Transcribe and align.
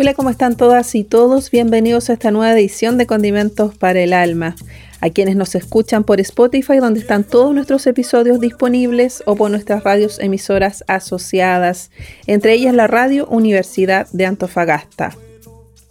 Hola, 0.00 0.14
¿cómo 0.14 0.30
están 0.30 0.56
todas 0.56 0.94
y 0.94 1.04
todos? 1.04 1.50
Bienvenidos 1.50 2.08
a 2.08 2.14
esta 2.14 2.30
nueva 2.30 2.58
edición 2.58 2.96
de 2.96 3.06
Condimentos 3.06 3.76
para 3.76 4.00
el 4.00 4.14
Alma. 4.14 4.56
A 5.02 5.10
quienes 5.10 5.36
nos 5.36 5.54
escuchan 5.54 6.04
por 6.04 6.20
Spotify, 6.20 6.78
donde 6.78 7.00
están 7.00 7.22
todos 7.22 7.54
nuestros 7.54 7.86
episodios 7.86 8.40
disponibles, 8.40 9.22
o 9.26 9.36
por 9.36 9.50
nuestras 9.50 9.84
radios 9.84 10.18
emisoras 10.18 10.84
asociadas, 10.86 11.90
entre 12.26 12.54
ellas 12.54 12.74
la 12.74 12.86
Radio 12.86 13.26
Universidad 13.26 14.08
de 14.10 14.24
Antofagasta. 14.24 15.14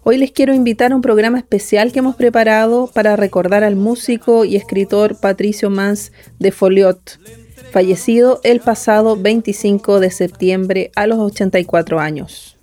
Hoy 0.01 0.17
les 0.17 0.31
quiero 0.31 0.55
invitar 0.55 0.91
a 0.91 0.95
un 0.95 1.03
programa 1.03 1.37
especial 1.37 1.91
que 1.91 1.99
hemos 1.99 2.15
preparado 2.15 2.87
para 2.87 3.15
recordar 3.15 3.63
al 3.63 3.75
músico 3.75 4.43
y 4.43 4.55
escritor 4.55 5.19
Patricio 5.19 5.69
Mans 5.69 6.11
de 6.39 6.51
Foliot, 6.51 7.19
fallecido 7.71 8.41
el 8.43 8.59
pasado 8.59 9.17
25 9.17 9.99
de 9.99 10.09
septiembre 10.09 10.89
a 10.95 11.05
los 11.05 11.19
84 11.19 11.99
años. 11.99 12.58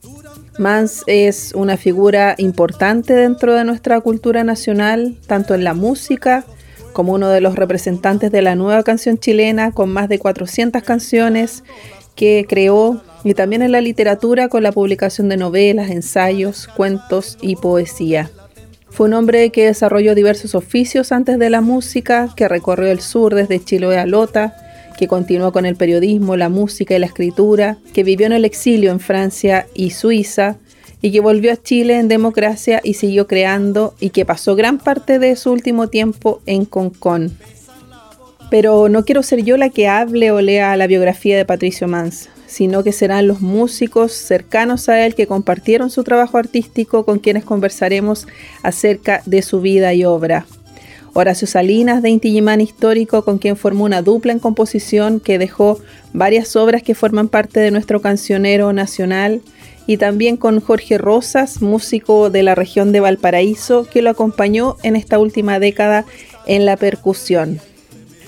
Mans 0.58 1.02
es 1.06 1.52
una 1.54 1.76
figura 1.76 2.34
importante 2.38 3.14
dentro 3.14 3.54
de 3.54 3.64
nuestra 3.64 4.00
cultura 4.00 4.42
nacional, 4.42 5.16
tanto 5.26 5.54
en 5.54 5.64
la 5.64 5.74
música 5.74 6.44
como 6.92 7.12
uno 7.12 7.28
de 7.28 7.42
los 7.42 7.56
representantes 7.56 8.32
de 8.32 8.40
la 8.40 8.54
nueva 8.54 8.82
canción 8.82 9.18
chilena 9.18 9.70
con 9.72 9.90
más 9.90 10.08
de 10.08 10.18
400 10.18 10.82
canciones 10.82 11.62
que 12.14 12.46
creó 12.48 13.02
y 13.22 13.34
también 13.34 13.60
en 13.60 13.72
la 13.72 13.82
literatura 13.82 14.48
con 14.48 14.62
la 14.62 14.72
publicación 14.72 15.28
de 15.28 15.36
novelas, 15.36 15.90
ensayos, 15.90 16.68
cuentos 16.68 17.36
y 17.42 17.56
poesía. 17.56 18.30
Fue 18.88 19.08
un 19.08 19.12
hombre 19.12 19.50
que 19.50 19.66
desarrolló 19.66 20.14
diversos 20.14 20.54
oficios 20.54 21.12
antes 21.12 21.38
de 21.38 21.50
la 21.50 21.60
música, 21.60 22.30
que 22.34 22.48
recorrió 22.48 22.90
el 22.90 23.00
sur 23.00 23.34
desde 23.34 23.62
Chiloé 23.62 23.98
a 23.98 24.06
Lota, 24.06 24.56
que 24.96 25.08
continuó 25.08 25.52
con 25.52 25.66
el 25.66 25.76
periodismo, 25.76 26.36
la 26.36 26.48
música 26.48 26.94
y 26.94 26.98
la 26.98 27.06
escritura, 27.06 27.78
que 27.92 28.02
vivió 28.02 28.26
en 28.26 28.32
el 28.32 28.44
exilio 28.44 28.90
en 28.90 29.00
Francia 29.00 29.66
y 29.74 29.90
Suiza, 29.90 30.56
y 31.02 31.12
que 31.12 31.20
volvió 31.20 31.52
a 31.52 31.62
Chile 31.62 31.98
en 31.98 32.08
democracia 32.08 32.80
y 32.82 32.94
siguió 32.94 33.26
creando, 33.26 33.94
y 34.00 34.10
que 34.10 34.24
pasó 34.24 34.56
gran 34.56 34.78
parte 34.78 35.18
de 35.18 35.36
su 35.36 35.52
último 35.52 35.88
tiempo 35.88 36.40
en 36.46 36.64
Concón. 36.64 37.36
Pero 38.50 38.88
no 38.88 39.04
quiero 39.04 39.22
ser 39.22 39.42
yo 39.42 39.56
la 39.56 39.70
que 39.70 39.88
hable 39.88 40.30
o 40.30 40.40
lea 40.40 40.76
la 40.76 40.86
biografía 40.86 41.36
de 41.36 41.44
Patricio 41.44 41.88
Mans, 41.88 42.28
sino 42.46 42.82
que 42.82 42.92
serán 42.92 43.26
los 43.26 43.40
músicos 43.40 44.12
cercanos 44.12 44.88
a 44.88 45.04
él 45.04 45.14
que 45.14 45.26
compartieron 45.26 45.90
su 45.90 46.04
trabajo 46.04 46.38
artístico 46.38 47.04
con 47.04 47.18
quienes 47.18 47.44
conversaremos 47.44 48.26
acerca 48.62 49.22
de 49.26 49.42
su 49.42 49.60
vida 49.60 49.92
y 49.94 50.04
obra. 50.04 50.46
Horacio 51.18 51.46
Salinas 51.46 52.02
de 52.02 52.10
Inti 52.10 52.38
Histórico, 52.60 53.24
con 53.24 53.38
quien 53.38 53.56
formó 53.56 53.84
una 53.84 54.02
dupla 54.02 54.32
en 54.32 54.38
composición 54.38 55.18
que 55.18 55.38
dejó 55.38 55.80
varias 56.12 56.56
obras 56.56 56.82
que 56.82 56.94
forman 56.94 57.28
parte 57.28 57.58
de 57.58 57.70
nuestro 57.70 58.02
cancionero 58.02 58.74
nacional, 58.74 59.40
y 59.86 59.96
también 59.96 60.36
con 60.36 60.60
Jorge 60.60 60.98
Rosas, 60.98 61.62
músico 61.62 62.28
de 62.28 62.42
la 62.42 62.54
región 62.54 62.92
de 62.92 63.00
Valparaíso, 63.00 63.88
que 63.90 64.02
lo 64.02 64.10
acompañó 64.10 64.76
en 64.82 64.94
esta 64.94 65.18
última 65.18 65.58
década 65.58 66.04
en 66.44 66.66
la 66.66 66.76
percusión. 66.76 67.60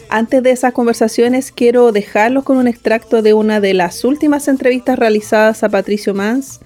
Antes 0.09 0.43
de 0.43 0.53
esas 0.53 0.73
conversaciones 0.73 1.53
quiero 1.53 1.93
dejarlos 1.93 2.45
con 2.45 2.57
un 2.57 2.69
extracto 2.69 3.21
de 3.21 3.35
una 3.35 3.61
de 3.61 3.75
las 3.75 4.03
últimas 4.03 4.49
entrevistas 4.49 4.99
realizadas 4.99 5.63
a 5.63 5.69
Patricio 5.69 6.15
Mans 6.15 6.61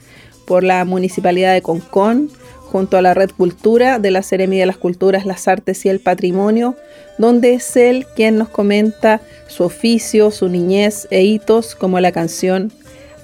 por 0.46 0.62
la 0.62 0.84
Municipalidad 0.84 1.52
de 1.52 1.62
Concón, 1.62 2.30
junto 2.72 2.96
a 2.96 3.02
la 3.02 3.12
Red 3.12 3.32
Cultura 3.36 3.98
de 3.98 4.10
la 4.10 4.22
Seremi 4.22 4.56
de 4.56 4.64
las 4.64 4.78
Culturas, 4.78 5.26
las 5.26 5.46
Artes 5.46 5.84
y 5.84 5.90
el 5.90 6.00
Patrimonio, 6.00 6.74
donde 7.18 7.52
es 7.52 7.76
él 7.76 8.06
quien 8.16 8.38
nos 8.38 8.48
comenta 8.48 9.20
su 9.46 9.64
oficio, 9.64 10.30
su 10.30 10.48
niñez 10.48 11.06
e 11.10 11.22
hitos 11.22 11.74
como 11.74 12.00
la 12.00 12.12
canción 12.12 12.72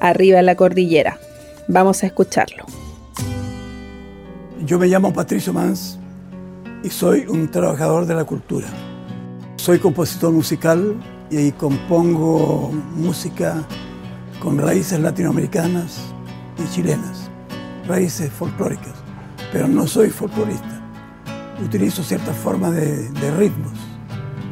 Arriba 0.01 0.39
en 0.39 0.47
la 0.47 0.55
Cordillera. 0.55 1.19
Vamos 1.67 2.03
a 2.03 2.07
escucharlo. 2.07 2.67
Yo 4.67 4.79
me 4.79 4.87
llamo 4.87 5.15
Patricio 5.15 5.55
Mans 5.55 5.99
y 6.85 6.91
soy 6.91 7.25
un 7.27 7.51
trabajador 7.51 8.05
de 8.05 8.15
la 8.15 8.25
cultura. 8.25 8.69
Soy 9.57 9.79
compositor 9.79 10.31
musical 10.31 10.95
y 11.31 11.53
compongo 11.53 12.71
música 12.95 13.67
con 14.43 14.59
raíces 14.59 15.01
latinoamericanas 15.01 16.01
y 16.59 16.71
chilenas, 16.71 17.31
raíces 17.87 18.31
folclóricas 18.31 18.98
pero 19.53 19.69
no 19.69 19.87
soy 19.87 20.11
folclorista. 20.11 20.83
Utilizo 21.65 22.03
ciertas 22.03 22.37
formas 22.37 22.73
de, 22.73 23.31
ritmos. 23.37 23.73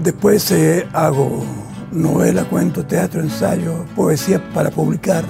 Después 0.03 0.51
eh, 0.51 0.87
hago 0.93 1.45
novela, 1.93 2.45
cuento, 2.45 2.85
teatro, 2.85 3.21
ensayo, 3.21 3.85
poesía 3.95 4.43
para 4.53 4.71
publicar. 4.71 5.25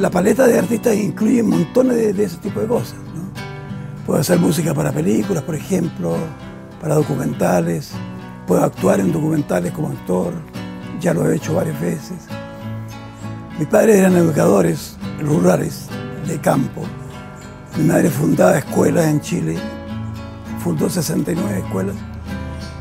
La 0.00 0.10
paleta 0.10 0.46
de 0.46 0.58
artistas 0.58 0.96
incluye 0.96 1.42
montones 1.42 2.16
de, 2.16 2.24
ese 2.24 2.38
tipo 2.38 2.60
de 2.60 2.66
cosas. 2.66 2.96
Puedo 4.06 4.20
hacer 4.20 4.38
música 4.38 4.74
para 4.74 4.92
películas, 4.92 5.42
por 5.42 5.54
ejemplo, 5.54 6.16
para 6.80 6.94
documentales. 6.96 7.92
Puedo 8.46 8.62
actuar 8.64 9.00
en 9.00 9.12
documentales 9.12 9.72
como 9.72 9.88
actor. 9.88 10.32
Ya 11.00 11.14
lo 11.14 11.30
he 11.30 11.36
hecho 11.36 11.54
varias 11.54 11.80
veces. 11.80 12.26
Mis 13.58 13.68
padres 13.68 13.96
eran 13.96 14.16
educadores 14.16 14.96
rurales 15.22 15.86
de 16.26 16.38
campo 16.40 16.82
mi 17.76 17.84
madre 17.84 18.08
fundaba 18.08 18.58
escuelas 18.58 19.06
en 19.06 19.20
Chile, 19.20 19.56
fundó 20.62 20.88
69 20.88 21.58
escuelas 21.58 21.96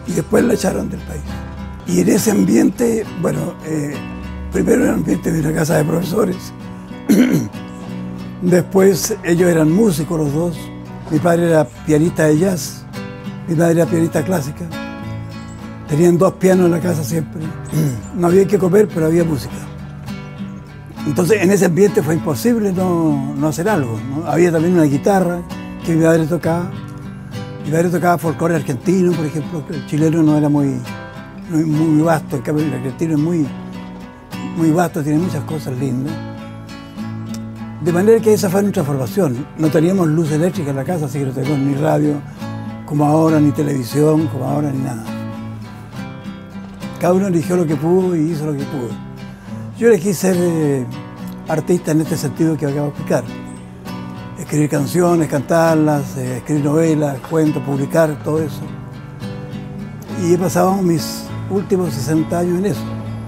y 0.06 0.14
después 0.14 0.44
la 0.44 0.54
echaron 0.54 0.90
del 0.90 1.00
país. 1.02 1.22
Y 1.88 2.02
en 2.02 2.10
ese 2.10 2.32
ambiente, 2.32 3.06
bueno, 3.22 3.56
eh, 3.66 3.96
primero 4.52 4.84
era 4.84 4.92
el 4.92 5.00
ambiente 5.00 5.32
de 5.32 5.40
una 5.40 5.54
casa 5.54 5.78
de 5.78 5.84
profesores, 5.84 6.54
después 8.42 9.16
ellos 9.24 9.50
eran 9.50 9.72
músicos 9.72 10.20
los 10.20 10.34
dos, 10.34 10.58
mi 11.10 11.20
padre 11.20 11.50
era 11.50 11.66
pianista 11.86 12.26
de 12.26 12.38
jazz, 12.38 12.86
mi 13.48 13.56
madre 13.56 13.82
era 13.82 13.86
pianista 13.86 14.24
clásica, 14.24 14.66
tenían 15.88 16.18
dos 16.18 16.34
pianos 16.34 16.68
en 16.68 16.72
la 16.72 16.80
casa 16.80 17.04
siempre, 17.04 17.42
no 18.16 18.28
había 18.28 18.46
que 18.46 18.60
comer, 18.60 18.88
pero 18.94 19.08
había 19.08 19.24
música. 19.24 19.73
Entonces 21.06 21.42
en 21.42 21.52
ese 21.52 21.66
ambiente 21.66 22.02
fue 22.02 22.16
imposible 22.16 22.72
no, 22.72 23.36
hacer 23.48 23.68
algo. 23.68 24.00
Había 24.26 24.52
también 24.52 24.74
una 24.74 24.84
guitarra 24.84 25.42
que 25.86 25.96
mi 25.96 26.04
padre 26.04 26.26
tocaba. 26.26 26.72
Mi 27.66 27.72
padre 27.72 27.90
tocaba 27.90 28.18
folclore 28.18 28.56
argentino, 28.56 29.12
por 29.12 29.26
ejemplo, 29.26 29.64
el 29.70 29.86
chileno 29.88 30.24
no 30.24 30.38
era 30.38 30.50
muy, 30.50 30.80
muy, 31.50 32.02
vasto, 32.02 32.38
el 32.38 32.60
el 32.60 32.74
argentino 32.74 33.14
es 33.14 33.20
muy, 33.20 33.48
muy 34.58 34.72
vasto, 34.72 35.02
tiene 35.02 35.20
muchas 35.20 35.44
cosas 35.44 35.78
lindas. 35.78 36.14
De 37.84 37.92
manera 37.92 38.20
que 38.22 38.34
esa 38.34 38.50
fue 38.50 38.62
nuestra 38.62 38.84
formación. 38.84 39.46
No 39.58 39.70
teníamos 39.70 40.08
luz 40.08 40.32
eléctrica 40.32 40.70
en 40.70 40.78
la 40.78 40.86
casa, 40.86 41.06
así 41.06 41.20
que 41.20 41.26
no 41.26 41.32
teníamos 41.32 41.60
ni 41.60 41.76
radio 41.76 42.22
como 42.86 43.06
ahora, 43.06 43.40
ni 43.40 43.52
televisión 43.52 44.28
como 44.28 44.46
ahora, 44.46 44.72
ni 44.72 44.80
nada. 44.80 45.04
Cada 47.00 47.14
uno 47.14 47.28
eligió 47.28 47.58
lo 47.58 47.66
que 47.66 47.76
pudo 47.76 48.16
y 48.16 48.32
hizo 48.32 48.46
lo 48.46 48.54
que 48.54 48.64
pudo. 48.64 48.90
Yo 49.78 49.88
elegí 49.88 50.14
ser 50.14 50.38
eh, 50.40 50.86
artista 51.48 51.92
en 51.92 52.02
este 52.02 52.18
sentido 52.18 52.58
que 52.58 52.66
acabo 52.66 52.84
de 52.84 52.90
explicar. 52.90 53.24
Escribir 54.40 54.70
canciones, 54.70 55.28
cantarlas, 55.30 56.18
eh, 56.18 56.38
escribir 56.38 56.66
novelas, 56.66 57.20
cuentos, 57.30 57.62
publicar, 57.64 58.22
todo 58.24 58.42
eso. 58.42 58.62
Y 60.24 60.34
he 60.34 60.38
pasado 60.38 60.76
mis 60.82 61.26
últimos 61.50 61.94
60 61.94 62.40
años 62.40 62.60
en 62.60 62.66
eso. 62.68 62.84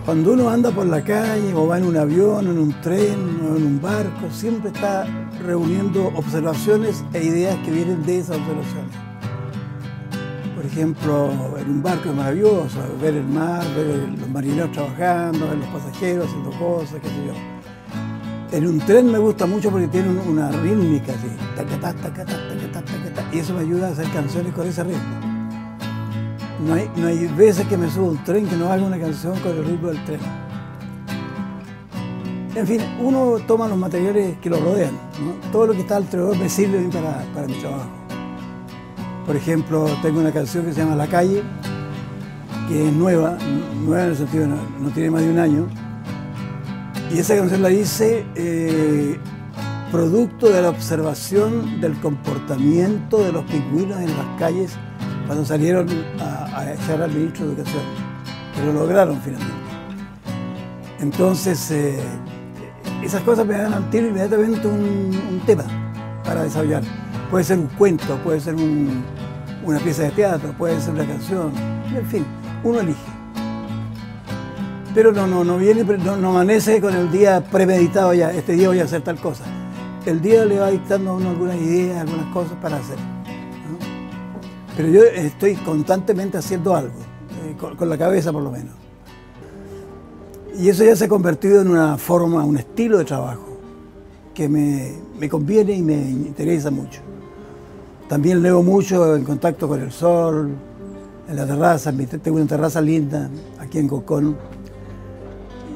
Cuando 0.06 0.34
uno 0.34 0.50
anda 0.50 0.70
por 0.70 0.86
la 0.86 1.04
calle 1.04 1.52
o 1.56 1.68
va 1.68 1.80
en 1.80 1.86
un 1.86 1.98
avión, 1.98 2.48
en 2.48 2.60
un 2.60 2.80
tren 2.82 3.42
o 3.44 3.58
en 3.58 3.66
un 3.66 3.82
barco, 3.82 4.30
siempre 4.32 4.70
está 4.70 5.06
reuniendo 5.44 6.12
observaciones 6.16 7.04
e 7.14 7.24
ideas 7.24 7.58
que 7.66 7.72
vienen 7.72 8.06
de 8.06 8.20
esas 8.20 8.38
observaciones. 8.38 8.92
Por 10.56 10.66
ejemplo, 10.66 11.32
en 11.58 11.70
un 11.70 11.84
barco 11.84 12.10
es 12.10 12.16
maravilloso, 12.16 12.80
ver 13.02 13.16
el 13.16 13.28
mar, 13.28 13.64
ver 13.76 14.08
los 14.20 14.30
marineros 14.30 14.72
trabajando, 14.72 15.48
ver 15.48 15.58
los 15.58 15.68
pasajeros 15.70 16.28
haciendo 16.28 16.52
cosas, 16.52 17.00
qué 17.02 17.10
sé 17.10 17.26
yo. 17.28 17.55
En 18.52 18.68
un 18.68 18.80
tren 18.80 19.12
me 19.12 19.18
gusta 19.18 19.46
mucho 19.46 19.70
porque 19.72 19.88
tiene 19.88 20.10
una 20.10 20.52
rítmica 20.52 21.14
así, 21.14 21.28
y 23.34 23.40
eso 23.40 23.54
me 23.54 23.62
ayuda 23.62 23.88
a 23.88 23.92
hacer 23.92 24.08
canciones 24.12 24.54
con 24.54 24.68
ese 24.68 24.84
ritmo. 24.84 25.02
No 26.66 26.74
hay, 26.74 26.90
no 26.96 27.08
hay 27.08 27.28
veces 27.28 27.68
que 27.68 27.78
me 27.78 27.90
subo 27.90 28.08
a 28.08 28.10
un 28.12 28.24
tren 28.24 28.48
que 28.48 28.56
no 28.56 28.72
haga 28.72 28.84
una 28.84 29.00
canción 29.00 29.38
con 29.40 29.52
el 29.52 29.66
ritmo 29.66 29.90
del 29.90 30.04
tren. 30.06 30.20
En 32.56 32.66
fin, 32.66 32.82
uno 33.02 33.38
toma 33.46 33.68
los 33.68 33.78
materiales 33.78 34.38
que 34.40 34.50
lo 34.50 34.60
rodean. 34.60 34.94
Todo 35.52 35.68
lo 35.68 35.74
que 35.74 35.82
está 35.82 35.98
alrededor 35.98 36.38
me 36.38 36.48
sirve 36.48 36.80
para, 36.88 37.26
para 37.34 37.48
mi 37.48 37.56
trabajo. 37.56 37.90
Por 39.26 39.36
ejemplo, 39.36 39.86
tengo 40.02 40.22
una 40.22 40.32
canción 40.32 40.66
que 40.66 40.72
se 40.72 40.80
llama 40.80 40.96
La 40.96 41.08
Calle, 41.08 41.44
que 42.70 42.88
es 42.88 42.94
nueva, 42.94 43.38
nueva 43.84 44.04
en 44.04 44.10
el 44.12 44.16
sentido 44.16 44.48
no, 44.48 44.56
no 44.80 44.90
tiene 44.92 45.12
más 45.12 45.22
de 45.22 45.30
un 45.32 45.40
año. 45.40 45.68
Y 47.16 47.20
esa 47.20 47.38
canción 47.38 47.62
la 47.62 47.72
hice 47.72 48.26
eh, 48.36 49.18
producto 49.90 50.50
de 50.50 50.62
la 50.62 50.68
observación 50.68 51.80
del 51.80 51.98
comportamiento 52.02 53.24
de 53.24 53.32
los 53.32 53.46
pingüinos 53.46 54.02
en 54.02 54.18
las 54.18 54.38
calles 54.38 54.74
cuando 55.26 55.46
salieron 55.46 55.88
a, 56.20 56.74
echar 56.74 57.02
al 57.02 57.12
ministro 57.12 57.46
de 57.46 57.54
Educación, 57.54 57.84
que 58.54 58.66
lo 58.66 58.74
lograron 58.74 59.22
finalmente. 59.22 59.56
Entonces, 61.00 61.72
eh, 61.72 62.04
esas 63.02 63.22
cosas 63.22 63.46
me 63.46 63.56
dan 63.56 63.74
al 63.74 63.90
tiro 63.92 64.08
inmediatamente 64.08 64.68
un, 64.68 65.18
un, 65.32 65.42
tema 65.46 65.64
para 66.26 66.44
desarrollar. 66.44 66.84
Puede 67.32 67.46
ser 67.46 67.60
un 67.60 67.68
cuento, 67.68 68.18
puede 68.26 68.42
ser 68.42 68.56
un, 68.56 69.06
una 69.64 69.80
pieza 69.80 70.04
de 70.04 70.12
teatro, 70.12 70.54
puede 70.58 70.82
ser 70.82 70.94
una 70.94 71.06
canción, 71.06 71.54
en 71.96 72.06
fin, 72.08 72.26
uno 72.62 72.82
elige. 72.82 73.15
Pero 74.96 75.12
no, 75.12 75.28
no, 75.28 75.44
no 75.44 75.58
viene, 75.58 75.84
no, 75.84 76.16
no 76.16 76.30
amanece 76.30 76.80
con 76.80 76.96
el 76.96 77.12
día 77.12 77.44
premeditado 77.44 78.14
ya, 78.14 78.32
este 78.32 78.54
día 78.54 78.70
voy 78.70 78.80
a 78.80 78.86
hacer 78.86 79.02
tal 79.02 79.20
cosa. 79.20 79.44
El 80.06 80.22
día 80.22 80.46
le 80.46 80.58
va 80.58 80.72
dictando 80.72 81.12
a 81.12 81.14
uno 81.16 81.32
algunas 81.32 81.58
ideas, 81.58 82.00
algunas 82.00 82.34
cosas 82.34 82.54
para 82.62 82.78
hacer. 82.78 82.98
Pero 84.78 84.88
yo 84.88 85.04
estoy 85.04 85.56
constantemente 85.56 86.38
haciendo 86.38 86.74
algo, 86.74 86.94
eh, 87.44 87.56
con, 87.60 87.76
con 87.76 87.90
la 87.90 87.98
cabeza 87.98 88.32
por 88.32 88.42
lo 88.42 88.52
menos. 88.52 88.74
Y 90.58 90.70
eso 90.70 90.86
ya 90.86 90.96
se 90.96 91.06
ha 91.06 91.10
convertido 91.10 91.62
en 91.62 91.68
una 91.68 91.98
forma, 91.98 92.46
un 92.46 92.58
estilo 92.58 92.98
de 92.98 93.04
trabajo 93.04 93.58
que 94.34 94.48
me, 94.48 94.94
me, 95.20 95.28
conviene 95.28 95.74
y 95.74 95.82
me 95.82 95.96
interesa 95.96 96.72
mucho. 96.72 97.02
También 98.08 98.42
leo 98.42 98.64
mucho 98.64 99.14
en 99.18 99.26
contacto 99.26 99.68
con 99.68 99.82
el 99.82 99.92
sol, 99.92 100.56
en 101.28 101.36
la 101.36 101.46
terraza, 101.46 101.92
tengo 102.22 102.38
una 102.38 102.46
terraza 102.46 102.80
linda 102.80 103.30
aquí 103.60 103.80
en 103.80 103.88
Cocón, 103.90 104.38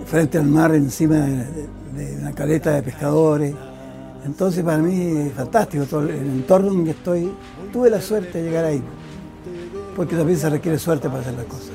frente 0.09 0.39
al 0.39 0.45
mar, 0.45 0.73
encima 0.73 1.17
de, 1.17 2.17
una 2.19 2.33
caleta 2.33 2.71
de 2.71 2.83
pescadores. 2.83 3.53
Entonces 4.25 4.63
para 4.63 4.79
mí 4.79 5.27
es 5.27 5.33
fantástico 5.33 5.85
todo 5.85 6.01
el 6.01 6.09
entorno 6.09 6.71
en 6.71 6.85
que 6.85 6.91
estoy. 6.91 7.31
Tuve 7.71 7.89
la 7.89 8.01
suerte 8.01 8.39
de 8.39 8.43
llegar 8.45 8.65
ahí, 8.65 8.81
porque 9.95 10.15
también 10.15 10.39
se 10.39 10.49
requiere 10.49 10.79
suerte 10.79 11.07
para 11.07 11.21
hacer 11.21 11.35
las 11.35 11.45
cosas. 11.45 11.69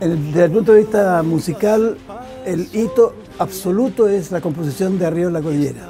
Desde 0.00 0.44
el 0.44 0.50
punto 0.50 0.72
de 0.72 0.80
vista 0.80 1.22
musical, 1.22 1.96
el 2.44 2.68
hito 2.72 3.14
absoluto 3.38 4.08
es 4.08 4.30
la 4.30 4.40
composición 4.40 4.98
de 4.98 5.06
Arriba 5.06 5.26
de 5.26 5.32
la 5.32 5.42
Cordillera. 5.42 5.88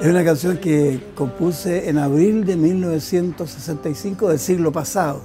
Es 0.00 0.08
una 0.08 0.24
canción 0.24 0.56
que 0.58 1.12
compuse 1.14 1.88
en 1.88 1.98
abril 1.98 2.44
de 2.44 2.56
1965 2.56 4.28
del 4.30 4.38
siglo 4.38 4.72
pasado. 4.72 5.22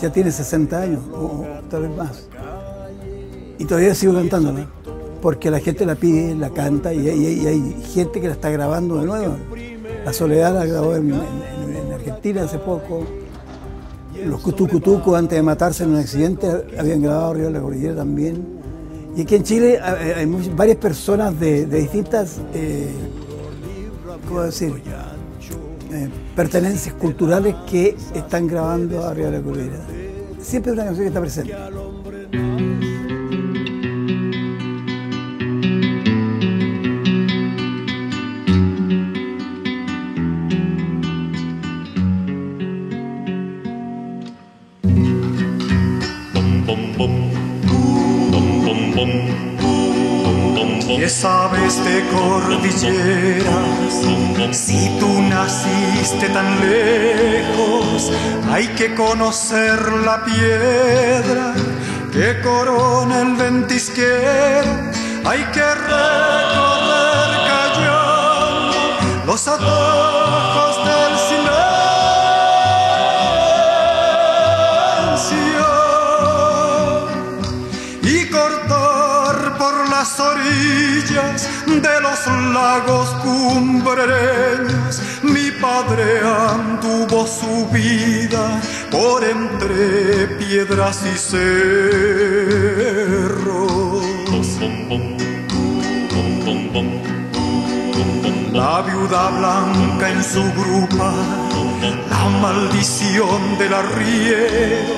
Ya 0.00 0.10
tiene 0.10 0.30
60 0.30 0.80
años, 0.80 1.02
o 1.12 1.44
tal 1.68 1.82
vez 1.82 1.96
más. 1.96 2.27
Y 3.58 3.64
todavía 3.64 3.94
sigo 3.94 4.14
cantándola, 4.14 4.66
porque 5.20 5.50
la 5.50 5.58
gente 5.60 5.84
la 5.84 5.94
pide, 5.96 6.34
la 6.34 6.50
canta, 6.50 6.94
y 6.94 7.08
hay, 7.08 7.42
y 7.42 7.46
hay 7.46 7.82
gente 7.92 8.20
que 8.20 8.28
la 8.28 8.34
está 8.34 8.50
grabando 8.50 8.98
de 8.98 9.06
nuevo. 9.06 9.36
La 10.04 10.12
Soledad 10.12 10.54
la 10.54 10.64
grabó 10.64 10.94
en, 10.94 11.12
en, 11.12 11.76
en 11.76 11.92
Argentina 11.92 12.44
hace 12.44 12.58
poco. 12.58 13.04
Los 14.24 14.40
Cutucutucos, 14.40 15.16
antes 15.16 15.36
de 15.36 15.42
matarse 15.42 15.84
en 15.84 15.90
un 15.90 15.96
accidente, 15.96 16.48
habían 16.78 17.02
grabado 17.02 17.34
Río 17.34 17.46
de 17.46 17.52
la 17.52 17.60
Cordillera 17.60 17.96
también. 17.96 18.58
Y 19.16 19.22
aquí 19.22 19.34
en 19.34 19.42
Chile 19.42 19.80
hay 19.80 20.26
varias 20.54 20.76
personas 20.76 21.38
de, 21.38 21.66
de 21.66 21.80
distintas, 21.80 22.40
eh, 22.54 22.88
¿cómo 24.28 24.42
decir? 24.42 24.72
Eh, 25.90 26.08
pertenencias 26.36 26.94
culturales 26.94 27.54
que 27.68 27.96
están 28.14 28.46
grabando 28.46 29.04
Arriba 29.04 29.30
de 29.30 29.38
la 29.38 29.42
Cordillera. 29.42 29.78
Siempre 30.40 30.72
es 30.72 30.78
una 30.78 30.84
canción 30.84 31.04
que 31.04 31.08
está 31.08 31.20
presente. 31.20 31.56
Sabes 51.28 51.84
de 51.84 51.98
cordilleras? 52.08 53.92
Si 54.52 54.82
tú 54.98 55.10
naciste 55.22 56.26
tan 56.36 56.48
lejos, 56.60 58.10
hay 58.50 58.66
que 58.78 58.94
conocer 58.94 59.78
la 60.08 60.24
piedra 60.24 61.54
que 62.12 62.40
corona 62.40 63.20
el 63.26 63.32
ventisquero. 63.36 64.72
Hay 65.30 65.42
que 65.54 65.68
cumbreños. 83.22 85.02
Mi 85.22 85.50
padre 85.50 86.20
anduvo 86.20 87.26
su 87.26 87.66
vida 87.72 88.60
por 88.90 89.24
entre 89.24 90.26
piedras 90.38 91.02
y 91.04 91.16
cerros. 91.18 92.28
La 98.52 98.82
viuda 98.82 99.30
blanca 99.38 100.10
en 100.10 100.24
su 100.24 100.42
grupa, 100.52 101.12
la 102.10 102.28
maldición 102.40 103.58
del 103.58 103.74
arriero. 103.74 104.94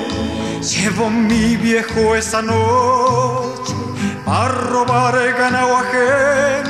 Llevo 0.60 1.10
mi 1.10 1.56
viejo 1.56 2.14
esa 2.16 2.42
noche 2.42 3.74
a 4.26 4.48
robar 4.48 5.14
ganado 5.38 5.76
ajeno 5.76 6.69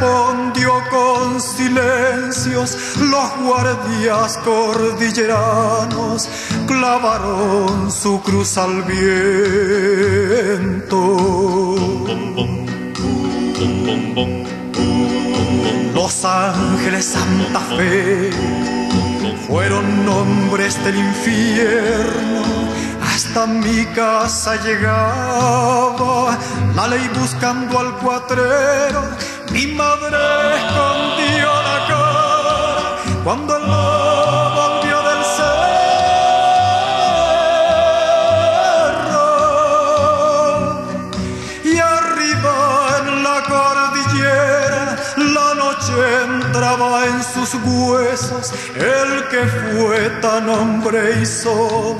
respondió 0.00 0.72
con 0.90 1.40
silencios. 1.40 2.76
Los 2.98 3.36
guardias 3.44 4.38
cordilleranos 4.38 6.28
clavaron 6.66 7.92
su 7.92 8.20
cruz 8.22 8.56
al 8.56 8.82
viento. 8.84 9.76
Los 15.94 16.24
ángeles 16.24 17.04
Santa 17.04 17.60
Fe 17.60 18.30
fueron 19.46 20.06
nombres 20.06 20.82
del 20.82 20.96
infierno. 20.96 22.40
Hasta 23.02 23.46
mi 23.46 23.84
casa 23.94 24.56
llegaba 24.64 26.38
la 26.74 26.88
ley 26.88 27.10
buscando 27.14 27.78
al 27.78 27.98
cuatrero. 27.98 29.02
Mi 29.60 29.66
madre 29.74 30.16
escondió 30.56 31.48
la 31.68 31.78
cara 31.90 32.96
cuando 33.22 33.50
el 33.58 33.62
lobo 33.66 34.44
volvió 34.56 34.96
del 35.08 35.22
cerro. 35.36 35.60
Y 41.62 41.74
arriba 41.76 42.56
en 43.00 43.08
la 43.22 43.38
cordillera 43.52 44.82
la 45.18 45.48
noche 45.54 45.98
entraba 46.24 47.04
en 47.04 47.18
sus 47.22 47.50
huesos. 47.62 48.54
El 48.76 49.28
que 49.28 49.42
fue 49.44 50.08
tan 50.22 50.48
hombre 50.48 51.20
y 51.20 51.26
solo 51.26 51.98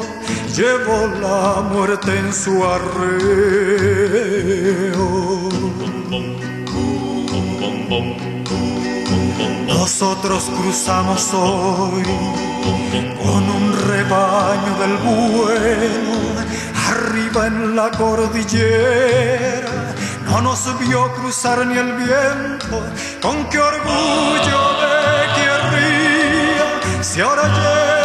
llevó 0.57 1.09
la 1.21 1.61
muerte 1.61 2.11
en 2.21 2.33
su 2.33 2.65
arreo. 2.65 4.01
Nosotros 9.67 10.45
cruzamos 10.57 11.35
hoy 11.35 12.05
con 13.23 13.51
un 13.51 13.73
rebaño 13.89 14.79
del 14.79 14.97
bueno 14.99 16.13
arriba 16.89 17.47
en 17.47 17.77
la 17.77 17.91
cordillera. 17.91 19.95
No 20.27 20.41
nos 20.43 20.79
vio 20.79 21.13
cruzar 21.15 21.67
ni 21.67 21.77
el 21.77 21.93
viento, 21.93 22.83
con 23.21 23.49
qué 23.49 23.59
orgullo 23.59 24.79
me 24.81 25.27
querría 25.37 26.67
si 27.03 27.21
ahora 27.21 27.49
llegara 27.49 28.00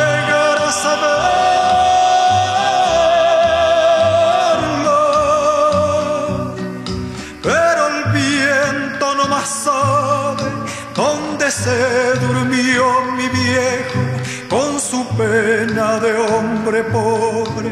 de 15.99 16.13
hombre 16.13 16.83
pobre 16.85 17.71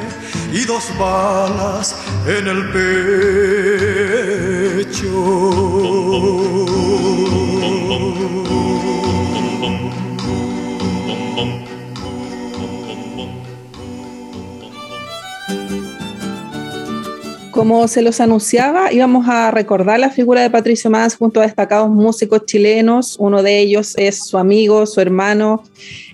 y 0.51 0.65
dos 0.65 0.91
balas 0.97 1.95
en 2.27 2.47
el 2.47 2.69
pecho. 2.71 3.13
Como 17.63 17.87
se 17.87 18.01
los 18.01 18.19
anunciaba, 18.19 18.91
íbamos 18.91 19.25
a 19.29 19.49
recordar 19.49 19.97
la 19.97 20.09
figura 20.09 20.41
de 20.41 20.49
Patricio 20.49 20.89
Más 20.89 21.15
junto 21.15 21.39
a 21.39 21.43
destacados 21.43 21.89
músicos 21.89 22.45
chilenos. 22.45 23.15
Uno 23.17 23.41
de 23.41 23.57
ellos 23.57 23.93
es 23.95 24.25
su 24.25 24.37
amigo, 24.37 24.85
su 24.85 24.99
hermano, 24.99 25.63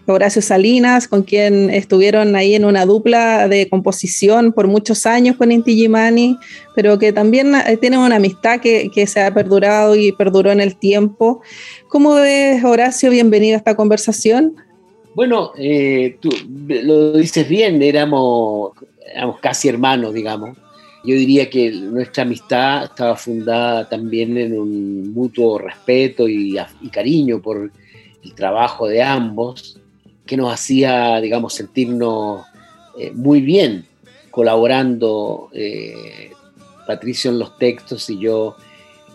Horacio 0.05 0.43
Salinas, 0.43 1.07
con 1.07 1.23
quien 1.23 1.71
estuvieron 1.71 2.35
ahí 2.35 2.53
en 2.53 2.65
una 2.65 2.85
dupla 2.85 3.47
de 3.47 3.67
composición 3.67 4.53
por 4.53 4.67
muchos 4.67 5.07
años 5.07 5.37
con 5.37 5.51
Inti 5.51 5.73
Gimani, 5.73 6.37
pero 6.75 6.99
que 6.99 7.13
también 7.13 7.55
eh, 7.55 7.77
tienen 7.77 8.01
una 8.01 8.17
amistad 8.17 8.59
que, 8.59 9.07
se 9.07 9.19
ha 9.19 9.33
perdurado 9.33 9.95
y 9.95 10.11
perduró 10.11 10.51
en 10.51 10.61
el 10.61 10.75
tiempo. 10.75 11.41
¿Cómo 11.87 12.13
ves, 12.13 12.63
Horacio? 12.63 13.09
Bienvenido 13.09 13.55
a 13.55 13.57
esta 13.57 13.75
conversación. 13.75 14.53
Bueno, 15.15 15.53
eh, 15.57 16.15
tú 16.19 16.29
lo 16.67 17.13
dices 17.13 17.49
bien, 17.49 17.81
éramos 17.81 18.73
casi 19.41 19.67
hermanos, 19.67 20.13
digamos 20.13 20.55
yo 21.03 21.15
diría 21.15 21.49
que 21.49 21.71
nuestra 21.71 22.23
amistad 22.23 22.85
estaba 22.85 23.15
fundada 23.15 23.87
también 23.87 24.37
en 24.37 24.57
un 24.59 25.13
mutuo 25.13 25.57
respeto 25.57 26.27
y, 26.27 26.57
cariño 26.91 27.41
por 27.41 27.71
el 28.23 28.33
trabajo 28.33 28.87
de 28.87 29.01
ambos, 29.01 29.79
que 30.25 30.35
nos 30.35 30.53
hacía, 30.53 31.19
digamos, 31.21 31.53
sentirnos 31.53 32.45
eh, 32.97 33.11
muy 33.11 33.41
bien 33.41 33.85
colaborando 34.29 35.49
eh, 35.53 36.31
Patricio 36.85 37.31
en 37.31 37.39
los 37.39 37.57
textos 37.57 38.09
y 38.09 38.19
yo 38.19 38.55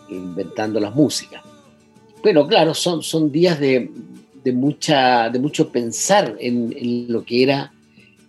inventando 0.08 0.80
las 0.80 0.94
músicas. 0.94 1.42
Pero 2.22 2.46
claro, 2.46 2.72
son, 2.72 3.02
son 3.02 3.30
días 3.30 3.60
de, 3.60 3.90
mucha, 4.54 5.28
de 5.28 5.38
mucho 5.38 5.70
pensar 5.70 6.34
en 6.40 7.06
lo 7.08 7.24
que 7.24 7.42
era 7.42 7.74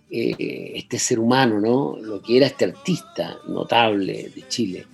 eh, 0.08 0.72
este 0.76 1.00
ser 1.00 1.18
humano, 1.18 1.60
¿no? 1.60 1.96
Lo 2.00 2.22
que 2.22 2.36
era 2.36 2.46
este 2.46 2.66
artista 2.66 3.38
notable 3.48 4.30
de 4.34 4.44
Chile. 4.48 4.86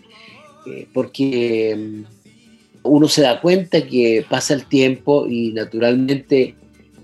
Eh, 0.66 0.86
porque 0.92 1.76
mm, 1.76 2.02
uno 2.84 3.08
se 3.08 3.20
da 3.20 3.40
cuenta 3.40 3.86
que 3.86 4.24
pasa 4.28 4.54
el 4.54 4.64
tiempo 4.66 5.26
y 5.28 5.52
naturalmente 5.52 6.54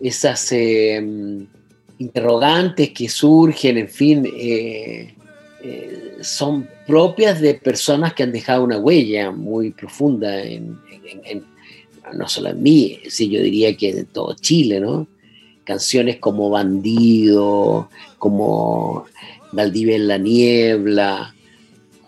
esas 0.01 0.53
eh, 0.53 1.01
mm, 1.03 1.43
interrogantes 1.99 2.91
que 2.91 3.09
surgen, 3.09 3.77
en 3.77 3.89
fin, 3.89 4.27
son 6.21 6.69
propias 6.87 7.41
de 7.41 7.55
personas 7.55 8.15
que 8.15 8.23
han 8.23 8.33
dejado 8.33 8.65
una 8.65 8.79
huella 8.79 9.33
muy 9.33 9.73
profunda 9.73 10.43
en, 10.43 10.79
no 12.15 12.29
solo 12.29 12.51
en 12.51 12.63
mí, 12.63 13.01
sí, 13.09 13.29
yo 13.29 13.43
diría 13.43 13.77
que 13.77 13.91
en 13.91 14.07
todo 14.07 14.35
Chile, 14.35 14.81
¿no? 14.81 15.07
Canciones 15.69 16.17
como 16.17 16.49
Bandido, 16.49 17.91
como 18.17 19.05
Valdivia 19.53 19.97
en 19.97 20.09
la 20.09 20.17
Niebla, 20.17 21.35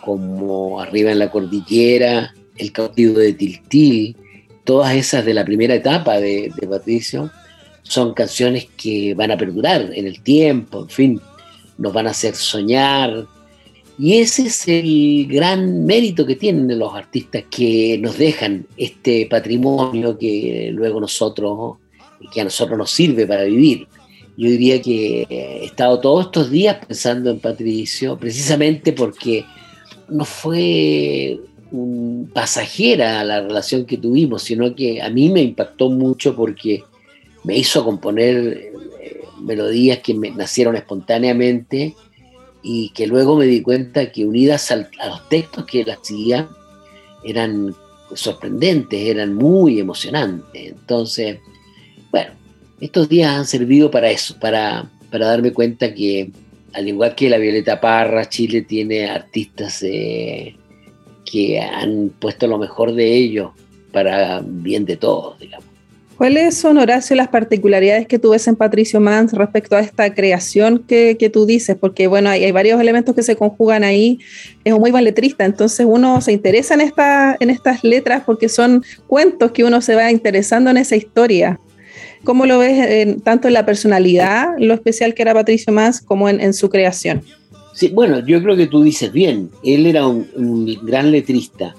como 0.03 0.81
Arriba 0.81 1.13
en 1.13 1.19
la 1.19 1.31
Cordillera, 1.31 2.35
El 2.57 2.73
cautivo 2.73 3.19
de 3.19 3.35
Tiltil, 3.35 4.17
todas 4.65 4.95
esas 4.95 5.27
de 5.27 5.35
la 5.35 5.45
primera 5.45 5.75
etapa 5.75 6.19
de, 6.19 6.51
Patricio, 6.71 7.31
son 7.83 8.15
canciones 8.15 8.67
que 8.79 9.13
van 9.13 9.31
a 9.31 9.37
perdurar 9.37 9.91
en 9.95 10.07
el 10.07 10.23
tiempo, 10.23 10.81
en 10.81 10.89
fin, 10.89 11.21
nos 11.77 11.93
van 11.93 12.07
a 12.07 12.13
hacer 12.13 12.35
soñar. 12.35 13.27
Y 13.99 14.21
ese 14.21 14.47
es 14.47 14.67
el 14.69 15.27
gran 15.29 15.85
mérito 15.85 16.25
que 16.25 16.37
tienen 16.37 16.79
los 16.79 16.95
artistas 16.95 17.45
que 17.51 17.99
nos 18.01 18.17
dejan 18.17 18.67
este 18.79 19.27
patrimonio 19.27 20.17
que 20.17 20.71
luego 20.73 20.99
nosotros 20.99 21.77
que 22.33 22.41
a 22.41 22.45
nosotros 22.45 22.79
nos 22.79 22.91
sirve 22.91 23.27
para 23.27 23.45
vivir. 23.45 23.87
Yo 24.37 24.49
diría 24.49 24.81
que 24.81 25.27
he 25.29 25.65
estado 25.65 26.01
todos 26.01 26.27
estos 26.27 26.51
días 26.51 26.79
pensando 26.87 27.31
en 27.31 27.41
Patricio, 27.41 28.19
precisamente 28.19 28.93
porque 28.93 29.45
no 30.09 30.25
fue 30.25 31.39
un 31.73 32.31
pasajera 32.33 33.23
la 33.25 33.41
relación 33.41 33.85
que 33.85 33.97
tuvimos, 33.97 34.43
sino 34.43 34.75
que 34.75 35.01
a 35.03 35.11
mí 35.11 35.29
me 35.31 35.43
impactó 35.43 35.91
mucho 35.91 36.35
porque 36.35 36.83
me 37.45 37.57
hizo 37.57 37.85
componer 37.85 38.73
eh, 39.01 39.21
melodías 39.41 39.99
que 39.99 40.15
me 40.15 40.31
nacieron 40.31 40.77
espontáneamente 40.77 41.95
y 42.63 42.91
que 42.91 43.07
luego 43.07 43.37
me 43.37 43.47
di 43.47 43.63
cuenta 43.63 44.11
que 44.13 44.25
unidas 44.25 44.71
a 44.71 44.77
los 44.77 45.29
textos 45.29 45.65
que 45.65 45.83
él 45.83 45.91
hacía 45.91 46.49
eran 47.25 47.75
sorprendentes, 48.15 49.01
eran 49.01 49.35
muy 49.35 49.79
emocionantes. 49.79 50.73
Entonces, 50.73 51.39
bueno, 52.11 52.31
estos 52.81 53.09
días 53.09 53.31
han 53.31 53.47
servido 53.47 53.91
para 53.91 54.11
eso, 54.11 54.39
para, 54.39 54.91
para 55.11 55.27
darme 55.27 55.53
cuenta 55.53 55.93
que 55.95 56.31
al 56.73 56.89
igual 56.89 57.15
que 57.15 57.29
la 57.29 57.39
Violeta 57.39 57.81
Parra, 57.81 58.29
Chile 58.29 58.63
tiene 58.63 59.09
artistas 59.09 59.83
eh, 59.83 60.55
que 61.25 61.61
han 61.61 62.11
puesto 62.19 62.47
lo 62.47 62.59
mejor 62.59 62.95
de 62.95 63.15
ellos 63.15 63.51
para 63.93 64.41
bien 64.45 64.85
de 64.85 64.97
todos, 64.97 65.39
digamos. 65.39 65.71
¿Cuáles 66.21 66.55
son, 66.55 66.77
Horacio, 66.77 67.17
las 67.17 67.29
particularidades 67.29 68.07
que 68.07 68.19
tú 68.19 68.33
ves 68.33 68.47
en 68.47 68.55
Patricio 68.55 69.01
Mans 69.01 69.33
respecto 69.33 69.75
a 69.75 69.81
esta 69.81 70.13
creación 70.13 70.85
que, 70.87 71.17
que 71.19 71.31
tú 71.31 71.47
dices? 71.47 71.79
Porque, 71.81 72.09
bueno, 72.09 72.29
hay, 72.29 72.53
varios 72.53 72.79
elementos 72.79 73.15
que 73.15 73.23
se 73.23 73.37
conjugan 73.37 73.85
ahí. 73.85 74.19
Es 74.63 74.75
un 74.75 74.81
muy 74.81 74.91
buen 74.91 75.05
letrista, 75.05 75.47
entonces 75.47 75.87
uno 75.89 76.21
se 76.21 76.33
interesa 76.33 76.75
en, 76.75 76.83
esta, 76.83 77.39
en 77.41 77.49
estas 77.49 77.83
letras 77.85 78.23
porque 78.27 78.51
son 78.51 78.85
cuentos 79.07 79.53
que 79.53 79.65
uno 79.65 79.81
se 79.81 79.95
va 79.95 80.13
interesando 80.13 80.69
en 80.69 80.77
esa 80.77 80.95
historia. 80.95 81.59
¿Cómo 82.25 82.45
lo 82.45 82.59
ves 82.59 83.23
tanto 83.23 83.49
en 83.49 83.55
la 83.55 83.65
personalidad, 83.65 84.49
lo 84.59 84.75
especial 84.75 85.15
que 85.15 85.23
era 85.23 85.33
Patricio 85.33 85.73
Más, 85.73 86.03
como 86.03 86.29
en, 86.29 86.53
su 86.53 86.69
creación? 86.69 87.23
Sí, 87.73 87.89
bueno, 87.89 88.25
yo 88.27 88.43
creo 88.43 88.57
que 88.57 88.67
tú 88.67 88.83
dices 88.83 89.11
bien, 89.11 89.51
él 89.65 89.87
era 89.87 90.07
un, 90.07 90.79
gran 90.83 91.11
letrista. 91.11 91.75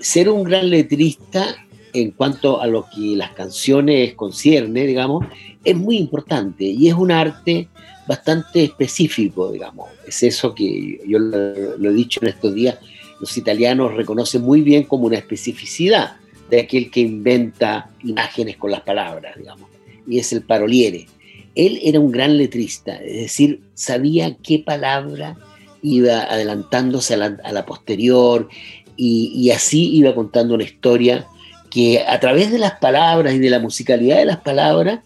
Ser 0.00 0.28
un 0.28 0.42
gran 0.42 0.70
letrista 0.70 1.54
en 1.92 2.10
cuanto 2.10 2.60
a 2.60 2.66
lo 2.66 2.86
que 2.94 3.14
las 3.16 3.30
canciones 3.30 4.14
concierne, 4.14 4.86
digamos, 4.86 5.24
es 5.62 5.76
muy 5.76 5.98
importante 5.98 6.64
y 6.64 6.88
es 6.88 6.94
un 6.94 7.12
arte 7.12 7.68
bastante 8.08 8.64
específico, 8.64 9.52
digamos. 9.52 9.88
Es 10.06 10.22
eso 10.24 10.52
que 10.52 11.00
yo 11.06 11.18
lo, 11.20 11.78
lo, 11.78 11.90
he 11.90 11.94
dicho 11.94 12.20
en 12.22 12.28
estos 12.28 12.54
días, 12.54 12.78
los 13.20 13.36
italianos 13.36 13.94
reconocen 13.94 14.42
muy 14.42 14.62
bien 14.62 14.82
como 14.82 15.06
una 15.06 15.16
especificidad 15.16 16.16
de 16.50 16.60
aquel 16.60 16.90
que 16.90 17.00
inventa 17.00 17.88
imágenes 18.02 18.56
con 18.56 18.72
las 18.72 18.80
palabras, 18.82 19.36
digamos 19.36 19.75
y 20.06 20.18
es 20.18 20.32
el 20.32 20.42
paroliere. 20.42 21.06
Él 21.54 21.80
era 21.82 22.00
un 22.00 22.12
gran 22.12 22.36
letrista, 22.36 22.96
es 22.96 23.22
decir, 23.22 23.62
sabía 23.74 24.36
qué 24.42 24.58
palabra 24.58 25.36
iba 25.82 26.22
adelantándose 26.22 27.14
a 27.14 27.16
la, 27.16 27.66
posterior 27.66 28.48
y, 28.96 29.50
así 29.50 29.94
iba 29.96 30.14
contando 30.14 30.54
una 30.54 30.64
historia 30.64 31.26
que 31.70 32.02
a 32.06 32.18
través 32.20 32.50
de 32.50 32.58
las 32.58 32.72
palabras 32.72 33.34
y 33.34 33.38
de 33.38 33.50
la 33.50 33.58
musicalidad 33.58 34.18
de 34.18 34.24
las 34.26 34.38
palabras 34.38 35.00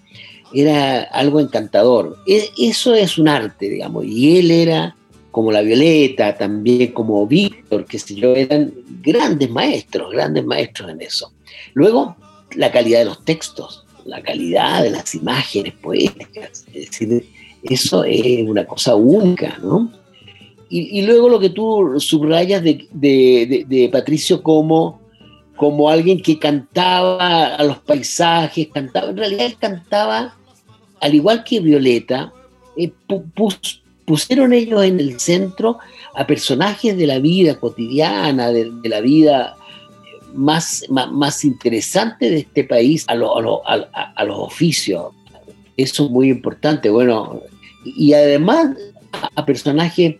era 0.53 1.03
algo 1.03 1.41
encantador. 1.41 2.17
E, 2.27 2.49
eso 2.59 2.95
es 2.95 3.19
un 3.19 3.29
arte, 3.29 3.69
digamos, 3.69 4.05
y 4.05 4.39
él 4.39 4.51
era 4.51 4.97
como 5.31 5.53
la 5.53 5.63
Violeta, 5.63 6.37
también 6.37 6.93
como 6.93 7.27
Víctor, 7.27 7.85
que 7.85 7.99
sé 7.99 8.17
yo, 8.17 8.35
eran 8.35 8.73
grandes 9.03 9.49
maestros, 9.51 10.11
grandes 10.13 10.45
maestros 10.45 10.91
en 10.91 11.01
eso. 11.01 11.33
Luego, 11.75 12.17
la 12.57 12.73
calidad 12.73 13.01
de 13.01 13.05
los 13.05 13.25
textos 13.25 13.85
la 14.05 14.23
calidad 14.23 14.83
de 14.83 14.91
las 14.91 15.15
imágenes 15.15 15.75
poéticas. 15.75 16.65
Es 16.73 16.91
decir, 16.91 17.27
eso 17.63 18.05
es 18.05 18.49
una 18.49 18.65
cosa 18.67 18.95
única, 18.95 19.59
¿no? 19.63 19.93
Y, 20.73 21.03
luego 21.03 21.29
lo 21.29 21.41
que 21.41 21.51
tú 21.51 21.99
subrayas 21.99 22.63
de, 22.63 23.89
Patricio 23.91 24.41
como, 24.41 25.01
como 25.57 25.91
alguien 25.91 26.23
que 26.23 26.39
cantaba 26.39 27.57
a 27.57 27.65
los 27.65 27.79
paisajes, 27.79 28.69
cantaba, 28.69 29.11
en 29.11 29.17
realidad 29.17 29.47
él 29.47 29.57
cantaba, 29.59 30.37
al 31.01 31.13
igual 31.13 31.43
que 31.43 31.59
Violeta, 31.59 32.33
eh, 32.77 32.93
pusieron 34.05 34.53
ellos 34.53 34.85
en 34.85 35.01
el 35.01 35.19
centro 35.19 35.79
a 36.15 36.25
personajes 36.25 36.97
de 36.97 37.07
la 37.07 37.19
vida 37.19 37.59
cotidiana, 37.59 38.53
de, 38.53 38.71
la 38.85 39.01
vida 39.01 39.57
más, 40.35 40.85
más, 40.89 41.45
interesante 41.45 42.31
de 42.31 42.39
este 42.39 42.65
país, 42.65 43.05
a, 43.09 43.13
a, 43.13 44.25
los 44.25 44.39
oficios. 44.39 45.13
Eso 45.77 46.05
es 46.05 46.11
muy 46.11 46.31
importante. 46.31 46.91
Bueno, 46.91 47.41
y 47.85 48.13
además 48.13 48.77
a 49.35 49.45
personajes 49.45 50.17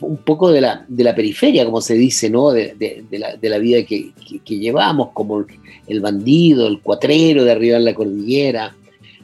un 0.00 0.16
poco 0.18 0.50
de 0.50 0.60
la, 0.60 0.84
de 0.88 1.04
la 1.04 1.14
periferia, 1.14 1.64
como 1.64 1.80
se 1.80 1.94
dice, 1.94 2.30
¿no? 2.30 2.50
de, 2.50 2.74
de, 2.78 3.18
la, 3.18 3.36
de 3.36 3.48
la, 3.48 3.58
vida 3.58 3.84
que, 3.84 4.12
que, 4.44 4.58
llevamos, 4.58 5.10
como 5.12 5.44
el 5.86 6.00
bandido, 6.00 6.68
el 6.68 6.80
cuatrero 6.80 7.44
de 7.44 7.52
arriba 7.52 7.76
en 7.76 7.84
la 7.84 7.94
cordillera, 7.94 8.74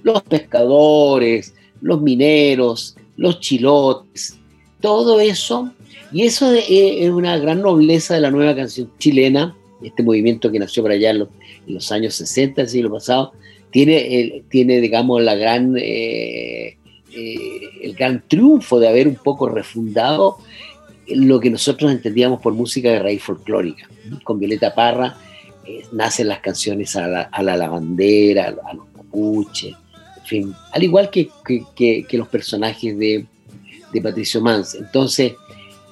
los 0.03 0.23
pescadores, 0.23 1.55
los 1.81 2.01
mineros, 2.01 2.97
los 3.17 3.41
chilotes, 3.41 4.39
todo 4.81 5.21
eso. 5.21 5.73
Y 6.11 6.23
eso 6.23 6.53
es 6.53 7.11
una 7.11 7.39
gran 7.39 7.63
nobleza 7.63 8.15
de 8.15 8.21
la 8.21 8.31
nueva 8.31 8.57
canción 8.57 8.91
chilena, 8.99 9.55
este 9.83 10.03
movimiento 10.03 10.51
que 10.51 10.59
nació 10.59 10.83
por 10.83 10.93
allá 10.93 11.11
en 11.11 11.27
los, 11.67 11.93
años 11.93 12.15
60 12.15 12.63
del 12.63 12.69
siglo 12.69 12.93
pasado, 12.93 13.33
tiene, 13.71 14.45
tiene 14.49 14.81
digamos, 14.81 15.23
la 15.23 15.35
gran... 15.35 15.75
Eh, 15.77 16.77
eh, 17.11 17.71
el 17.81 17.95
gran 17.95 18.23
triunfo 18.29 18.79
de 18.79 18.87
haber 18.87 19.09
un 19.09 19.15
poco 19.15 19.49
refundado 19.49 20.39
lo 21.09 21.41
que 21.41 21.51
nosotros 21.51 21.91
entendíamos 21.91 22.41
por 22.41 22.53
música 22.55 22.91
de 22.91 22.99
raíz 22.99 23.23
folclórica. 23.23 23.89
Con 24.25 24.39
Violeta 24.39 24.75
Parra 24.75 25.17
eh, 25.67 25.85
nacen 25.93 26.29
las 26.29 26.41
canciones 26.41 26.95
a 26.97 27.09
la, 27.09 27.57
lavandera, 27.57 28.55
a 28.65 28.75
los 28.75 28.87
mapuches, 28.95 29.75
en 30.19 30.25
fin, 30.25 30.55
al 30.73 30.83
igual 30.83 31.11
que, 31.11 31.31
los 32.13 32.29
personajes 32.29 32.99
de, 32.99 33.27
Patricio 34.03 34.41
Mans. 34.41 34.75
Entonces, 34.75 35.33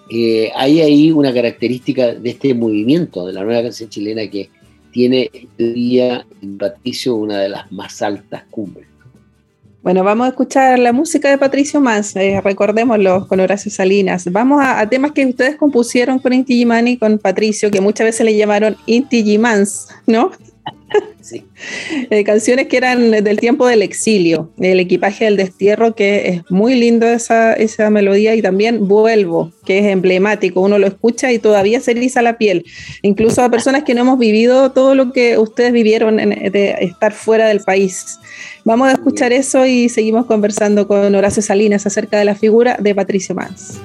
eh, 0.08 0.50
hay 0.54 0.80
ahí 0.80 1.10
una 1.10 1.32
característica 1.32 2.14
de 2.14 2.30
este 2.30 2.54
movimiento, 2.54 3.26
de 3.26 3.32
la 3.32 3.44
nueva 3.44 3.62
canción 3.62 3.88
chilena, 3.88 4.28
que 4.28 4.50
tiene 4.92 5.30
día 5.58 6.26
en 6.42 6.58
Patricio 6.58 7.16
una 7.16 7.40
de 7.40 7.48
las 7.48 7.70
más 7.72 8.00
altas 8.02 8.44
cumbres. 8.50 8.86
Bueno, 9.86 10.02
vamos 10.02 10.26
a 10.26 10.30
escuchar 10.30 10.80
la 10.80 10.92
música 10.92 11.30
de 11.30 11.38
Patricio 11.38 11.80
Mans, 11.80 12.16
eh, 12.16 12.40
recordémoslo, 12.42 13.28
con 13.28 13.38
Horacio 13.38 13.70
Salinas. 13.70 14.24
Vamos 14.32 14.60
a, 14.60 14.84
temas 14.88 15.12
que 15.12 15.24
ustedes 15.24 15.54
compusieron 15.54 16.18
con 16.18 16.32
Inti 16.32 16.56
Gimani, 16.56 16.96
con 16.96 17.18
Patricio, 17.18 17.70
que 17.70 17.80
muchas 17.80 18.06
veces 18.06 18.26
le 18.26 18.36
llamaron 18.36 18.76
Inti 18.86 19.22
Gimans, 19.22 19.86
¿no? 20.08 20.32
Eh, 22.10 22.22
canciones 22.24 22.68
que 22.68 22.76
eran 22.76 23.10
del 23.10 23.40
tiempo 23.40 23.66
del 23.66 23.82
exilio, 23.82 24.52
el 24.58 24.78
equipaje 24.78 25.24
del 25.24 25.36
destierro, 25.36 25.94
que 25.94 26.28
es 26.28 26.50
muy 26.50 26.76
lindo 26.76 27.06
esa, 27.06 27.52
esa 27.54 27.90
melodía, 27.90 28.34
y 28.34 28.42
también 28.42 28.86
Vuelvo, 28.86 29.52
que 29.64 29.80
es 29.80 29.86
emblemático, 29.86 30.60
uno 30.60 30.78
lo 30.78 30.86
escucha 30.86 31.32
y 31.32 31.38
todavía 31.38 31.80
se 31.80 31.90
eriza 31.92 32.22
la 32.22 32.38
piel, 32.38 32.64
incluso 33.02 33.42
a 33.42 33.50
personas 33.50 33.82
que 33.82 33.94
no 33.94 34.02
hemos 34.02 34.18
vivido 34.18 34.70
todo 34.70 34.94
lo 34.94 35.12
que 35.12 35.38
ustedes 35.38 35.72
vivieron 35.72 36.16
de 36.16 36.76
estar 36.80 37.12
fuera 37.12 37.48
del 37.48 37.60
país. 37.60 38.20
Vamos 38.64 38.88
a 38.88 38.92
escuchar 38.92 39.32
eso 39.32 39.66
y 39.66 39.88
seguimos 39.88 40.26
conversando 40.26 40.86
con 40.86 41.14
Horacio 41.14 41.42
Salinas 41.42 41.86
acerca 41.86 42.18
de 42.18 42.24
la 42.24 42.34
figura 42.34 42.76
de 42.80 42.94
Patricio 42.94 43.34
Mans. 43.34 43.80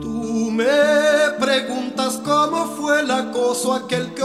Tú 0.00 0.50
me 0.50 1.05
preguntas 1.46 2.20
cómo 2.24 2.66
fue 2.76 3.02
el 3.02 3.10
acoso 3.10 3.72
aquel 3.72 4.12
que 4.14 4.24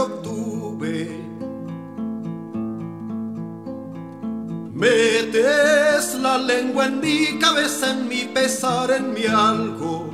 Metes 4.74 6.16
la 6.16 6.36
lengua 6.38 6.86
en 6.86 6.98
mi 6.98 7.38
cabeza, 7.38 7.92
en 7.92 8.08
mi 8.08 8.24
pesar, 8.24 8.90
en 8.90 9.14
mi 9.14 9.26
algo. 9.26 10.10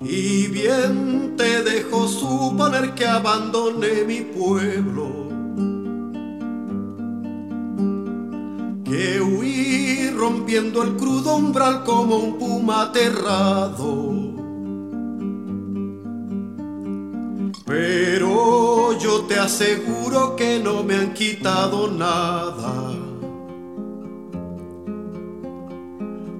Y 0.00 0.46
bien 0.46 1.34
te 1.36 1.62
dejo 1.62 2.08
suponer 2.08 2.94
que 2.94 3.06
abandoné 3.06 4.04
mi 4.06 4.22
pueblo. 4.22 5.31
Que 8.92 9.22
huí 9.22 10.10
rompiendo 10.10 10.82
el 10.82 10.96
crudo 10.98 11.36
umbral 11.36 11.82
como 11.82 12.16
un 12.16 12.38
puma 12.38 12.82
aterrado. 12.82 14.12
Pero 17.64 18.92
yo 18.98 19.22
te 19.22 19.38
aseguro 19.38 20.36
que 20.36 20.60
no 20.62 20.82
me 20.82 20.96
han 20.96 21.14
quitado 21.14 21.90
nada. 21.90 22.92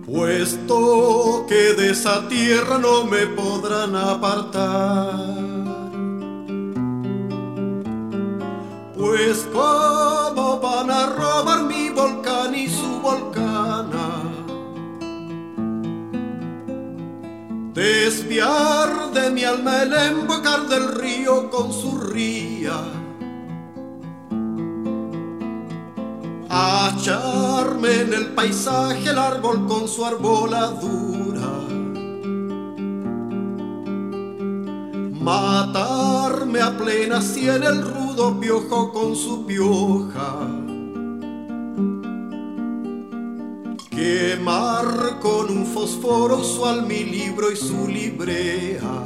Puesto 0.05 1.47
que 1.49 1.73
de 1.73 1.93
esa 1.93 2.29
tierra 2.29 2.77
no 2.77 3.07
me 3.07 3.29
podrán 3.29 3.97
apartar. 3.97 5.62
Pues 9.03 9.49
cómo 9.53 10.61
van 10.61 10.88
a 10.88 11.07
robar 11.07 11.65
mi 11.65 11.91
volcán 11.91 12.55
y 12.55 12.69
su 12.69 13.01
volcana. 13.01 14.23
Desviar 17.75 19.11
de 19.12 19.31
mi 19.31 19.43
alma 19.43 19.83
el 19.83 19.93
embocar 19.93 20.69
del 20.69 20.95
río 20.95 21.51
con 21.51 21.73
su 21.73 21.99
ría. 21.99 22.79
Acharme 26.49 28.03
en 28.03 28.15
el 28.15 28.27
paisaje 28.37 29.11
el 29.11 29.19
árbol 29.19 29.67
con 29.67 29.88
su 29.88 30.07
arboladura. 30.07 31.82
Matarme 35.23 36.61
a 36.61 36.77
plena 36.77 37.21
en 37.37 37.63
el 37.63 37.83
rudo 37.83 38.41
piojo 38.41 38.93
con 38.93 39.15
su 39.15 39.47
pioja 39.47 40.63
Quemar 43.89 45.21
con 45.21 45.49
un 45.49 45.65
fósforo 45.65 46.39
usual 46.39 46.87
mi 46.87 47.05
libro 47.05 47.53
y 47.53 47.57
su 47.57 47.87
librea. 47.87 49.05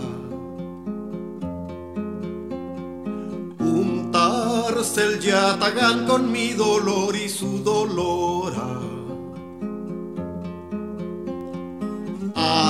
Untarse 3.58 5.04
el 5.04 5.20
yatagán 5.20 6.06
con 6.06 6.32
mi 6.32 6.54
dolor 6.54 7.14
y 7.14 7.28
su 7.28 7.62
dolor. 7.62 8.95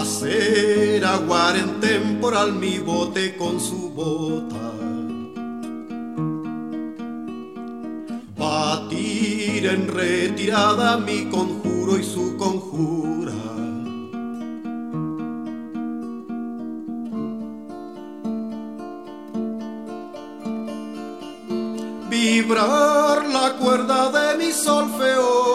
Hacer 0.07 1.05
aguar 1.05 1.57
en 1.57 1.81
temporal 1.81 2.53
mi 2.53 2.79
bote 2.79 3.37
con 3.37 3.61
su 3.61 3.90
bota. 3.90 4.71
Batir 8.38 9.66
en 9.66 9.88
retirada 9.88 10.97
mi 10.99 11.25
conjunto 11.25 11.99
y 11.99 12.05
su 12.05 12.37
conjura. 12.37 13.33
Vibrar 22.09 23.27
la 23.27 23.57
cuerda 23.59 24.12
de 24.12 24.38
mi 24.38 24.53
solfeo 24.53 25.46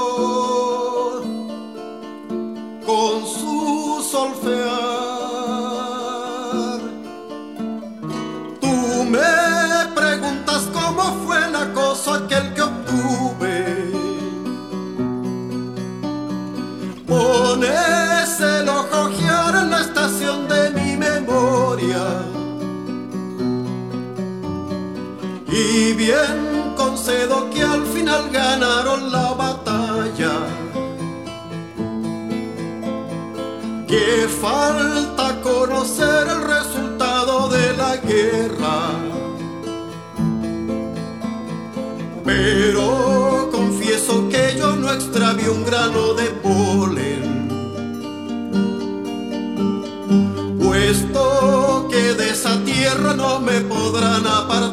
bien 26.01 26.73
concedo 26.75 27.47
que 27.51 27.61
al 27.61 27.85
final 27.85 28.23
ganaron 28.31 29.11
la 29.11 29.33
batalla. 29.33 30.35
Que 33.87 34.27
falta 34.45 35.25
conocer 35.41 36.23
el 36.35 36.41
resultado 36.55 37.49
de 37.49 37.65
la 37.81 37.93
guerra. 37.97 38.77
Pero 42.25 43.49
confieso 43.51 44.27
que 44.29 44.55
yo 44.57 44.75
no 44.75 44.91
extravié 44.91 45.49
un 45.49 45.63
grano 45.65 46.13
de 46.19 46.27
polen 46.45 47.23
puesto 50.59 51.87
que 51.91 52.11
tierra 52.65 53.13
no 53.13 53.39
me 53.39 53.61
podrán 53.61 54.25
apartar. 54.25 54.70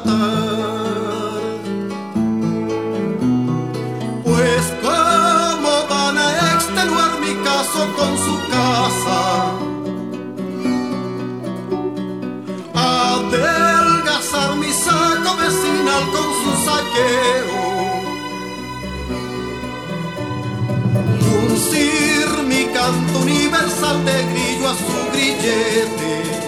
De 24.08 24.24
grillo 24.32 24.68
a 24.68 24.74
su 24.74 24.98
grillete. 25.12 26.38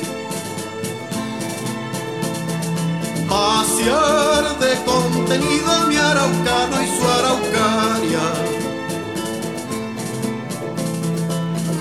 vaciar 3.28 4.58
de 4.58 4.72
contenido 4.84 5.86
mi 5.88 5.96
araucano 5.96 6.76
y 6.82 6.86
su 6.96 7.04
araucaria. 7.18 8.26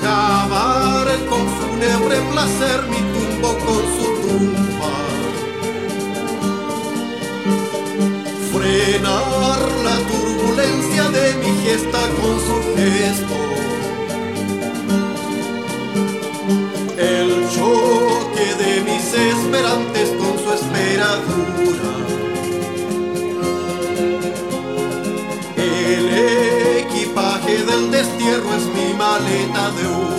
Cavar 0.03 1.07
con 1.29 1.43
fúnebre 1.57 2.17
placer 2.31 2.79
mi 2.91 3.01
tumbo 3.13 3.49
con 3.65 3.83
su 3.95 4.07
tumba. 4.23 4.95
Frenar 8.51 9.61
la 9.87 9.97
turbulencia 10.09 11.03
de 11.17 11.25
mi 11.41 11.51
gesta 11.63 12.01
con 12.19 12.35
su 12.47 12.55
gesto. 12.75 13.68
Esperantes 19.49 20.09
con 20.09 20.37
su 20.37 20.53
esperadura. 20.53 21.91
El 25.57 26.77
equipaje 26.77 27.57
del 27.65 27.89
destierro 27.89 28.53
es 28.55 28.65
mi 28.67 28.93
maleta 28.93 29.71
de 29.71 29.87
humo. 29.87 30.18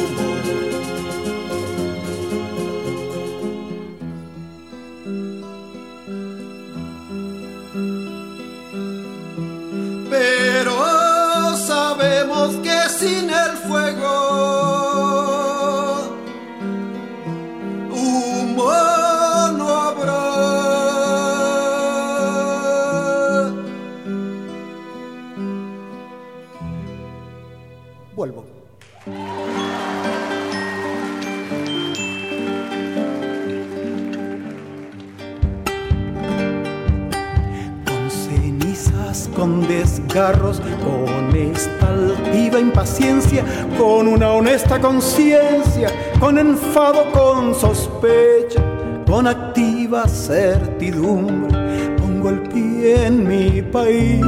Con 40.39 41.35
esta 41.35 41.89
altiva 41.89 42.61
impaciencia, 42.61 43.45
con 43.77 44.07
una 44.07 44.31
honesta 44.31 44.81
conciencia, 44.81 45.91
con 46.21 46.39
enfado, 46.39 47.11
con 47.13 47.55
sospecha, 47.55 48.63
con 49.07 49.27
activa 49.27 50.07
certidumbre, 50.07 51.97
pongo 51.99 52.31
el 52.31 52.43
pie 52.43 53.07
en 53.07 53.27
mi 53.27 53.63
país. 53.63 54.21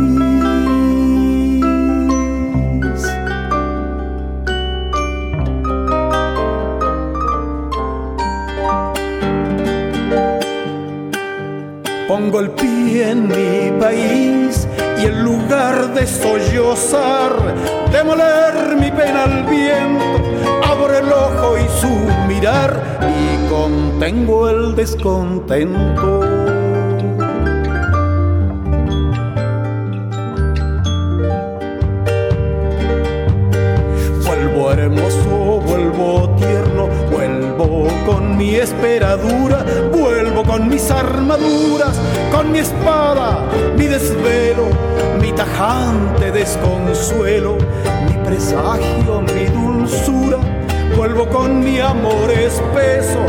Pongo 12.09 12.41
el 12.41 12.51
pie 12.51 13.11
en 13.11 13.29
mi 13.29 13.81
país 13.81 14.67
y 15.03 15.07
en 15.07 15.25
lugar 15.25 15.93
de 15.95 16.07
sollozar, 16.07 17.33
demoler 17.91 18.77
mi 18.79 18.91
pena 18.91 19.25
al 19.25 19.45
viento, 19.45 20.05
abro 20.65 20.97
el 20.97 21.13
ojo 21.13 21.57
y 21.59 21.81
su 21.81 21.89
mirar 22.29 23.01
y 23.01 23.49
contengo 23.49 24.49
el 24.49 24.77
descontento. 24.77 26.21
Vuelvo 34.25 34.73
hermoso, 34.73 35.63
vuelvo 35.67 36.37
tierno, 36.39 36.89
vuelvo 37.11 37.89
con 38.07 38.37
mi 38.37 38.55
esperadura, 38.55 39.65
vuelvo 39.91 40.22
con 40.45 40.69
mis 40.69 40.91
armaduras, 40.91 41.99
con 42.33 42.51
mi 42.51 42.59
espada, 42.59 43.45
mi 43.77 43.87
desvelo, 43.87 44.69
mi 45.21 45.33
tajante 45.33 46.31
desconsuelo, 46.31 47.59
mi 48.09 48.17
presagio, 48.25 49.21
mi 49.21 49.47
dulzura. 49.47 50.39
Vuelvo 50.97 51.27
con 51.29 51.61
mi 51.61 51.81
amor 51.81 52.31
espeso, 52.31 53.21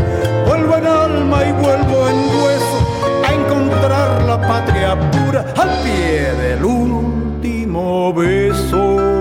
vuelvo 0.48 0.78
en 0.78 0.88
alma 0.88 1.46
y 1.46 1.52
vuelvo 1.54 2.08
en 2.10 2.18
hueso 2.44 2.78
a 3.26 3.34
encontrar 3.34 4.24
la 4.24 4.42
patria 4.42 4.98
pura 5.12 5.46
al 5.58 5.70
pie 5.84 6.34
del 6.42 6.64
último 6.64 8.14
beso. 8.14 9.13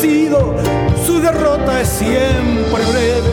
Su 0.00 1.20
derrota 1.20 1.82
es 1.82 1.88
siempre 1.88 2.82
breve. 2.90 3.30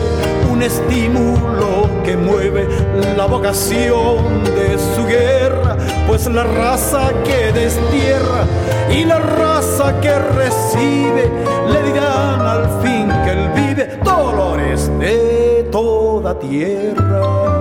Un 0.52 0.62
estímulo 0.62 1.88
que 2.04 2.14
mueve 2.14 2.68
la 3.16 3.24
vocación 3.24 4.44
de 4.44 4.76
su 4.94 5.06
guerra, 5.06 5.78
pues 6.06 6.26
la 6.26 6.44
raza 6.44 7.10
que 7.24 7.52
destierra 7.52 8.44
y 8.90 9.04
la 9.04 9.18
raza 9.18 9.98
que 10.00 10.18
recibe 10.18 11.30
le 11.72 11.82
dirán 11.90 12.40
al 12.40 12.82
fin 12.82 13.08
que 13.24 13.30
él 13.30 13.50
vive 13.54 13.98
dolores 14.04 14.90
de 14.98 15.68
toda 15.72 16.38
tierra. 16.38 17.58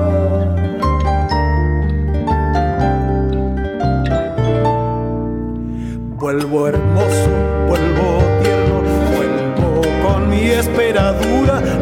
Vuelvo 6.20 6.68
hermoso, 6.68 6.87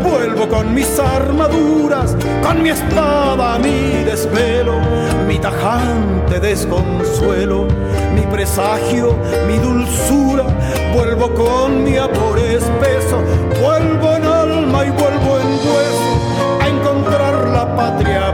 vuelvo 0.03 0.47
con 0.47 0.73
mis 0.73 0.99
armaduras, 0.99 2.15
con 2.43 2.61
mi 2.61 2.69
espada, 2.69 3.57
mi 3.57 4.03
desvelo, 4.03 4.79
mi 5.27 5.39
tajante 5.39 6.39
desconsuelo, 6.39 7.67
mi 8.13 8.21
presagio, 8.27 9.15
mi 9.47 9.57
dulzura, 9.57 10.45
vuelvo 10.93 11.33
con 11.33 11.83
mi 11.83 11.97
amor 11.97 12.39
espeso, 12.39 13.21
vuelvo 13.61 14.15
en 14.15 14.23
alma 14.23 14.85
y 14.85 14.89
vuelvo 14.91 15.39
en 15.39 15.47
hueso 15.47 16.61
a 16.61 16.67
encontrar 16.67 17.49
la 17.49 17.75
patria 17.75 18.31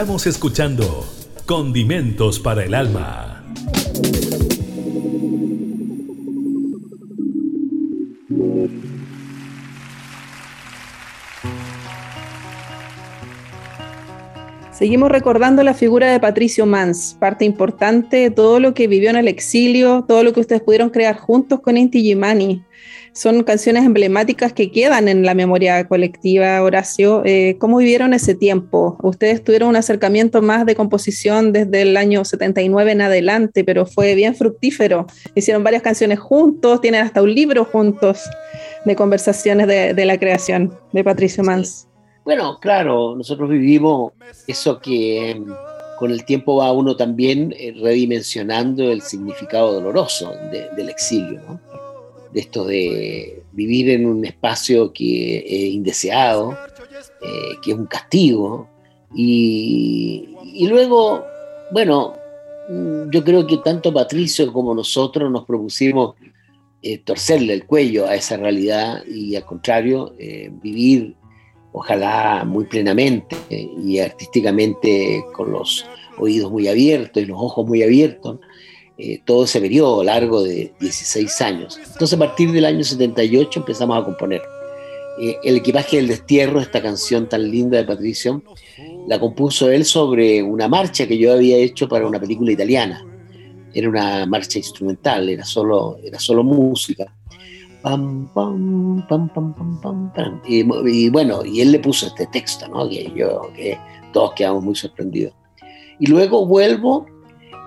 Estamos 0.00 0.26
escuchando 0.26 1.06
Condimentos 1.44 2.40
para 2.40 2.64
el 2.64 2.72
Alma. 2.72 3.44
Seguimos 14.72 15.10
recordando 15.10 15.62
la 15.62 15.74
figura 15.74 16.10
de 16.10 16.18
Patricio 16.18 16.64
Mans, 16.64 17.18
parte 17.20 17.44
importante 17.44 18.16
de 18.16 18.30
todo 18.30 18.58
lo 18.58 18.72
que 18.72 18.86
vivió 18.86 19.10
en 19.10 19.16
el 19.16 19.28
exilio, 19.28 20.06
todo 20.08 20.24
lo 20.24 20.32
que 20.32 20.40
ustedes 20.40 20.62
pudieron 20.62 20.88
crear 20.88 21.18
juntos 21.18 21.60
con 21.60 21.76
Inti 21.76 22.00
Gimani, 22.00 22.64
son 23.20 23.42
canciones 23.42 23.84
emblemáticas 23.84 24.54
que 24.54 24.72
quedan 24.72 25.06
en 25.06 25.26
la 25.26 25.34
memoria 25.34 25.86
colectiva, 25.86 26.62
Horacio. 26.62 27.20
Eh, 27.26 27.58
¿Cómo 27.60 27.76
vivieron 27.76 28.14
ese 28.14 28.34
tiempo? 28.34 28.96
Ustedes 29.02 29.44
tuvieron 29.44 29.68
un 29.68 29.76
acercamiento 29.76 30.40
más 30.40 30.64
de 30.64 30.74
composición 30.74 31.52
desde 31.52 31.82
el 31.82 31.98
año 31.98 32.24
79 32.24 32.92
en 32.92 33.02
adelante, 33.02 33.62
pero 33.62 33.84
fue 33.84 34.14
bien 34.14 34.34
fructífero. 34.34 35.06
Hicieron 35.34 35.62
varias 35.62 35.82
canciones 35.82 36.18
juntos, 36.18 36.80
tienen 36.80 37.02
hasta 37.04 37.20
un 37.20 37.34
libro 37.34 37.66
juntos 37.66 38.22
de 38.86 38.96
conversaciones 38.96 39.66
de, 39.66 40.04
la 40.06 40.18
creación 40.18 40.72
de 40.94 41.04
Patricio 41.04 41.44
Mans. 41.44 41.88
Bueno, 42.24 42.56
claro, 42.58 43.16
nosotros 43.16 43.50
vivimos 43.50 44.14
eso 44.46 44.80
que 44.80 45.32
em, 45.32 45.44
con 45.98 46.10
el 46.10 46.24
tiempo 46.24 46.56
va 46.56 46.72
uno 46.72 46.96
también 46.96 47.54
eh, 47.58 47.74
redimensionando 47.82 48.90
el 48.90 49.02
significado 49.02 49.74
doloroso 49.74 50.32
del 50.74 50.88
exilio, 50.88 51.38
¿no? 51.46 51.69
De 52.32 52.40
esto 52.40 52.64
de 52.64 53.42
vivir 53.52 53.90
en 53.90 54.06
un 54.06 54.24
espacio 54.24 54.92
que 54.92 55.38
es 55.38 55.74
indeseado, 55.74 56.52
eh, 57.22 57.56
que 57.62 57.72
es 57.72 57.76
un 57.76 57.86
castigo. 57.86 58.68
Y, 59.14 60.28
y, 60.54 60.66
luego, 60.68 61.24
bueno, 61.72 62.14
yo 63.10 63.24
creo 63.24 63.46
que 63.46 63.56
tanto 63.58 63.92
Patricio 63.92 64.52
como 64.52 64.74
nosotros 64.74 65.30
nos 65.30 65.44
propusimos 65.44 66.14
eh, 66.82 66.98
torcerle 66.98 67.54
el 67.54 67.66
cuello 67.66 68.06
a 68.06 68.14
esa 68.14 68.36
realidad 68.36 69.04
y 69.06 69.34
al 69.34 69.44
contrario, 69.44 70.14
vivir 70.62 71.16
ojalá 71.72 72.44
muy 72.44 72.64
plenamente 72.64 73.36
y 73.50 73.98
artísticamente 73.98 75.24
con 75.32 75.52
los 75.52 75.84
oídos 76.20 76.50
muy 76.50 76.68
abiertos 76.68 77.22
y 77.22 77.26
los 77.26 77.38
ojos 77.40 77.66
muy 77.66 77.82
abiertos, 77.82 78.38
eh, 79.00 79.22
todo 79.24 79.44
ese 79.44 79.60
periodo 79.60 80.04
largo 80.04 80.42
de 80.42 80.72
16 80.80 81.40
años. 81.40 81.78
Entonces 81.78 82.14
a 82.14 82.18
partir 82.18 82.52
del 82.52 82.64
año 82.64 82.84
78 82.84 83.60
empezamos 83.60 84.00
a 84.00 84.04
componer. 84.04 84.42
Eh, 85.20 85.36
el 85.42 85.56
equipaje 85.56 85.96
del 85.96 86.08
destierro, 86.08 86.60
esta 86.60 86.82
canción 86.82 87.28
tan 87.28 87.50
linda 87.50 87.78
de 87.78 87.84
Patricio, 87.84 88.42
la 89.08 89.18
compuso 89.18 89.70
él 89.70 89.84
sobre 89.84 90.42
una 90.42 90.68
marcha 90.68 91.06
que 91.06 91.18
yo 91.18 91.32
había 91.32 91.56
hecho 91.56 91.88
para 91.88 92.06
una 92.06 92.20
película 92.20 92.52
italiana. 92.52 93.04
Era 93.72 93.88
una 93.88 94.26
marcha 94.26 94.58
instrumental, 94.58 95.28
era 95.28 95.44
solo, 95.44 95.98
era 96.02 96.18
solo 96.18 96.42
música 96.42 97.12
Pam, 97.82 98.28
pam, 98.34 99.06
pam, 99.08 100.12
pam, 100.12 100.40
Y, 100.46 101.08
bueno, 101.08 101.44
y 101.46 101.62
él 101.62 101.72
le 101.72 101.78
puso 101.78 102.08
este 102.08 102.26
texto, 102.26 102.68
¿no? 102.68 102.86
Que 102.86 103.10
yo, 103.16 103.50
que 103.54 103.78
todos 104.12 104.32
quedamos 104.34 104.62
muy 104.62 104.74
sorprendidos. 104.74 105.32
Y 105.98 106.06
luego 106.06 106.46
vuelvo, 106.46 107.06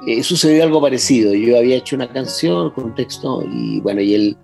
eh, 0.08 0.24
sucedió 0.24 0.63
algo 0.63 0.82
parecido. 0.82 1.34
Yo 1.34 1.58
había 1.58 1.78
hecho 1.78 1.96
una 1.96 2.12
canción 2.12 2.72
con 2.72 2.86
un 2.86 2.96
texto 2.96 3.44
y 3.52 3.80
bueno, 3.82 4.02
y 4.02 4.13
él, 4.13 4.38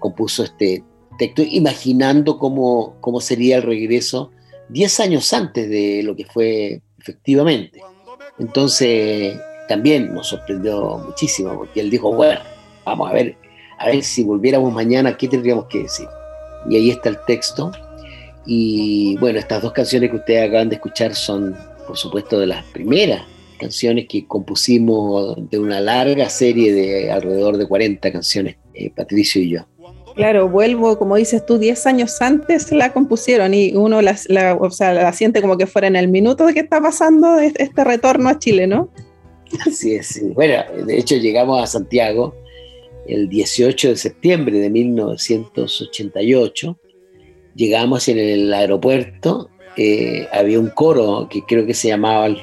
compuso 0.00 0.42
este 0.42 0.82
texto 1.16 1.42
imaginando 1.48 2.38
cómo, 2.38 2.96
cómo 3.00 3.20
sería 3.20 3.56
el 3.56 3.62
regreso 3.62 4.32
10 4.70 4.98
años 5.00 5.32
antes 5.32 5.68
de 5.68 6.02
lo 6.02 6.16
que 6.16 6.24
fue 6.24 6.82
efectivamente. 6.98 7.80
Entonces 8.38 9.38
también 9.68 10.12
nos 10.12 10.28
sorprendió 10.28 10.98
muchísimo 10.98 11.54
porque 11.54 11.80
él 11.80 11.90
dijo, 11.90 12.12
bueno, 12.12 12.40
vamos 12.84 13.08
a 13.08 13.12
ver 13.12 13.36
a 13.78 13.86
ver 13.86 14.02
si 14.02 14.24
volviéramos 14.24 14.72
mañana, 14.72 15.16
¿qué 15.16 15.28
tendríamos 15.28 15.66
que 15.66 15.82
decir? 15.82 16.08
Y 16.68 16.76
ahí 16.76 16.90
está 16.90 17.10
el 17.10 17.18
texto. 17.26 17.70
Y 18.46 19.16
bueno, 19.18 19.38
estas 19.38 19.62
dos 19.62 19.72
canciones 19.72 20.10
que 20.10 20.16
ustedes 20.16 20.48
acaban 20.48 20.68
de 20.68 20.76
escuchar 20.76 21.14
son, 21.14 21.56
por 21.86 21.96
supuesto, 21.96 22.38
de 22.38 22.46
las 22.46 22.64
primeras 22.66 23.22
canciones 23.56 24.06
que 24.08 24.26
compusimos 24.26 25.36
de 25.50 25.58
una 25.58 25.80
larga 25.80 26.28
serie 26.28 26.72
de 26.72 27.10
alrededor 27.10 27.56
de 27.56 27.66
40 27.66 28.12
canciones, 28.12 28.56
eh, 28.74 28.90
Patricio 28.94 29.42
y 29.42 29.50
yo. 29.50 29.66
Claro, 30.14 30.48
vuelvo, 30.48 30.98
como 30.98 31.16
dices 31.16 31.44
tú, 31.44 31.58
10 31.58 31.86
años 31.86 32.22
antes 32.22 32.72
la 32.72 32.94
compusieron 32.94 33.52
y 33.52 33.74
uno 33.74 34.00
la, 34.00 34.16
o 34.58 34.70
sea, 34.70 34.94
la 34.94 35.12
siente 35.12 35.42
como 35.42 35.58
que 35.58 35.66
fuera 35.66 35.88
en 35.88 35.96
el 35.96 36.08
minuto 36.08 36.46
de 36.46 36.54
que 36.54 36.60
está 36.60 36.80
pasando 36.80 37.38
este 37.38 37.84
retorno 37.84 38.30
a 38.30 38.38
Chile, 38.38 38.66
¿no? 38.66 38.88
Así 39.66 39.94
es. 39.94 40.22
Bueno, 40.34 40.64
de 40.86 40.98
hecho 40.98 41.16
llegamos 41.16 41.62
a 41.62 41.66
Santiago 41.66 42.34
el 43.06 43.28
18 43.28 43.90
de 43.90 43.96
septiembre 43.96 44.58
de 44.58 44.70
1988. 44.70 46.78
Llegamos 47.54 48.08
en 48.08 48.18
el 48.18 48.54
aeropuerto, 48.54 49.50
eh, 49.76 50.26
había 50.32 50.58
un 50.58 50.70
coro 50.70 51.28
que 51.30 51.42
creo 51.42 51.66
que 51.66 51.74
se 51.74 51.88
llamaba 51.88 52.34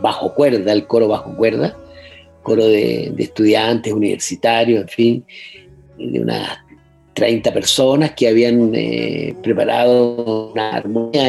Bajo 0.00 0.34
Cuerda, 0.34 0.72
el 0.72 0.86
coro 0.86 1.08
Bajo 1.08 1.34
Cuerda, 1.36 1.76
coro 2.42 2.64
de, 2.64 3.14
estudiantes 3.18 3.92
universitarios, 3.92 4.82
en 4.82 4.88
fin, 4.88 5.24
de 5.98 6.20
unas 6.20 6.58
30 7.14 7.52
personas 7.52 8.12
que 8.12 8.28
habían 8.28 8.74
eh, 8.74 9.34
preparado 9.42 10.52
una 10.52 10.70
armonía 10.76 11.28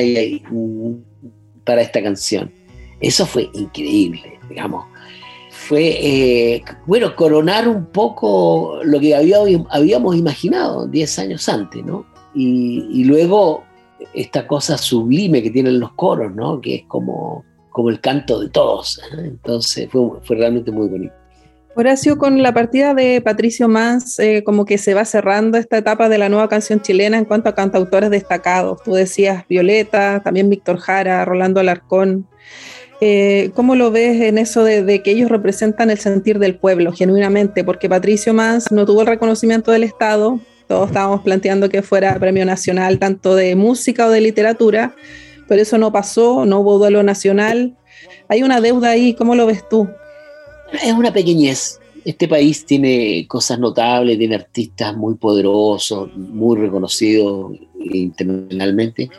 para 1.63 1.81
esta 1.81 2.01
canción. 2.01 2.51
Eso 2.99 3.25
fue 3.25 3.49
increíble, 3.53 4.39
digamos 4.49 4.85
fue, 5.53 6.55
eh, 6.55 6.63
bueno, 6.85 7.15
coronar 7.15 7.67
un 7.67 7.85
poco 7.85 8.79
lo 8.83 8.99
que 8.99 9.15
habíamos 9.15 10.15
imaginado 10.15 10.87
10 10.87 11.19
años 11.19 11.47
antes, 11.47 11.85
¿no? 11.85 12.05
Y, 12.35 13.03
luego 13.05 13.63
esta 14.13 14.45
cosa 14.45 14.77
sublime 14.77 15.41
que 15.41 15.51
tienen 15.51 15.79
los 15.79 15.93
coros, 15.93 16.35
¿no? 16.35 16.59
Que 16.59 16.75
es 16.75 16.83
como, 16.87 17.45
como 17.73 17.89
el 17.89 17.99
canto 17.99 18.39
de 18.39 18.47
todos. 18.47 19.01
¿eh? 19.11 19.25
Entonces 19.25 19.89
fue, 19.91 20.37
realmente 20.37 20.71
muy 20.71 20.87
bonito. 20.87 21.13
Horacio, 21.75 22.19
con 22.19 22.41
la 22.43 22.53
partida 22.53 22.93
de 22.93 23.19
Patricio 23.19 23.67
Mans, 23.67 24.19
eh, 24.19 24.43
como 24.45 24.63
que 24.63 24.77
se 24.77 24.93
va 24.93 25.05
cerrando 25.05 25.57
esta 25.57 25.79
etapa 25.79 26.07
de 26.07 26.19
la 26.19 26.29
nueva 26.29 26.47
canción 26.47 26.79
chilena 26.79 27.17
en 27.17 27.25
cuanto 27.25 27.49
a 27.49 27.55
cantautores 27.55 28.11
destacados. 28.11 28.83
Tú 28.83 28.93
decías 28.93 29.43
Violeta, 29.49 30.21
también 30.23 30.51
Víctor 30.51 30.77
Jara, 30.77 31.25
Rolando 31.25 31.59
Alarcón. 31.59 32.27
Eh, 33.01 33.49
¿Cómo 33.55 33.75
lo 33.75 33.89
ves 33.89 34.21
en 34.21 34.37
eso 34.37 34.63
de, 34.63 35.01
que 35.01 35.11
ellos 35.11 35.31
representan 35.31 35.89
el 35.89 35.97
sentir 35.97 36.37
del 36.37 36.55
pueblo, 36.55 36.93
genuinamente? 36.93 37.63
Porque 37.63 37.89
Patricio 37.89 38.35
Mans 38.35 38.71
no 38.71 38.85
tuvo 38.85 39.01
el 39.01 39.07
reconocimiento 39.07 39.71
del 39.71 39.83
Estado, 39.83 40.39
todos 40.67 40.89
estábamos 40.89 41.21
planteando 41.21 41.69
que 41.69 41.81
fuera 41.81 42.17
premio 42.19 42.45
nacional, 42.45 42.99
tanto 42.99 43.35
de 43.35 43.55
música 43.55 44.07
o 44.07 44.09
de 44.11 44.21
literatura, 44.21 44.95
pero 45.47 45.61
eso 45.61 45.77
no 45.77 45.91
pasó, 45.91 46.45
no 46.45 46.59
hubo 46.59 46.77
duelo 46.77 47.03
nacional. 47.03 47.75
Hay 48.27 48.43
una 48.43 48.61
deuda 48.61 48.89
ahí, 48.89 49.13
¿cómo 49.13 49.35
lo 49.35 49.45
ves 49.45 49.67
tú? 49.69 49.87
Es 50.83 50.93
una 50.93 51.13
pequeñez. 51.13 51.79
Este 52.05 52.27
país 52.27 52.65
tiene 52.65 53.25
cosas 53.27 53.59
notables, 53.59 54.17
tiene 54.17 54.35
artistas 54.35 54.95
muy 54.95 55.15
poderosos, 55.15 56.13
muy 56.15 56.57
reconocidos 56.57 57.53
internacionalmente, 57.79 59.09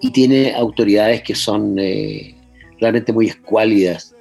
y 0.00 0.10
tiene 0.10 0.54
autoridades 0.54 1.22
que 1.22 1.34
son... 1.34 1.78
Eh, 1.78 2.36
realmente 2.82 3.12
muy 3.12 3.28
escuálidas. 3.28 4.14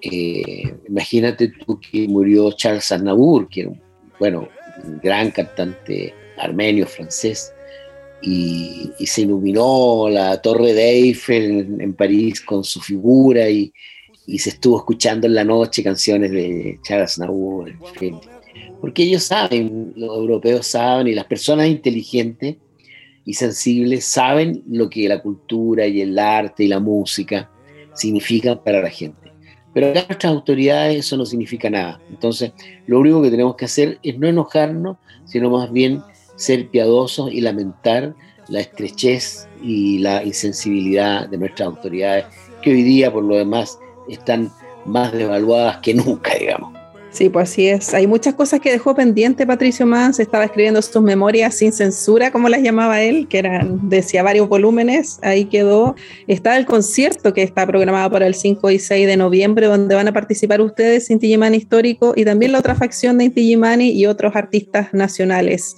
Eh, 0.00 0.74
imagínate 0.88 1.48
tú 1.48 1.78
que 1.78 2.08
murió 2.08 2.50
Charles 2.52 2.90
Aznavour, 2.90 3.48
que 3.48 3.60
era 3.60 3.72
bueno, 4.18 4.48
un 4.82 4.98
gran 5.00 5.30
cantante 5.30 6.12
armenio, 6.38 6.86
francés, 6.86 7.52
y, 8.22 8.90
se 9.04 9.22
iluminó 9.22 10.08
la 10.08 10.40
Torre 10.40 10.72
de 10.72 10.90
Eiffel 10.90 11.80
en, 11.80 11.94
París 11.94 12.40
con 12.40 12.64
su 12.64 12.80
figura 12.80 13.48
y, 13.48 13.72
se 14.38 14.50
estuvo 14.50 14.78
escuchando 14.78 15.26
en 15.26 15.34
la 15.34 15.44
noche 15.44 15.82
canciones 15.82 16.30
de 16.30 16.78
Charles 16.82 17.12
Aznavour, 17.12 17.72
porque 18.80 19.02
ellos 19.02 19.24
saben, 19.24 19.92
los 19.96 20.16
europeos 20.16 20.66
saben 20.66 21.08
y 21.08 21.14
las 21.14 21.26
personas 21.26 21.66
inteligentes 21.66 22.56
y 23.24 23.34
sensibles 23.34 24.04
saben 24.04 24.62
lo 24.68 24.88
que 24.88 25.08
la 25.08 25.20
cultura 25.20 25.86
y 25.86 26.00
el 26.00 26.18
arte 26.18 26.64
y 26.64 26.68
la 26.68 26.80
música 26.80 27.50
significan 27.94 28.62
para 28.64 28.80
la 28.80 28.90
gente. 28.90 29.32
Pero 29.74 29.88
acá 29.90 30.04
nuestras 30.08 30.32
autoridades 30.32 30.98
eso 30.98 31.16
no 31.16 31.24
significa 31.24 31.70
nada. 31.70 32.00
Entonces, 32.10 32.52
lo 32.86 33.00
único 33.00 33.22
que 33.22 33.30
tenemos 33.30 33.56
que 33.56 33.64
hacer 33.64 33.98
es 34.02 34.18
no 34.18 34.28
enojarnos, 34.28 34.98
sino 35.24 35.50
más 35.50 35.72
bien 35.72 36.02
ser 36.42 36.68
piadosos 36.68 37.32
y 37.32 37.40
lamentar 37.40 38.16
la 38.48 38.60
estrechez 38.60 39.46
y 39.62 39.98
la 39.98 40.24
insensibilidad 40.24 41.28
de 41.28 41.38
nuestras 41.38 41.68
autoridades, 41.68 42.24
que 42.62 42.72
hoy 42.72 42.82
día, 42.82 43.12
por 43.12 43.22
lo 43.22 43.36
demás, 43.36 43.78
están 44.08 44.50
más 44.84 45.12
devaluadas 45.12 45.78
que 45.78 45.94
nunca, 45.94 46.34
digamos. 46.34 46.82
Sí, 47.12 47.28
pues 47.28 47.50
así 47.50 47.68
es. 47.68 47.92
Hay 47.92 48.06
muchas 48.06 48.32
cosas 48.34 48.58
que 48.58 48.72
dejó 48.72 48.94
pendiente 48.94 49.46
Patricio 49.46 49.84
Mans. 49.86 50.18
Estaba 50.18 50.44
escribiendo 50.44 50.80
sus 50.80 51.02
memorias 51.02 51.54
sin 51.54 51.70
censura, 51.70 52.32
como 52.32 52.48
las 52.48 52.62
llamaba 52.62 53.02
él, 53.02 53.28
que 53.28 53.38
eran, 53.38 53.90
decía, 53.90 54.22
varios 54.22 54.48
volúmenes. 54.48 55.18
Ahí 55.22 55.44
quedó. 55.44 55.94
Está 56.26 56.56
el 56.56 56.64
concierto 56.64 57.34
que 57.34 57.42
está 57.42 57.66
programado 57.66 58.10
para 58.10 58.26
el 58.26 58.34
5 58.34 58.70
y 58.70 58.78
6 58.78 59.06
de 59.06 59.18
noviembre, 59.18 59.66
donde 59.66 59.94
van 59.94 60.08
a 60.08 60.12
participar 60.12 60.62
ustedes, 60.62 61.10
Inti 61.10 61.34
Histórico, 61.34 62.14
y 62.16 62.24
también 62.24 62.50
la 62.50 62.60
otra 62.60 62.74
facción 62.74 63.18
de 63.18 63.24
Inti 63.24 63.52
y 63.52 64.06
otros 64.06 64.34
artistas 64.34 64.94
nacionales. 64.94 65.76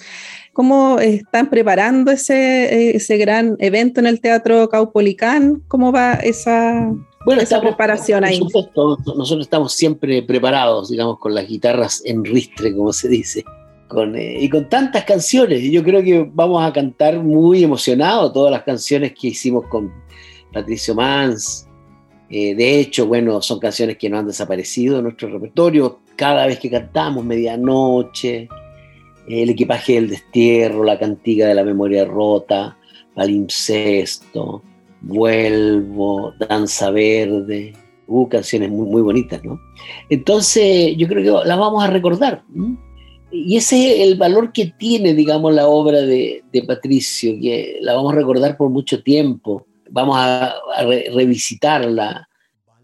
¿Cómo 0.54 0.98
están 1.00 1.50
preparando 1.50 2.10
ese, 2.12 2.96
ese 2.96 3.18
gran 3.18 3.56
evento 3.58 4.00
en 4.00 4.06
el 4.06 4.20
Teatro 4.20 4.68
Caupolicán? 4.68 5.62
¿Cómo 5.68 5.92
va 5.92 6.14
esa, 6.14 6.90
bueno, 7.24 7.40
esa 7.40 7.60
preparación 7.60 8.22
ahí. 8.22 8.38
nosotros 8.38 9.40
estamos 9.40 9.72
siempre 9.72 10.22
preparados, 10.22 10.90
digamos, 10.90 11.18
con 11.18 11.34
las 11.34 11.48
guitarras 11.48 12.02
en 12.04 12.24
ristre, 12.24 12.74
como 12.74 12.92
se 12.92 13.08
dice. 13.08 13.44
Con, 13.88 14.16
eh, 14.16 14.36
y 14.40 14.48
con 14.48 14.68
tantas 14.68 15.04
canciones. 15.04 15.62
Yo 15.62 15.82
creo 15.82 16.02
que 16.02 16.30
vamos 16.32 16.62
a 16.64 16.72
cantar 16.72 17.18
muy 17.18 17.64
emocionados 17.64 18.32
todas 18.32 18.52
las 18.52 18.62
canciones 18.62 19.12
que 19.18 19.28
hicimos 19.28 19.66
con 19.68 19.92
Patricio 20.52 20.94
Mans. 20.94 21.66
Eh, 22.28 22.54
de 22.54 22.80
hecho, 22.80 23.06
bueno, 23.06 23.40
son 23.40 23.58
canciones 23.58 23.96
que 23.96 24.10
no 24.10 24.18
han 24.18 24.26
desaparecido 24.26 24.98
en 24.98 25.04
nuestro 25.04 25.30
repertorio. 25.30 26.00
Cada 26.16 26.46
vez 26.46 26.58
que 26.58 26.70
cantamos, 26.70 27.24
Medianoche, 27.24 28.48
El 29.28 29.50
equipaje 29.50 29.94
del 29.94 30.10
destierro, 30.10 30.84
La 30.84 30.98
cantiga 30.98 31.46
de 31.46 31.54
la 31.54 31.64
memoria 31.64 32.04
rota, 32.04 32.76
Palimpsesto, 33.14 34.62
Vuelvo, 35.00 36.32
Danza 36.48 36.90
Verde, 36.90 37.74
hubo 38.06 38.28
canciones 38.28 38.70
muy, 38.70 38.86
muy 38.86 39.02
bonitas, 39.02 39.42
¿no? 39.44 39.60
Entonces, 40.08 40.96
yo 40.96 41.06
creo 41.08 41.42
que 41.42 41.48
las 41.48 41.58
vamos 41.58 41.82
a 41.84 41.88
recordar. 41.88 42.42
Y 43.30 43.56
ese 43.56 43.94
es 43.94 44.08
el 44.08 44.16
valor 44.16 44.52
que 44.52 44.72
tiene, 44.78 45.12
digamos, 45.14 45.52
la 45.52 45.66
obra 45.66 46.00
de, 46.00 46.42
Patricio, 46.66 47.32
que 47.40 47.78
la 47.80 47.94
vamos 47.94 48.12
a 48.12 48.16
recordar 48.16 48.56
por 48.56 48.70
mucho 48.70 49.02
tiempo, 49.02 49.66
vamos 49.90 50.16
a, 50.18 50.54
revisitarla. 51.14 52.28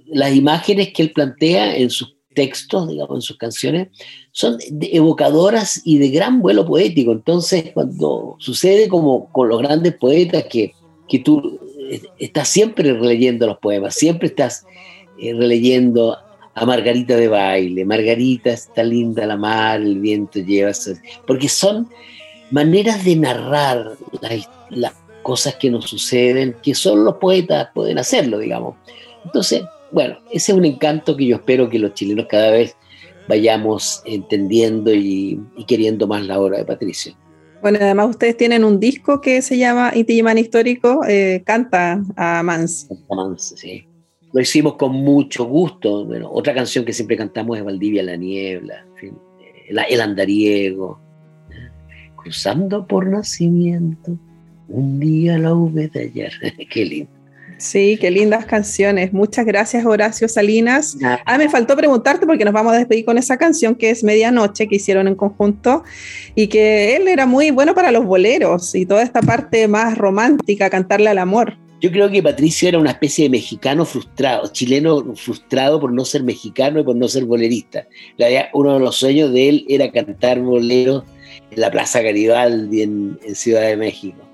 Las 0.07 0.35
imágenes 0.35 0.93
que 0.93 1.03
él 1.03 1.13
plantea 1.13 1.77
en 1.77 1.89
sus 1.89 2.17
textos, 2.35 2.89
digamos, 2.89 3.17
en 3.17 3.23
sus 3.23 3.37
canciones, 3.37 3.89
son 4.33 4.59
evocadoras 4.81 5.83
y 5.85 5.99
de 5.99 6.11
gran 6.11 6.41
vuelo 6.41 6.67
poético. 6.67 7.13
Entonces, 7.13 7.73
cuando 7.75 8.37
sucede 8.39 8.89
como 8.89 9.31
con 9.33 9.49
los 9.49 9.61
grandes 9.61 9.95
poetas, 9.95 10.45
que, 10.45 10.73
que 11.09 11.19
tú 11.19 11.59
estás 12.19 12.49
siempre 12.49 12.93
releyendo 12.93 13.47
los 13.47 13.59
poemas, 13.59 13.95
siempre 13.95 14.29
estás 14.29 14.65
eh, 15.19 15.35
releyendo 15.35 16.17
a 16.55 16.67
Margarita 16.67 17.17
de 17.17 17.29
baile, 17.29 17.85
Margarita 17.85 18.51
está 18.51 18.83
linda 18.83 19.27
la 19.27 19.37
mar, 19.37 19.81
el 19.81 19.99
viento 19.99 20.41
lleva, 20.41 20.73
porque 21.27 21.49
son 21.49 21.89
maneras 22.51 23.05
de 23.05 23.17
narrar 23.17 23.93
las, 24.71 24.95
cosas 25.23 25.57
que 25.57 25.71
nos 25.71 25.85
suceden, 25.85 26.57
que 26.63 26.75
solo 26.75 27.03
los 27.03 27.17
poetas 27.17 27.69
pueden 27.75 27.99
hacerlo, 27.99 28.39
digamos. 28.39 28.77
Entonces, 29.23 29.63
bueno, 29.93 30.19
ese 30.31 30.53
es 30.53 30.59
un 30.59 30.65
encanto 30.65 31.17
que 31.17 31.27
yo 31.27 31.37
espero 31.37 31.69
que 31.69 31.79
los 31.79 31.95
chilenos 31.95 32.27
cada 32.29 32.51
vez 32.51 32.77
vayamos 33.29 34.03
entendiendo 34.05 34.93
y 34.93 35.41
queriendo 35.67 36.07
más 36.07 36.27
la 36.27 36.41
obra 36.41 36.59
de 36.59 36.65
Patricio. 36.65 37.15
Bueno, 37.63 37.79
además 37.81 38.11
ustedes 38.11 38.37
tienen 38.37 38.65
un 38.65 38.81
disco 38.81 39.21
que 39.21 39.43
se 39.43 39.59
llama 39.59 39.93
Inti 39.95 40.23
Histórico, 40.39 41.03
eh, 41.07 41.43
canta 41.45 42.03
a 42.17 42.43
Mans. 42.43 42.89
A 43.11 43.15
Mans, 43.15 43.55
sí. 43.57 43.87
Lo 44.33 44.41
hicimos 44.41 44.77
con 44.77 44.93
mucho 44.93 45.45
gusto. 45.45 46.07
Bueno, 46.07 46.31
otra 46.33 46.55
canción 46.55 46.85
que 46.85 46.93
siempre 46.93 47.17
cantamos 47.17 47.59
es 47.59 47.65
Valdivia 47.65 48.03
la 48.03 48.17
Niebla, 48.17 48.87
el, 49.69 50.01
Andariego. 50.01 50.99
Cruzando 52.17 52.87
por 52.87 53.07
nacimiento, 53.07 54.17
un 54.69 55.01
día 55.01 55.39
la 55.39 55.55
V 55.55 55.89
de 55.89 56.01
ayer. 56.01 56.33
Qué 56.71 56.85
lindo. 56.85 57.20
Sí, 57.61 57.99
qué 58.01 58.11
lindas 58.11 58.47
canciones. 58.47 59.13
Muchas 59.13 59.45
gracias, 59.45 59.85
Horacio 59.85 60.29
Salinas. 60.29 60.97
Ah, 61.03 61.37
me 61.37 61.51
faltó 61.51 61.77
preguntarte 61.77 62.27
porque 62.27 62.47
nos 62.47 62.55
vamos 62.55 62.73
a 62.73 62.79
despedir 62.79 63.05
con 63.05 63.19
esa 63.19 63.37
canción 63.37 63.75
que 63.75 63.91
es 63.91 64.03
Medianoche, 64.03 64.67
que 64.67 64.77
hicieron 64.77 65.07
en 65.07 65.15
conjunto, 65.15 65.85
y 66.35 66.47
que 66.47 66.97
él 66.97 67.07
era 67.07 67.27
muy 67.27 67.51
bueno 67.51 67.75
para 67.75 67.93
los 67.93 68.07
boleros 68.07 68.75
y 68.75 68.87
toda 68.87 69.03
esta 69.03 69.21
parte 69.21 69.69
más 69.69 69.99
romántica, 69.99 70.71
cantarle 70.71 71.11
al 71.11 71.19
amor. 71.19 71.59
Yo 71.83 71.91
creo 71.93 72.11
que 72.11 72.23
Patricio 72.23 72.71
era 72.71 72.79
una 72.79 72.93
especie 72.93 73.25
de 73.25 73.31
mexicano 73.31 73.85
frustrado, 73.85 74.49
chileno 74.49 75.15
frustrado 75.15 75.79
por 75.79 75.93
no 75.93 76.07
ser 76.07 76.23
mexicano 76.23 76.81
y 76.81 76.85
por 76.85 76.97
no 76.97 77.09
ser 77.09 77.27
bolerista. 77.27 77.87
Uno 78.55 78.75
de 78.75 78.81
los 78.81 78.97
sueños 78.97 79.35
de 79.35 79.49
él 79.51 79.67
era 79.69 79.93
cantar 79.93 80.41
boleros 80.41 81.05
en 81.51 81.61
la 81.61 81.71
Plaza 81.71 82.01
Garibaldi 82.01 82.83
en 82.83 83.19
Ciudad 83.35 83.63
de 83.63 83.77
México 83.77 84.30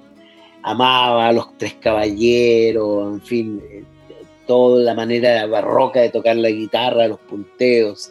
amaba 0.66 1.30
los 1.30 1.56
tres 1.58 1.74
caballeros, 1.74 3.14
en 3.14 3.20
fin, 3.20 3.62
eh, 3.70 3.84
toda 4.48 4.82
la 4.82 4.94
manera 4.94 5.46
barroca 5.46 6.00
de 6.00 6.10
tocar 6.10 6.36
la 6.36 6.50
guitarra, 6.50 7.06
los 7.06 7.20
punteos, 7.20 8.10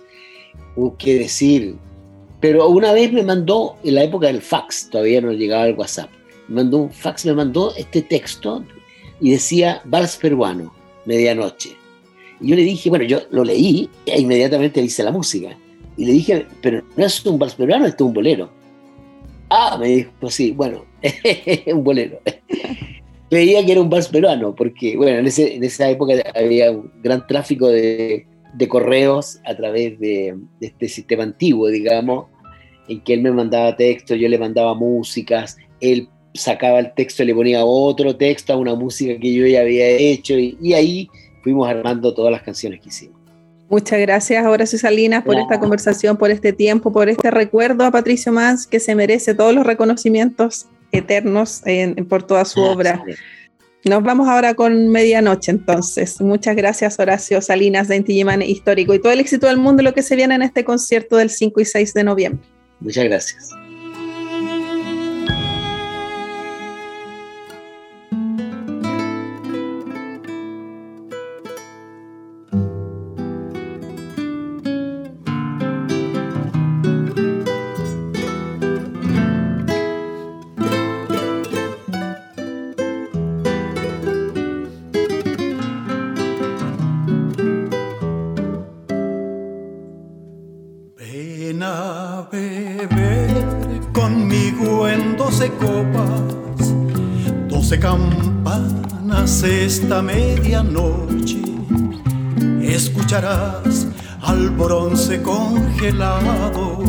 qué 0.97 1.19
decir. 1.19 1.75
Pero 2.39 2.69
una 2.69 2.93
vez 2.93 3.11
me 3.11 3.23
mandó, 3.23 3.75
en 3.83 3.95
la 3.95 4.03
época 4.03 4.27
del 4.27 4.41
fax, 4.41 4.89
todavía 4.89 5.19
no 5.19 5.33
llegaba 5.33 5.67
el 5.67 5.75
WhatsApp, 5.75 6.09
me 6.47 6.55
mandó 6.55 6.77
un 6.77 6.91
fax, 6.91 7.25
me 7.25 7.33
mandó 7.33 7.75
este 7.75 8.01
texto 8.01 8.63
y 9.19 9.31
decía 9.31 9.81
Vals 9.83 10.15
peruano, 10.15 10.73
medianoche. 11.03 11.75
Y 12.39 12.49
yo 12.49 12.55
le 12.55 12.61
dije, 12.61 12.89
bueno, 12.89 13.03
yo 13.03 13.19
lo 13.31 13.43
leí 13.43 13.89
e 14.05 14.21
inmediatamente 14.21 14.81
hice 14.81 15.03
la 15.03 15.11
música. 15.11 15.57
Y 15.97 16.05
le 16.05 16.13
dije, 16.13 16.45
pero 16.61 16.83
no 16.95 17.05
es 17.05 17.25
un 17.25 17.37
vals 17.37 17.55
peruano, 17.55 17.85
esto 17.85 18.05
es 18.05 18.07
un 18.07 18.13
bolero. 18.13 18.49
Ah, 19.49 19.77
me 19.77 19.87
dijo, 19.87 20.11
sí, 20.29 20.51
bueno, 20.51 20.85
un 21.67 21.83
bolero. 21.83 22.19
Veía 23.29 23.65
que 23.65 23.71
era 23.71 23.81
un 23.81 23.89
vals 23.89 24.07
peruano, 24.07 24.55
porque, 24.55 24.95
bueno, 24.95 25.19
en, 25.19 25.27
esa 25.27 25.89
época 25.89 26.13
había 26.35 26.71
un 26.71 26.91
gran 27.01 27.25
tráfico 27.27 27.67
de, 27.67 28.27
correos 28.69 29.39
a 29.45 29.55
través 29.55 29.99
de, 29.99 30.35
este 30.61 30.87
sistema 30.87 31.23
antiguo, 31.23 31.67
digamos, 31.67 32.27
en 32.87 33.01
que 33.01 33.13
él 33.13 33.21
me 33.21 33.31
mandaba 33.31 33.75
texto, 33.75 34.15
yo 34.15 34.29
le 34.29 34.37
mandaba 34.37 34.73
músicas, 34.75 35.57
él 35.81 36.07
sacaba 36.33 36.79
el 36.79 36.93
texto 36.93 37.23
y 37.23 37.27
le 37.27 37.35
ponía 37.35 37.65
otro 37.65 38.15
texto 38.15 38.53
a 38.53 38.57
una 38.57 38.75
música 38.75 39.19
que 39.19 39.33
yo 39.33 39.45
ya 39.47 39.61
había 39.61 39.87
hecho, 39.87 40.37
y 40.37 40.73
ahí 40.73 41.09
fuimos 41.43 41.67
armando 41.67 42.13
todas 42.13 42.31
las 42.31 42.43
canciones 42.43 42.79
que 42.81 42.89
hicimos. 42.89 43.25
Muchas 43.67 43.99
gracias, 43.99 44.45
Horacio 44.45 44.77
Salinas, 44.77 45.23
por 45.23 45.37
esta 45.37 45.59
conversación, 45.59 46.17
por 46.17 46.29
este 46.29 46.53
tiempo, 46.53 46.93
por 46.93 47.09
este 47.09 47.31
recuerdo 47.31 47.83
a 47.83 47.91
Patricio 47.91 48.31
Mans, 48.31 48.67
que 48.67 48.79
se 48.79 48.93
merece 48.93 49.33
todos 49.33 49.55
los 49.55 49.65
reconocimientos 49.65 50.67
eternos 50.97 51.61
por 52.09 52.23
toda 52.23 52.45
su 52.45 52.61
obra. 52.61 53.03
Nos 53.83 54.01
vamos 54.01 54.27
ahora 54.27 54.55
con 54.55 54.89
Medianoche, 54.89 55.51
entonces. 55.51 56.19
Muchas 56.19 56.55
gracias, 56.55 56.99
Horacio 56.99 57.39
Salinas 57.41 57.87
de 57.87 57.97
Inti 57.97 58.19
Histórico 58.45 58.95
y 58.95 58.99
todo 58.99 59.11
el 59.11 59.19
éxito 59.19 59.45
del 59.47 59.57
mundo 59.57 59.83
lo 59.83 59.93
que 59.93 60.01
se 60.01 60.15
viene 60.15 60.33
en 60.33 60.41
este 60.41 60.63
concierto 60.63 61.17
del 61.17 61.29
5 61.29 61.61
y 61.61 61.65
6 61.65 61.93
de 61.93 62.03
noviembre. 62.03 62.47
Muchas 62.79 63.05
gracias. 63.05 63.64
Medianoche 100.01 101.41
escucharás 102.61 103.87
al 104.21 104.49
bronce 104.49 105.21
congelado, 105.21 106.83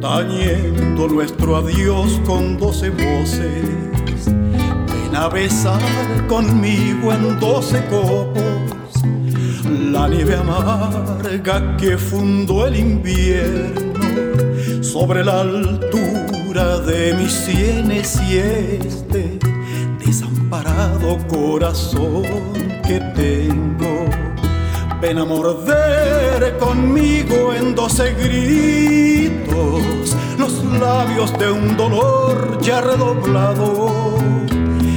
tañendo 0.00 1.08
nuestro 1.08 1.56
adiós 1.56 2.20
con 2.26 2.58
doce 2.58 2.90
voces. 2.90 4.26
Ven 4.26 5.14
a 5.14 5.28
besar 5.28 5.80
conmigo 6.26 7.12
en 7.12 7.40
doce 7.40 7.82
copos 7.86 8.66
la 9.92 10.08
nieve 10.08 10.36
amarga 10.36 11.76
que 11.76 11.96
fundó 11.96 12.66
el 12.66 12.76
invierno 12.76 13.92
sobre 14.82 15.24
la 15.24 15.40
altura 15.40 16.80
de 16.80 17.14
mis 17.14 17.32
sienes 17.32 18.20
y 18.28 18.38
este 18.38 19.25
corazón 21.28 22.22
que 22.86 23.00
tengo. 23.14 24.06
Ven 25.00 25.18
a 25.18 25.24
morder 25.24 26.58
conmigo 26.58 27.52
en 27.54 27.74
doce 27.74 28.14
gritos 28.14 29.82
los 30.38 30.64
labios 30.80 31.36
de 31.38 31.50
un 31.50 31.76
dolor 31.76 32.58
ya 32.60 32.80
redoblado. 32.80 34.16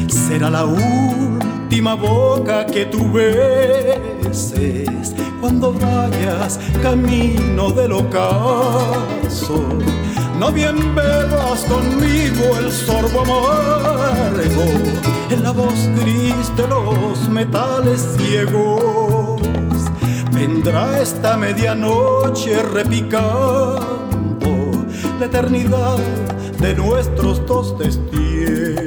Será 0.07 0.49
la 0.49 0.65
última 0.65 1.95
boca 1.95 2.65
que 2.65 2.85
tú 2.85 3.11
beses 3.11 4.89
cuando 5.41 5.73
vayas 5.73 6.59
camino 6.81 7.71
del 7.71 7.93
ocaso 7.93 9.63
no 10.39 10.51
bien 10.53 10.95
bebas 10.95 11.65
conmigo 11.65 12.57
el 12.59 12.71
sorbo 12.71 13.21
amargo 13.21 14.63
en 15.29 15.43
la 15.43 15.51
voz 15.51 15.87
gris 15.99 16.55
de 16.55 16.67
los 16.67 17.27
metales 17.29 18.15
ciegos. 18.17 19.41
Vendrá 20.31 21.01
esta 21.01 21.35
medianoche 21.35 22.63
repicando 22.63 23.79
la 25.19 25.25
eternidad 25.25 25.97
de 26.59 26.73
nuestros 26.73 27.45
dos 27.45 27.77
destierros. 27.77 28.78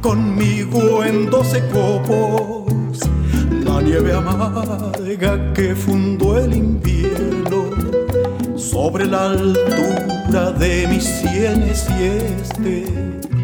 conmigo 0.01 1.05
en 1.05 1.29
doce 1.29 1.63
copos 1.69 3.01
la 3.65 3.83
nieve 3.83 4.13
amarga 4.15 5.53
que 5.53 5.75
fundó 5.75 6.39
el 6.39 6.55
invierno 6.55 7.71
sobre 8.57 9.07
la 9.07 9.31
altura 9.31 10.53
de 10.53 10.87
mis 10.89 11.05
sienes 11.05 11.87
y 11.99 12.05
este 12.05 13.38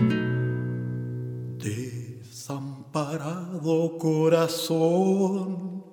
corazón 4.45 5.84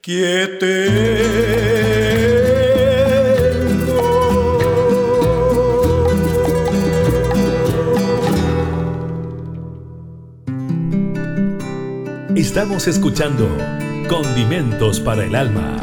quiete 0.00 0.86
Estamos 12.34 12.88
escuchando 12.88 13.46
Condimentos 14.08 14.98
para 15.00 15.24
el 15.24 15.34
Alma. 15.34 15.76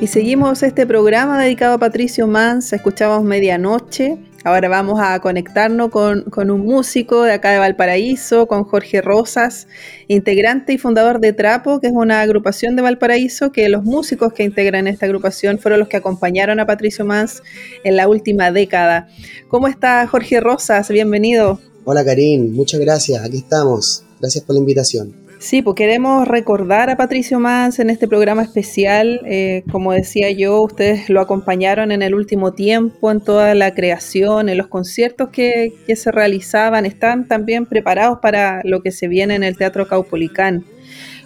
Y 0.00 0.08
seguimos 0.08 0.64
este 0.64 0.86
programa 0.86 1.40
dedicado 1.40 1.74
a 1.74 1.78
Patricio 1.78 2.26
Mans. 2.26 2.72
Escuchamos 2.72 3.22
Medianoche. 3.22 4.18
Ahora 4.46 4.68
vamos 4.68 5.00
a 5.02 5.18
conectarnos 5.18 5.90
con, 5.90 6.50
un 6.52 6.60
músico 6.60 7.24
de 7.24 7.32
acá 7.32 7.50
de 7.50 7.58
Valparaíso, 7.58 8.46
con 8.46 8.62
Jorge 8.62 9.02
Rosas, 9.02 9.66
integrante 10.06 10.72
y 10.72 10.78
fundador 10.78 11.18
de 11.18 11.32
Trapo, 11.32 11.80
que 11.80 11.88
es 11.88 11.92
una 11.92 12.20
agrupación 12.20 12.76
de 12.76 12.82
Valparaíso, 12.82 13.50
que 13.50 13.68
los 13.68 13.82
músicos 13.82 14.32
que 14.32 14.44
integran 14.44 14.86
esta 14.86 15.06
agrupación 15.06 15.58
fueron 15.58 15.80
los 15.80 15.88
que 15.88 15.96
acompañaron 15.96 16.60
a 16.60 16.66
Patricio 16.66 17.04
Mans 17.04 17.42
en 17.82 17.96
la 17.96 18.06
última 18.06 18.52
década. 18.52 19.08
¿Cómo 19.48 19.66
está 19.66 20.06
Jorge 20.06 20.38
Rosas? 20.38 20.90
Bienvenido. 20.90 21.58
Hola 21.82 22.04
Karim, 22.04 22.54
muchas 22.54 22.78
gracias, 22.78 23.24
aquí 23.24 23.38
estamos. 23.38 24.04
Gracias 24.20 24.44
por 24.44 24.54
la 24.54 24.60
invitación. 24.60 25.25
Sí, 25.38 25.60
pues 25.60 25.76
queremos 25.76 26.26
recordar 26.26 26.88
a 26.88 26.96
Patricio 26.96 27.38
Mans 27.38 27.78
en 27.78 27.90
este 27.90 28.08
programa 28.08 28.42
especial. 28.42 29.20
Eh, 29.26 29.64
como 29.70 29.92
decía 29.92 30.30
yo, 30.30 30.62
ustedes 30.62 31.10
lo 31.10 31.20
acompañaron 31.20 31.92
en 31.92 32.00
el 32.02 32.14
último 32.14 32.54
tiempo, 32.54 33.10
en 33.10 33.20
toda 33.20 33.54
la 33.54 33.74
creación, 33.74 34.48
en 34.48 34.56
los 34.56 34.68
conciertos 34.68 35.28
que, 35.28 35.74
se 35.94 36.10
realizaban. 36.10 36.86
Están 36.86 37.28
también 37.28 37.66
preparados 37.66 38.18
para 38.20 38.62
lo 38.64 38.82
que 38.82 38.90
se 38.90 39.08
viene 39.08 39.34
en 39.34 39.44
el 39.44 39.58
Teatro 39.58 39.86
Caupolicán. 39.86 40.64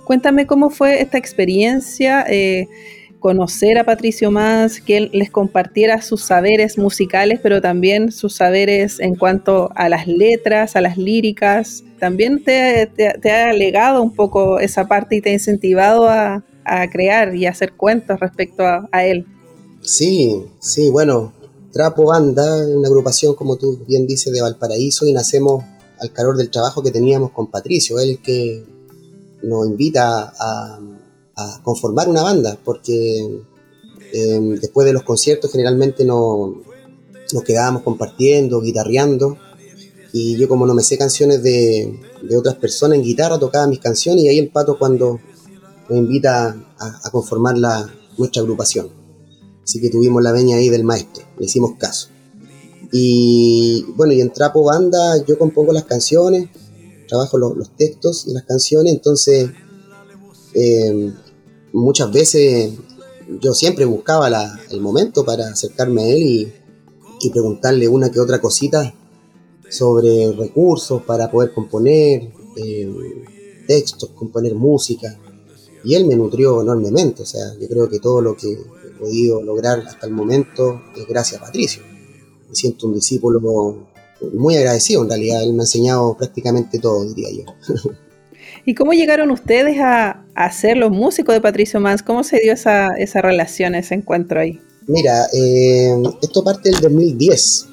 Cuéntame 0.04 0.44
cómo 0.44 0.70
fue 0.70 1.00
esta 1.00 1.16
experiencia. 1.16 2.24
Eh, 2.28 2.66
conocer 3.20 3.78
a 3.78 3.84
Patricio 3.84 4.30
más, 4.30 4.80
que 4.80 4.96
él 4.96 5.10
les 5.12 5.30
compartiera 5.30 6.02
sus 6.02 6.22
saberes 6.22 6.78
musicales, 6.78 7.38
pero 7.42 7.60
también 7.60 8.10
sus 8.10 8.34
saberes 8.34 8.98
en 8.98 9.14
cuanto 9.14 9.70
a 9.76 9.88
las 9.88 10.08
letras, 10.08 10.74
a 10.74 10.80
las 10.80 10.96
líricas. 10.96 11.84
También 12.00 12.42
te, 12.42 12.90
ha 13.30 13.52
legado 13.52 14.02
un 14.02 14.14
poco 14.14 14.58
esa 14.58 14.88
parte 14.88 15.16
y 15.16 15.20
te 15.20 15.30
ha 15.30 15.34
incentivado 15.34 16.08
a, 16.08 16.42
crear 16.90 17.34
y 17.34 17.46
a 17.46 17.50
hacer 17.50 17.72
cuentos 17.72 18.20
respecto 18.20 18.64
a, 18.64 19.04
él. 19.04 19.26
Sí, 19.82 20.44
sí, 20.60 20.88
bueno, 20.88 21.32
Trapo 21.72 22.04
Banda, 22.04 22.66
una 22.66 22.88
agrupación, 22.88 23.34
como 23.34 23.56
tú 23.56 23.84
bien 23.86 24.06
dices, 24.06 24.32
de 24.32 24.40
Valparaíso 24.40 25.06
y 25.06 25.12
nacemos 25.12 25.64
al 25.98 26.12
calor 26.12 26.36
del 26.36 26.50
trabajo 26.50 26.82
que 26.82 26.90
teníamos 26.90 27.32
con 27.32 27.50
Patricio, 27.50 27.98
él 27.98 28.20
que 28.22 28.64
nos 29.42 29.66
invita 29.66 30.32
a 30.38 30.78
conformar 31.62 32.08
una 32.08 32.22
banda, 32.22 32.58
porque 32.64 33.42
em, 34.12 34.54
después 34.56 34.86
de 34.86 34.92
los 34.92 35.02
conciertos 35.02 35.50
generalmente 35.52 36.04
no, 36.04 36.62
nos 37.32 37.44
quedábamos 37.44 37.82
compartiendo, 37.82 38.60
guitarreando, 38.60 39.36
y 40.12 40.36
yo 40.36 40.48
como 40.48 40.66
no 40.66 40.74
me 40.74 40.82
sé 40.82 40.98
canciones 40.98 41.42
de, 41.42 42.00
otras 42.36 42.56
personas 42.56 42.98
en 42.98 43.04
guitarra, 43.04 43.38
tocaba 43.38 43.66
mis 43.66 43.78
canciones 43.78 44.24
y 44.24 44.28
ahí 44.28 44.38
el 44.38 44.50
pato 44.50 44.78
cuando 44.78 45.20
nos 45.88 45.98
invita 45.98 46.56
a, 46.78 47.10
conformar 47.10 47.56
la, 47.58 47.92
nuestra 48.18 48.42
agrupación. 48.42 48.88
Así 49.62 49.80
que 49.80 49.90
tuvimos 49.90 50.22
la 50.22 50.32
veña 50.32 50.56
ahí 50.56 50.68
del 50.68 50.84
maestro, 50.84 51.24
le 51.38 51.46
hicimos 51.46 51.72
caso. 51.78 52.08
Y 52.92 53.84
bueno, 53.94 54.12
y 54.12 54.20
en 54.20 54.32
Trapo 54.32 54.64
Banda 54.64 55.24
yo 55.24 55.38
compongo 55.38 55.72
las 55.72 55.84
canciones, 55.84 56.48
trabajo 57.08 57.38
los, 57.38 57.70
textos 57.76 58.26
y 58.26 58.32
las 58.32 58.44
canciones, 58.44 58.92
entonces 58.92 59.50
eh, 60.54 61.12
muchas 61.72 62.10
veces 62.12 62.72
yo 63.40 63.54
siempre 63.54 63.84
buscaba 63.84 64.28
el 64.70 64.80
momento 64.80 65.24
para 65.24 65.48
acercarme 65.48 66.02
a 66.02 66.08
él 66.08 66.22
y, 66.22 66.52
preguntarle 67.30 67.86
una 67.86 68.10
que 68.10 68.18
otra 68.18 68.40
cosita 68.40 68.94
sobre 69.68 70.32
recursos 70.32 71.02
para 71.02 71.30
poder 71.30 71.52
componer 71.52 72.32
eh, 72.56 73.64
textos, 73.66 74.10
componer 74.14 74.54
música. 74.54 75.18
Y 75.84 75.94
él 75.94 76.06
me 76.06 76.16
nutrió 76.16 76.62
enormemente, 76.62 77.22
o 77.22 77.26
sea, 77.26 77.54
yo 77.58 77.68
creo 77.68 77.88
que 77.88 78.00
todo 78.00 78.20
lo 78.20 78.36
que 78.36 78.52
he 78.52 78.98
podido 78.98 79.42
lograr 79.42 79.80
hasta 79.80 80.06
el 80.06 80.12
momento 80.12 80.80
es 80.96 81.06
gracias 81.06 81.40
a 81.40 81.44
Patricio. 81.44 81.82
Me 82.48 82.54
siento 82.54 82.86
un 82.86 82.94
discípulo 82.94 83.86
muy 84.32 84.56
agradecido, 84.56 85.02
en 85.02 85.08
realidad, 85.08 85.42
él 85.42 85.52
me 85.52 85.60
ha 85.60 85.64
enseñado 85.64 86.16
prácticamente 86.16 86.78
todo, 86.78 87.04
diría 87.04 87.30
yo. 87.30 87.84
¿Y 88.64 88.74
cómo 88.74 88.92
llegaron 88.92 89.30
ustedes 89.30 89.76
a, 89.80 90.24
ser 90.52 90.78
los 90.78 90.90
músicos 90.90 91.34
de 91.34 91.40
Patricio 91.40 91.80
Mans? 91.80 92.02
¿Cómo 92.02 92.24
se 92.24 92.38
dio 92.40 92.52
esa, 92.52 92.88
esa 92.98 93.20
relación, 93.20 93.74
ese 93.74 93.94
encuentro 93.94 94.40
ahí? 94.40 94.58
Mira, 94.86 95.26
eh, 95.32 95.94
esto 96.22 96.42
parte 96.42 96.70
del 96.70 96.80
2010. 96.80 97.66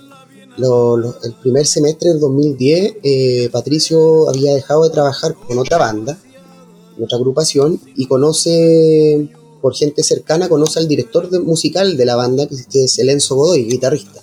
el 0.57 1.33
primer 1.41 1.65
semestre 1.65 2.09
del 2.09 2.19
2010, 2.19 2.95
eh, 3.03 3.49
Patricio 3.51 4.29
había 4.29 4.53
dejado 4.53 4.83
de 4.83 4.89
trabajar 4.89 5.33
con 5.33 5.57
otra 5.59 5.77
banda 5.77 6.17
otra 7.03 7.17
agrupación, 7.17 7.79
y 7.95 8.07
conoce, 8.07 9.29
por 9.61 9.75
gente 9.75 10.03
cercana, 10.03 10.49
conoce 10.49 10.79
al 10.79 10.87
director 10.87 11.29
musical 11.43 11.97
de 11.97 12.05
la 12.05 12.15
banda, 12.15 12.47
que, 12.47 12.83
es 12.83 12.99
el 12.99 13.19
Godoy, 13.29 13.65
guitarrista. 13.65 14.21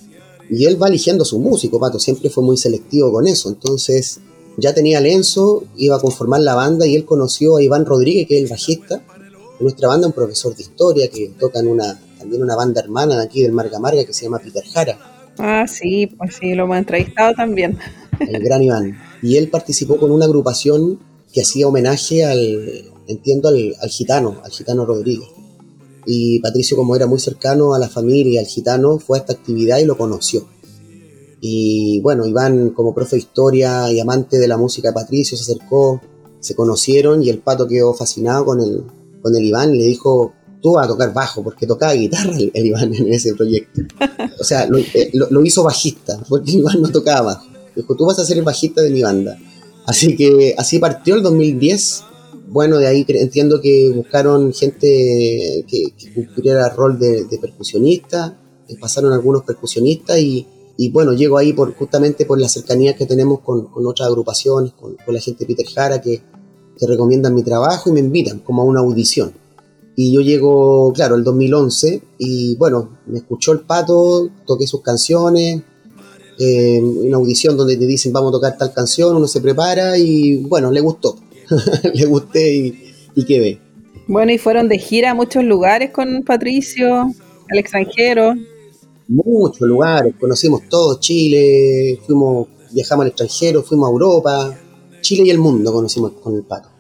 Y 0.51 0.67
él 0.67 0.81
va 0.83 0.89
eligiendo 0.89 1.23
a 1.23 1.27
su 1.27 1.39
músico, 1.39 1.81
Pato, 1.81 1.99
siempre 1.99 2.31
fue 2.31 2.45
muy 2.45 2.57
selectivo 2.57 3.13
con 3.13 3.27
eso. 3.27 3.49
Entonces, 3.49 4.21
ya 4.57 4.75
tenía 4.75 4.99
el 4.99 5.07
Enzo, 5.07 5.65
iba 5.77 5.97
a 5.97 6.01
conformar 6.01 6.41
la 6.41 6.55
banda 6.55 6.87
y 6.87 6.95
él 6.95 7.05
conoció 7.05 7.57
a 7.57 7.63
Iván 7.63 7.85
Rodríguez, 7.85 8.29
que 8.29 8.37
es 8.37 8.45
el 8.45 8.51
bajista 8.51 8.97
de 8.97 9.61
nuestra 9.61 9.89
banda, 9.89 10.07
un 10.07 10.13
profesor 10.13 10.55
de 10.55 10.63
historia 10.63 11.09
que 11.09 11.33
toca 11.39 11.61
en 11.61 11.69
una, 11.69 12.01
también 12.19 12.43
una 12.43 12.57
banda 12.57 12.81
hermana 12.81 13.17
de 13.17 13.25
aquí 13.25 13.43
del 13.43 13.53
Marga 13.53 13.79
Marga 13.79 14.05
que 14.05 14.13
se 14.13 14.25
llama 14.25 14.39
Peter 14.39 14.65
Jara. 14.65 14.99
Ah, 15.39 15.67
sí, 15.67 16.07
pues 16.07 16.37
sí, 16.37 16.55
lo 16.55 16.65
hemos 16.65 16.79
entrevistado 16.79 17.35
también. 17.35 17.77
El 18.21 18.43
gran 18.43 18.63
Iván. 18.63 18.97
Y 19.23 19.37
él 19.37 19.49
participó 19.49 19.97
con 19.97 20.13
una 20.13 20.27
agrupación 20.27 21.01
que 21.33 21.43
hacía 21.43 21.67
homenaje 21.67 22.25
al, 22.25 22.93
entiendo, 23.09 23.49
al, 23.49 23.75
al 23.81 23.89
gitano, 23.89 24.41
al 24.45 24.53
gitano 24.53 24.87
Rodríguez. 24.87 25.29
Y 26.07 26.39
Patricio, 26.41 26.77
como 26.77 26.95
era 26.95 27.07
muy 27.07 27.19
cercano 27.19 27.75
a 27.75 27.79
la 27.79 27.89
familia 27.89 28.35
y 28.35 28.39
al 28.39 28.47
gitano, 28.47 28.99
fue 28.99 29.19
a 29.19 29.21
esta 29.23 29.33
actividad 29.33 29.79
y 29.79 29.85
lo 29.85 29.97
conoció. 29.97 30.47
Y 31.47 32.01
bueno, 32.01 32.25
Iván, 32.25 32.71
como 32.71 32.95
profe 32.95 33.17
de 33.17 33.21
historia 33.21 33.93
y 33.93 34.01
amante 34.01 34.39
de 34.39 34.49
la 34.49 34.57
música 34.57 34.89
de 34.89 34.95
Patricio, 34.95 35.37
se 35.37 35.43
acercó, 35.43 36.01
se 36.41 36.55
conocieron 36.55 37.23
y 37.23 37.29
el 37.29 37.41
pato 37.41 37.69
quedó 37.69 37.93
fascinado 37.93 38.47
con 38.47 38.63
el, 38.63 38.83
con 39.21 39.37
el 39.37 39.45
Iván 39.45 39.75
y 39.75 39.79
le 39.79 39.85
dijo, 39.85 40.33
tú 40.63 40.73
vas 40.73 40.87
a 40.87 40.89
tocar 40.89 41.13
bajo, 41.13 41.45
porque 41.45 41.67
tocaba 41.67 41.93
guitarra 41.93 42.33
el, 42.35 42.67
Iván 42.67 42.95
en 42.95 43.13
ese 43.13 43.35
proyecto. 43.35 43.83
O 44.41 44.43
sea, 44.43 44.67
eh, 44.95 45.11
lo, 45.13 45.45
hizo 45.45 45.63
bajista, 45.63 46.19
porque 46.29 46.53
Iván 46.53 46.81
no 46.81 46.89
tocaba 46.89 47.35
bajo. 47.35 47.47
Dijo, 47.77 47.95
tú 47.95 48.07
vas 48.07 48.19
a 48.19 48.25
ser 48.25 48.39
el 48.39 48.45
bajista 48.45 48.81
de 48.81 48.91
mi 48.91 49.03
banda. 49.03 49.39
Así 49.87 50.17
que 50.17 50.55
así 50.57 50.79
partió 50.79 51.15
el 51.15 51.23
2010. 51.23 52.05
Bueno, 52.49 52.79
de 52.79 52.87
ahí 52.87 53.05
entiendo 53.07 53.61
que 53.61 53.93
buscaron 53.95 54.53
gente 54.55 55.67
que, 55.69 55.95
cumpliera 56.15 56.69
el 56.69 56.75
rol 56.75 56.99
de, 56.99 57.39
percusionista, 57.39 58.39
eh, 58.67 58.77
pasaron 58.81 59.13
algunos 59.13 59.45
percusionistas 59.45 60.19
y, 60.19 60.47
y 60.77 60.91
bueno, 60.91 61.13
llego 61.13 61.39
ahí 61.39 61.53
por, 61.53 61.75
justamente 61.75 62.27
por 62.27 62.41
la 62.41 62.49
cercanía 62.49 62.97
que 62.97 63.07
tenemos 63.07 63.41
con, 63.41 63.69
otras 63.75 64.09
agrupaciones, 64.09 64.73
con, 64.73 64.97
la 65.07 65.21
gente 65.21 65.45
de 65.45 65.55
Peter 65.55 65.73
Jara, 65.73 66.01
que, 66.01 66.21
que, 66.79 66.87
recomiendan 66.87 67.35
mi 67.35 67.45
trabajo 67.45 67.91
y 67.91 67.93
me 67.93 68.01
invitan 68.01 68.41
como 68.41 68.63
a 68.63 68.65
una 68.65 68.81
audición. 68.81 69.33
Y 69.97 70.13
yo 70.13 70.21
llego, 70.21 70.93
claro, 70.93 71.15
el 71.15 71.23
2011 71.23 72.03
y 72.19 72.57
bueno, 72.57 72.99
me 73.07 73.19
escuchó 73.19 73.53
el 73.53 73.61
pato, 73.61 74.29
toqué 74.45 74.67
sus 74.67 74.83
canciones, 74.83 75.63
eh, 76.41 76.81
una 76.83 77.19
audición 77.19 77.57
donde 77.57 77.77
te 77.77 77.87
dicen 77.87 78.13
vamos 78.13 78.31
a 78.31 78.33
tocar 78.33 78.59
tal 78.59 78.75
canción, 78.75 79.15
uno 79.15 79.29
se 79.29 79.41
prepara 79.41 79.97
y 79.97 80.39
bueno, 80.39 80.73
le 80.73 80.81
gustó, 80.81 81.17
le 81.95 82.05
gusté 82.07 82.57
y, 82.57 82.93
y 83.15 83.25
quedé. 83.25 83.61
Bueno, 84.09 84.33
y 84.33 84.39
fueron 84.39 84.69
de 84.69 84.79
gira 84.79 85.13
a 85.13 85.15
muchos 85.15 85.45
lugares 85.45 85.91
con 85.93 86.25
Patricio, 86.25 87.13
al 87.49 87.59
extranjero 87.59 88.35
muchos 89.09 89.67
lugares, 89.69 90.15
conocimos 90.19 90.69
todo 90.69 90.99
Chile, 91.01 91.99
fuimos, 92.07 92.49
viajamos 92.73 93.05
al 93.05 93.09
extranjero, 93.09 93.63
fuimos 93.63 93.89
a 93.89 93.93
Europa, 93.93 94.59
Chile 95.01 95.25
y 95.27 95.31
el 95.31 95.39
mundo 95.39 95.73
conocimos 95.73 96.13
con 96.13 96.35
el 96.35 96.45
Pato. 96.45 96.71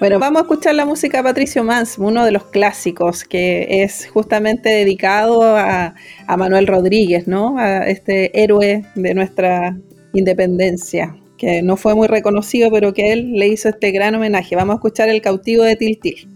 Bueno, 0.00 0.18
vamos 0.18 0.40
a 0.40 0.42
escuchar 0.42 0.74
la 0.74 0.84
música 0.84 1.18
de 1.18 1.24
Patricio 1.24 1.62
Mans, 1.62 1.98
uno 1.98 2.24
de 2.24 2.32
los 2.32 2.44
clásicos 2.44 3.24
que 3.24 3.82
es 3.84 4.08
justamente 4.12 4.68
dedicado 4.68 5.42
a, 5.44 5.94
a 6.26 6.36
Manuel 6.36 6.66
Rodríguez, 6.66 7.28
¿no? 7.28 7.58
A 7.58 7.88
este 7.88 8.42
héroe 8.42 8.84
de 8.96 9.14
nuestra 9.14 9.78
independencia, 10.12 11.16
que 11.38 11.62
no 11.62 11.76
fue 11.76 11.94
muy 11.94 12.08
reconocido, 12.08 12.70
pero 12.72 12.92
que 12.92 13.12
él 13.12 13.32
le 13.34 13.48
hizo 13.48 13.68
este 13.68 13.92
gran 13.92 14.14
homenaje. 14.14 14.56
Vamos 14.56 14.74
a 14.74 14.76
escuchar 14.76 15.08
El 15.08 15.22
cautivo 15.22 15.62
de 15.62 15.76
Tiltil. 15.76 16.28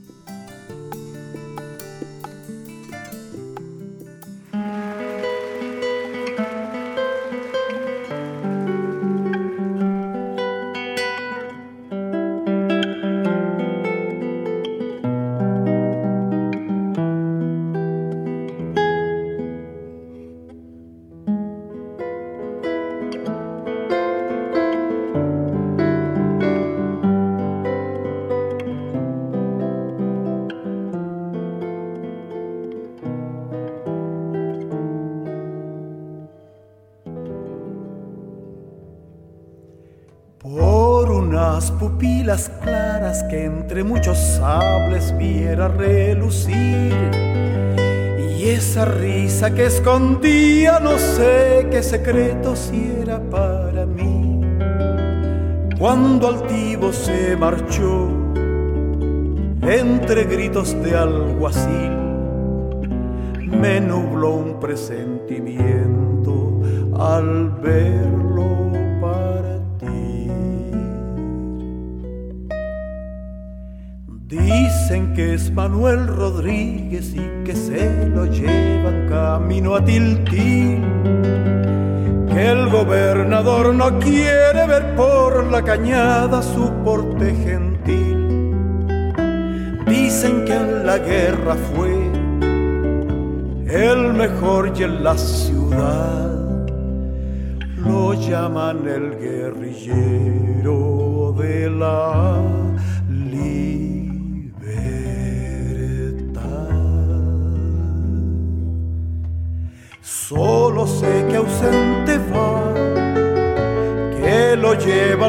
Pupilas 42.29 42.51
claras 42.63 43.23
que 43.25 43.47
entre 43.47 43.83
muchos 43.83 44.19
sables 44.19 45.17
viera 45.17 45.69
relucir. 45.69 46.93
Y 48.37 48.51
esa 48.51 48.85
risa 48.85 49.55
que 49.55 49.65
escondía 49.67 50.79
no 50.79 50.99
sé 50.99 51.69
qué 51.71 51.83
secreto 51.83 52.55
si 52.55 52.93
era 53.03 53.19
para 53.19 53.87
mí. 53.87 54.43
Cuando 55.79 56.29
altivo 56.29 56.93
se 56.93 57.35
marchó 57.37 58.11
entre 59.63 60.25
gritos 60.25 60.77
de 60.83 60.97
alguacil, 60.97 61.97
me 63.39 63.81
nubló 63.81 64.35
un 64.35 64.61
presentimiento 64.61 66.61
al 66.99 67.51
verlo 67.63 68.18
Manuel 75.59 76.07
Rodríguez 76.07 77.13
y 77.17 77.45
que 77.45 77.57
se 77.57 78.09
lo 78.11 78.27
llevan 78.27 79.09
camino 79.09 79.75
a 79.75 79.85
Tiltil. 79.85 80.85
Que 82.29 82.51
el 82.53 82.69
gobernador 82.69 83.75
no 83.75 83.99
quiere 83.99 84.69
ver 84.69 84.95
por 84.95 85.51
la 85.51 85.65
cañada 85.65 86.43
su 86.43 86.71
porte 86.85 87.35
gentil. 87.35 88.55
Dicen 89.85 90.45
que 90.45 90.55
en 90.55 90.87
la 90.87 90.99
guerra 90.99 91.57
fue 91.75 92.09
el 93.67 94.15
mejor 94.15 94.73
y 94.79 94.85
en 94.85 95.03
la 95.03 95.19
ciudad 95.19 96.39
lo 97.85 98.15
llaman 98.15 98.87
el 98.87 99.19
guerrillero 99.19 101.35
de 101.37 101.69
la 101.69 102.68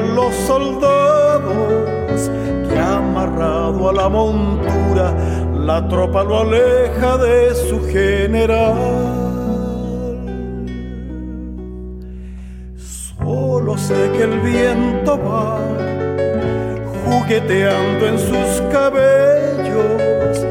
los 0.01 0.33
soldados, 0.35 2.29
que 2.69 2.79
amarrado 2.79 3.89
a 3.89 3.93
la 3.93 4.09
montura 4.09 5.13
la 5.53 5.87
tropa 5.87 6.23
lo 6.23 6.39
aleja 6.39 7.17
de 7.17 7.53
su 7.53 7.85
general. 7.87 8.75
Solo 12.75 13.77
sé 13.77 14.11
que 14.13 14.23
el 14.23 14.39
viento 14.39 15.19
va 15.19 15.59
jugueteando 17.05 18.07
en 18.07 18.17
sus 18.17 18.61
cabellos 18.71 20.45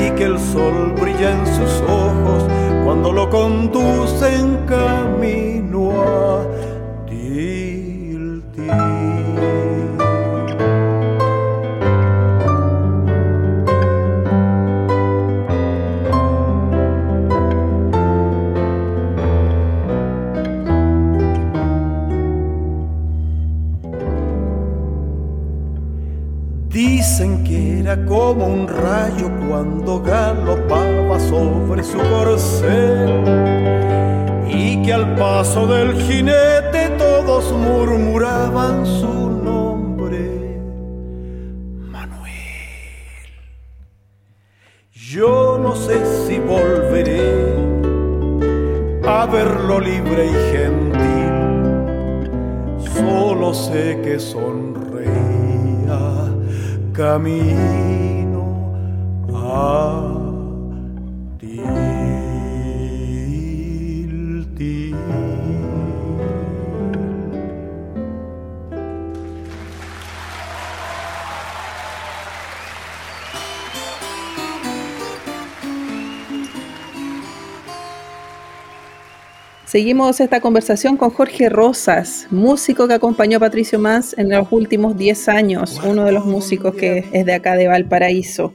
y 0.00 0.10
que 0.12 0.24
el 0.24 0.38
sol 0.38 0.94
brilla 0.98 1.32
en 1.32 1.46
sus 1.46 1.80
ojos 1.82 2.44
cuando 2.84 3.12
lo 3.12 3.28
conduce 3.28 4.34
en 4.34 4.56
camino 4.66 6.02
a 6.02 6.51
como 28.06 28.46
un 28.46 28.68
rayo 28.68 29.30
cuando 29.48 30.00
galopaba 30.00 31.20
sobre 31.20 31.82
su 31.82 31.98
corcel 31.98 33.22
y 34.48 34.82
que 34.82 34.92
al 34.94 35.14
paso 35.16 35.66
del 35.66 35.94
jinete 36.00 36.88
todos 36.96 37.52
murmuraban 37.52 38.86
su 38.86 39.30
nombre, 39.30 40.58
Manuel. 41.90 42.32
Yo 44.92 45.58
no 45.62 45.74
sé 45.76 46.00
si 46.26 46.38
volveré 46.38 47.54
a 49.06 49.26
verlo 49.26 49.80
libre 49.80 50.26
y 50.26 50.56
gentil, 50.56 52.30
solo 52.94 53.52
sé 53.52 54.00
que 54.02 54.18
sonríe 54.18 54.81
camino 57.02 58.46
a 59.34 60.21
Seguimos 79.72 80.20
esta 80.20 80.42
conversación 80.42 80.98
con 80.98 81.08
Jorge 81.08 81.48
Rosas, 81.48 82.26
músico 82.30 82.86
que 82.86 82.92
acompañó 82.92 83.38
a 83.38 83.40
Patricio 83.40 83.78
Más 83.78 84.14
en 84.18 84.28
los 84.28 84.52
últimos 84.52 84.98
10 84.98 85.30
años, 85.30 85.80
uno 85.82 86.04
de 86.04 86.12
los 86.12 86.26
músicos 86.26 86.74
que 86.74 87.06
es 87.10 87.24
de 87.24 87.32
acá 87.32 87.56
de 87.56 87.68
Valparaíso. 87.68 88.52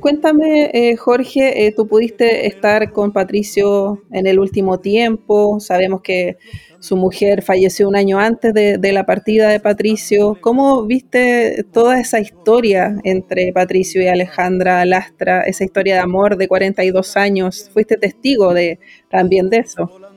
Cuéntame, 0.00 0.72
eh, 0.74 0.96
Jorge, 0.96 1.66
eh, 1.66 1.72
tú 1.72 1.86
pudiste 1.86 2.48
estar 2.48 2.90
con 2.90 3.12
Patricio 3.12 4.02
en 4.10 4.26
el 4.26 4.40
último 4.40 4.80
tiempo, 4.80 5.60
sabemos 5.60 6.00
que 6.00 6.36
su 6.80 6.96
mujer 6.96 7.42
falleció 7.42 7.88
un 7.88 7.94
año 7.94 8.18
antes 8.18 8.52
de, 8.52 8.76
de, 8.76 8.92
la 8.92 9.06
partida 9.06 9.50
de 9.50 9.60
Patricio. 9.60 10.36
¿Cómo 10.40 10.84
viste 10.84 11.64
toda 11.72 12.00
esa 12.00 12.18
historia 12.18 12.96
entre 13.04 13.52
Patricio 13.52 14.02
y 14.02 14.08
Alejandra 14.08 14.84
Lastra, 14.84 15.42
esa 15.42 15.62
historia 15.62 15.94
de 15.94 16.00
amor 16.00 16.36
de 16.36 16.48
42 16.48 17.16
años? 17.16 17.70
¿Fuiste 17.72 17.96
testigo 17.96 18.52
de, 18.52 18.80
también 19.10 19.48
de 19.48 19.58
eso? 19.58 20.09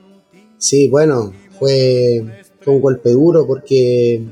Sí, 0.58 0.88
bueno, 0.88 1.32
fue, 1.58 2.24
un 2.66 2.80
golpe 2.80 3.10
duro 3.10 3.46
porque 3.46 4.24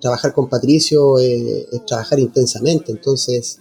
trabajar 0.00 0.32
con 0.32 0.48
Patricio 0.48 1.18
es, 1.18 1.66
trabajar 1.86 2.20
intensamente, 2.20 2.92
entonces 2.92 3.58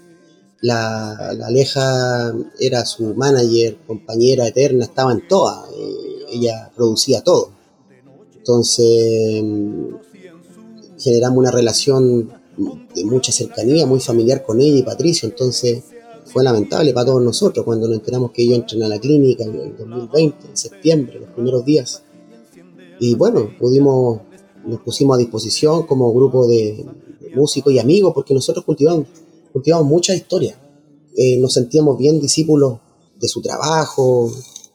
la, 0.61 1.13
Aleja 1.45 2.33
era 2.59 2.85
su 2.85 3.15
manager, 3.15 3.77
compañera 3.87 4.47
eterna, 4.47 4.85
estaba 4.85 5.11
en 5.11 5.27
toda, 5.27 5.65
eh, 5.75 6.25
ella 6.33 6.71
producía 6.75 7.21
todo. 7.21 7.51
Entonces 8.37 9.43
generamos 10.99 11.37
una 11.37 11.51
relación 11.51 12.31
de 12.95 13.05
mucha 13.05 13.31
cercanía, 13.31 13.85
muy 13.85 13.99
familiar 13.99 14.43
con 14.43 14.61
ella 14.61 14.77
y 14.77 14.83
Patricio, 14.83 15.27
entonces 15.27 15.83
fue 16.31 16.43
lamentable 16.43 16.93
para 16.93 17.07
todos 17.07 17.21
nosotros 17.21 17.65
cuando 17.65 17.87
nos 17.87 17.97
enteramos 17.97 18.31
que 18.31 18.43
ellos 18.43 18.59
entran 18.59 18.83
a 18.83 18.87
la 18.87 18.99
clínica 18.99 19.43
en 19.43 19.55
el 19.55 19.77
2020, 19.77 20.47
en 20.47 20.57
septiembre, 20.57 21.19
los 21.19 21.29
primeros 21.29 21.65
días. 21.65 22.03
Y 22.99 23.15
bueno, 23.15 23.49
pudimos, 23.59 24.21
nos 24.65 24.79
pusimos 24.81 25.15
a 25.15 25.19
disposición 25.19 25.85
como 25.85 26.13
grupo 26.13 26.47
de, 26.47 26.85
músicos 27.35 27.73
y 27.73 27.79
amigos 27.79 28.11
porque 28.13 28.33
nosotros 28.33 28.65
cultivamos, 28.65 29.07
cultivamos 29.53 29.87
mucha 29.87 30.13
historia. 30.13 30.59
Eh, 31.15 31.37
nos 31.39 31.53
sentíamos 31.53 31.97
bien 31.97 32.19
discípulos 32.19 32.79
de 33.19 33.27
su 33.27 33.41
trabajo, 33.41 34.31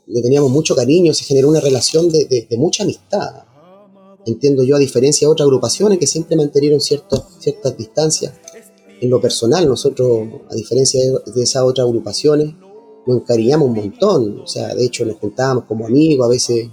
le 0.07 0.23
teníamos 0.23 0.51
mucho 0.51 0.75
cariño, 0.75 1.13
se 1.13 1.25
generó 1.25 1.49
una 1.49 1.61
relación 1.61 2.09
de, 2.11 2.47
mucha 2.59 2.85
amistad. 2.85 3.45
Entiendo 4.25 4.65
yo, 4.65 4.77
a 4.77 4.79
diferencia 4.79 5.27
de 5.27 5.33
otras 5.33 5.47
agrupaciones 5.47 5.99
que 5.99 6.07
siempre 6.07 6.37
mantuvieron 6.37 6.81
ciertas 6.81 7.77
distancias. 7.77 8.33
En 9.01 9.11
lo 9.11 9.21
personal, 9.21 9.69
nosotros, 9.69 10.29
a 10.51 10.55
diferencia 10.55 11.03
de, 11.03 11.33
de 11.33 11.43
esas 11.43 11.63
otras 11.63 11.87
agrupaciones, 11.87 12.55
nos 13.07 13.19
encariñamos 13.19 13.69
un 13.69 13.75
montón. 13.75 14.41
O 14.41 14.47
sea, 14.47 14.75
de 14.75 14.85
hecho, 14.85 15.05
nos 15.05 15.17
juntábamos 15.17 15.65
como 15.65 15.87
amigos, 15.87 16.27
a 16.27 16.31
veces 16.31 16.69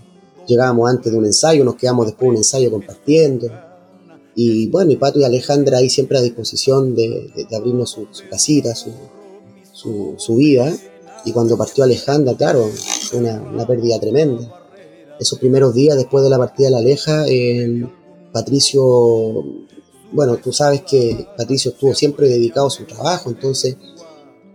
llegábamos 0.48 0.90
antes 0.90 1.12
de 1.12 1.18
un 1.18 1.26
ensayo, 1.26 1.64
nos 1.64 1.76
quedamos 1.76 2.06
después 2.06 2.28
de 2.28 2.30
un 2.30 2.38
ensayo 2.38 2.72
compartiendo. 2.72 3.48
Y 4.36 4.68
bueno, 4.70 4.92
y 4.92 4.98
Pato 4.98 5.20
y 5.20 5.24
Alejandra 5.24 5.78
ahí 5.78 5.90
siempre 5.90 6.18
a 6.18 6.22
disposición 6.22 6.96
de, 6.96 7.48
abrirnos 7.56 7.92
su, 7.92 8.08
casita, 8.30 8.74
su, 8.76 10.16
su, 10.18 10.36
vida. 10.36 10.74
Y 11.26 11.32
cuando 11.32 11.58
partió 11.58 11.84
Alejandra, 11.84 12.36
claro, 12.36 12.68
fue 13.10 13.20
una, 13.20 13.68
pérdida 13.68 14.00
tremenda. 14.00 14.60
Esos 15.20 15.38
primeros 15.38 15.74
días 15.74 15.96
después 15.96 16.24
de 16.24 16.30
la 16.32 16.40
partida 16.40 16.68
de 16.68 16.72
la 16.72 16.80
Aleja, 16.80 17.26
eh, 17.28 17.88
Patricio, 18.32 19.63
bueno, 20.14 20.38
tú 20.38 20.54
sabes 20.54 20.84
que 20.84 21.28
Patricio 21.36 21.72
estuvo 21.72 21.94
siempre 21.96 22.28
dedicado 22.28 22.68
a 22.68 22.72
su 22.72 22.86
trabajo, 22.86 23.30
entonces 23.30 23.78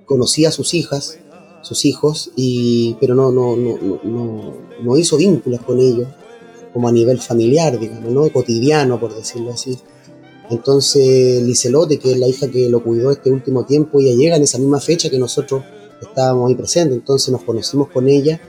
conocía 0.04 0.48
a 0.48 0.52
sus 0.52 0.72
hijas, 0.72 1.18
sus 1.62 1.84
hijos, 1.84 2.30
y, 2.36 2.96
pero 3.00 3.14
no, 3.14 3.32
no, 3.32 3.56
no, 3.56 4.00
no, 4.04 4.54
no 4.82 4.96
hizo 4.96 5.16
vínculos 5.16 5.60
con 5.62 5.80
ellos, 5.80 6.06
como 6.72 6.88
a 6.88 6.92
nivel 6.92 7.18
familiar, 7.20 7.78
digamos, 7.78 8.12
¿no? 8.12 8.30
cotidiano, 8.32 9.00
por 9.00 9.14
decirlo 9.14 9.52
así. 9.52 9.78
Entonces, 10.50 11.42
Licelote, 11.42 11.98
que 11.98 12.12
es 12.12 12.18
la 12.18 12.28
hija 12.28 12.48
que 12.48 12.68
lo 12.70 12.82
cuidó 12.82 13.10
este 13.10 13.30
último 13.30 13.66
tiempo, 13.66 14.00
ella 14.00 14.14
llega 14.14 14.36
en 14.36 14.42
esa 14.42 14.58
misma 14.58 14.80
fecha 14.80 15.10
que 15.10 15.18
nosotros 15.18 15.62
estábamos 16.00 16.48
ahí 16.48 16.54
presentes, 16.54 16.96
entonces 16.96 17.30
nos 17.30 17.42
conocimos 17.42 17.88
con 17.88 18.08
ella 18.08 18.40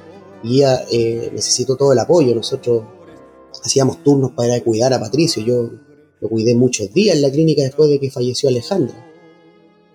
y 0.43 0.57
ella 0.57 0.85
eh, 0.91 1.31
necesitó 1.33 1.75
todo 1.75 1.91
el 1.91 1.99
apoyo. 1.99 2.33
Nosotros 2.35 2.83
hacíamos 3.65 4.03
turnos 4.03 4.31
para 4.31 4.61
cuidar 4.61 4.93
a 4.93 4.99
Patricio, 4.99 5.43
yo 5.43 5.71
lo 6.21 6.29
cuidé 6.29 6.53
muchos 6.55 6.93
días 6.93 7.15
en 7.15 7.21
la 7.21 7.31
clínica 7.31 7.63
después 7.63 7.89
de 7.89 7.99
que 7.99 8.11
falleció 8.11 8.49
Alejandra. 8.49 9.05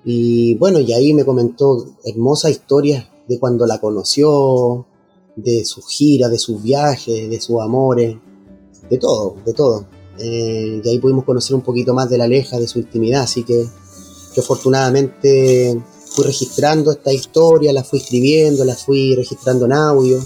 Y 0.05 0.55
bueno, 0.57 0.81
y 0.81 0.93
ahí 0.93 1.15
me 1.15 1.25
comentó 1.25 1.97
hermosas 2.05 2.53
historias 2.53 3.07
de 3.27 3.39
cuando 3.39 3.67
la 3.67 3.81
conoció, 3.81 4.87
de 5.37 5.65
sus 5.65 5.89
giras, 5.89 6.31
de 6.31 6.39
sus 6.39 6.63
viajes, 6.63 7.29
de 7.29 7.41
sus 7.41 7.61
amores, 7.61 8.17
de 8.89 8.99
todo, 8.99 9.37
de 9.45 9.53
todo. 9.53 9.87
Eh, 10.19 10.81
y 10.85 10.89
ahí 10.89 10.99
pudimos 10.99 11.25
conocer 11.25 11.57
un 11.57 11.63
poquito 11.63 11.95
más 11.95 12.09
de 12.09 12.19
la 12.19 12.25
Aleja, 12.25 12.59
de 12.59 12.69
su 12.69 12.79
intimidad, 12.79 13.23
así 13.23 13.43
que 13.43 13.65
yo 14.35 14.43
afortunadamente 14.43 15.81
fui 16.07 16.25
registrando 16.25 16.93
esta 16.93 17.13
historia, 17.13 17.73
la 17.73 17.83
fui 17.83 17.99
escribiendo, 17.99 18.65
la 18.65 18.75
fui 18.75 19.15
registrando 19.17 19.65
en 19.65 19.73
audio, 19.73 20.21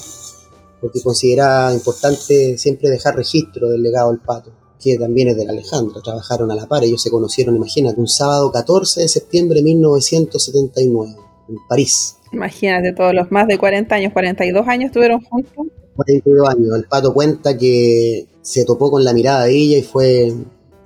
porque 0.81 1.01
consideraba 1.01 1.73
importante 1.73 2.59
siempre 2.59 2.91
dejar 2.91 3.17
registro 3.17 3.69
del 3.69 3.83
legado 3.83 4.11
del 4.11 4.21
pato 4.21 4.53
que 4.81 4.97
también 4.97 5.29
es 5.29 5.37
de 5.37 5.45
la 5.45 5.53
Alejandra, 5.53 6.01
trabajaron 6.03 6.51
a 6.51 6.55
la 6.55 6.67
par, 6.67 6.85
ellos 6.85 7.03
se 7.03 7.11
conocieron, 7.11 7.57
imagínate, 7.57 8.01
un 8.01 8.09
sábado 8.09 8.51
14 8.53 9.01
de 9.03 9.09
septiembre 9.09 9.57
de 9.57 9.65
1979, 9.65 11.17
en 11.49 11.57
París. 11.69 12.17
Imagínate, 12.33 12.93
todos 12.93 13.15
los 13.15 13.31
más 13.31 13.49
de 13.49 13.59
40 13.59 13.95
años, 13.95 14.13
42 14.13 14.69
años 14.69 14.87
estuvieron 14.87 15.21
juntos. 15.23 15.67
42 15.97 16.49
años, 16.49 16.77
el 16.77 16.85
pato 16.85 17.13
cuenta 17.13 17.57
que 17.57 18.27
se 18.41 18.65
topó 18.65 18.91
con 18.91 19.03
la 19.03 19.13
mirada 19.13 19.45
de 19.45 19.57
ella 19.57 19.79
y 19.79 19.83
fue 19.83 20.33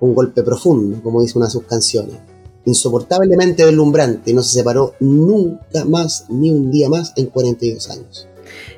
un 0.00 0.14
golpe 0.14 0.42
profundo, 0.42 1.02
como 1.02 1.20
dice 1.20 1.38
una 1.38 1.46
de 1.46 1.52
sus 1.52 1.64
canciones. 1.64 2.16
Insoportablemente 2.64 3.66
deslumbrante 3.66 4.30
y 4.30 4.34
no 4.34 4.42
se 4.42 4.58
separó 4.58 4.94
nunca 5.00 5.84
más, 5.84 6.26
ni 6.28 6.50
un 6.50 6.70
día 6.70 6.88
más 6.88 7.12
en 7.16 7.26
42 7.26 7.90
años. 7.90 8.28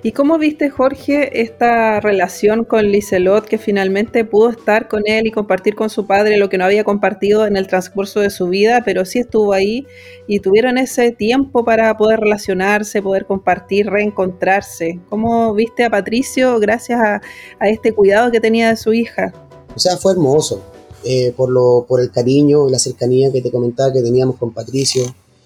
¿Y 0.06 0.12
cómo 0.12 0.36
viste, 0.36 0.68
Jorge, 0.68 1.40
esta 1.40 1.98
relación 1.98 2.64
con 2.64 2.92
Liselot, 2.92 3.46
que 3.46 3.56
finalmente 3.56 4.26
pudo 4.26 4.50
estar 4.50 4.86
con 4.86 5.00
él 5.06 5.26
y 5.26 5.30
compartir 5.30 5.74
con 5.74 5.88
su 5.88 6.06
padre 6.06 6.36
lo 6.36 6.50
que 6.50 6.58
no 6.58 6.66
había 6.66 6.84
compartido 6.84 7.46
en 7.46 7.56
el 7.56 7.66
transcurso 7.66 8.20
de 8.20 8.28
su 8.28 8.48
vida, 8.48 8.82
pero 8.84 9.06
sí 9.06 9.20
estuvo 9.20 9.54
ahí 9.54 9.86
y 10.26 10.40
tuvieron 10.40 10.76
ese 10.76 11.12
tiempo 11.12 11.64
para 11.64 11.96
poder 11.96 12.20
relacionarse, 12.20 13.00
poder 13.00 13.24
compartir, 13.24 13.86
reencontrarse? 13.86 15.00
¿Cómo 15.08 15.54
viste 15.54 15.84
a 15.84 15.90
Patricio 15.90 16.60
gracias 16.60 17.00
a, 17.00 17.22
este 17.66 17.92
cuidado 17.92 18.30
que 18.30 18.40
tenía 18.40 18.68
de 18.68 18.76
su 18.76 18.92
hija? 18.92 19.32
O 19.74 19.78
sea, 19.78 19.96
fue 19.96 20.12
hermoso. 20.12 20.62
Eh, 21.02 21.32
por, 21.34 21.48
lo, 21.50 21.86
por 21.88 22.02
el 22.02 22.10
cariño 22.10 22.68
y 22.68 22.72
la 22.72 22.78
cercanía 22.78 23.32
que 23.32 23.40
te 23.40 23.50
comentaba 23.50 23.90
que 23.90 24.02
teníamos 24.02 24.36
con 24.36 24.52
Patricio, 24.52 25.02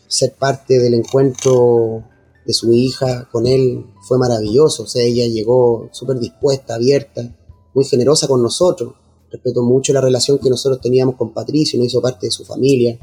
ser 0.08 0.32
parte 0.32 0.80
del 0.80 0.94
encuentro 0.94 2.02
de 2.48 2.54
su 2.54 2.72
hija 2.72 3.28
con 3.30 3.46
él 3.46 3.84
fue 4.00 4.16
maravilloso. 4.16 4.84
O 4.84 4.86
sea, 4.86 5.02
ella 5.02 5.26
llegó 5.26 5.90
súper 5.92 6.18
dispuesta, 6.18 6.76
abierta, 6.76 7.36
muy 7.74 7.84
generosa 7.84 8.26
con 8.26 8.42
nosotros. 8.42 8.94
Respetó 9.30 9.62
mucho 9.62 9.92
la 9.92 10.00
relación 10.00 10.38
que 10.38 10.48
nosotros 10.48 10.80
teníamos 10.80 11.16
con 11.16 11.34
Patricio, 11.34 11.78
no 11.78 11.84
hizo 11.84 12.00
parte 12.00 12.28
de 12.28 12.30
su 12.30 12.46
familia. 12.46 12.98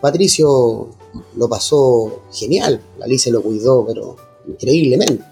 Patricio 0.00 0.88
lo 1.36 1.48
pasó 1.48 2.22
genial, 2.32 2.80
la 2.96 3.06
Alicia 3.06 3.32
lo 3.32 3.42
cuidó, 3.42 3.84
pero 3.84 4.14
increíblemente. 4.46 5.24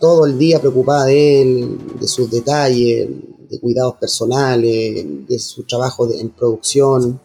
todo 0.00 0.24
el 0.24 0.38
día 0.38 0.58
preocupada 0.58 1.04
de 1.04 1.42
él, 1.42 1.78
de 2.00 2.08
sus 2.08 2.30
detalles, 2.30 3.10
de 3.50 3.60
cuidados 3.60 3.96
personales, 3.96 5.04
de 5.28 5.38
su 5.38 5.64
trabajo 5.64 6.10
en 6.10 6.30
producción. 6.30 7.20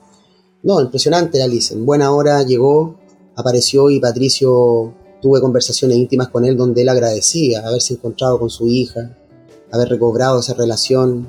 No, 0.63 0.81
impresionante 0.81 1.37
la 1.37 1.45
Alicia. 1.45 1.77
En 1.77 1.85
buena 1.85 2.11
hora 2.11 2.43
llegó, 2.43 2.97
apareció 3.37 3.89
y 3.89 4.01
Patricio 4.01 4.98
Tuve 5.21 5.41
conversaciones 5.41 5.97
íntimas 5.97 6.29
con 6.29 6.45
él 6.45 6.55
donde 6.55 6.81
él 6.81 6.89
agradecía 6.89 7.65
haberse 7.67 7.93
encontrado 7.93 8.39
con 8.39 8.49
su 8.49 8.67
hija, 8.67 9.17
haber 9.71 9.89
recobrado 9.89 10.39
esa 10.39 10.53
relación 10.53 11.27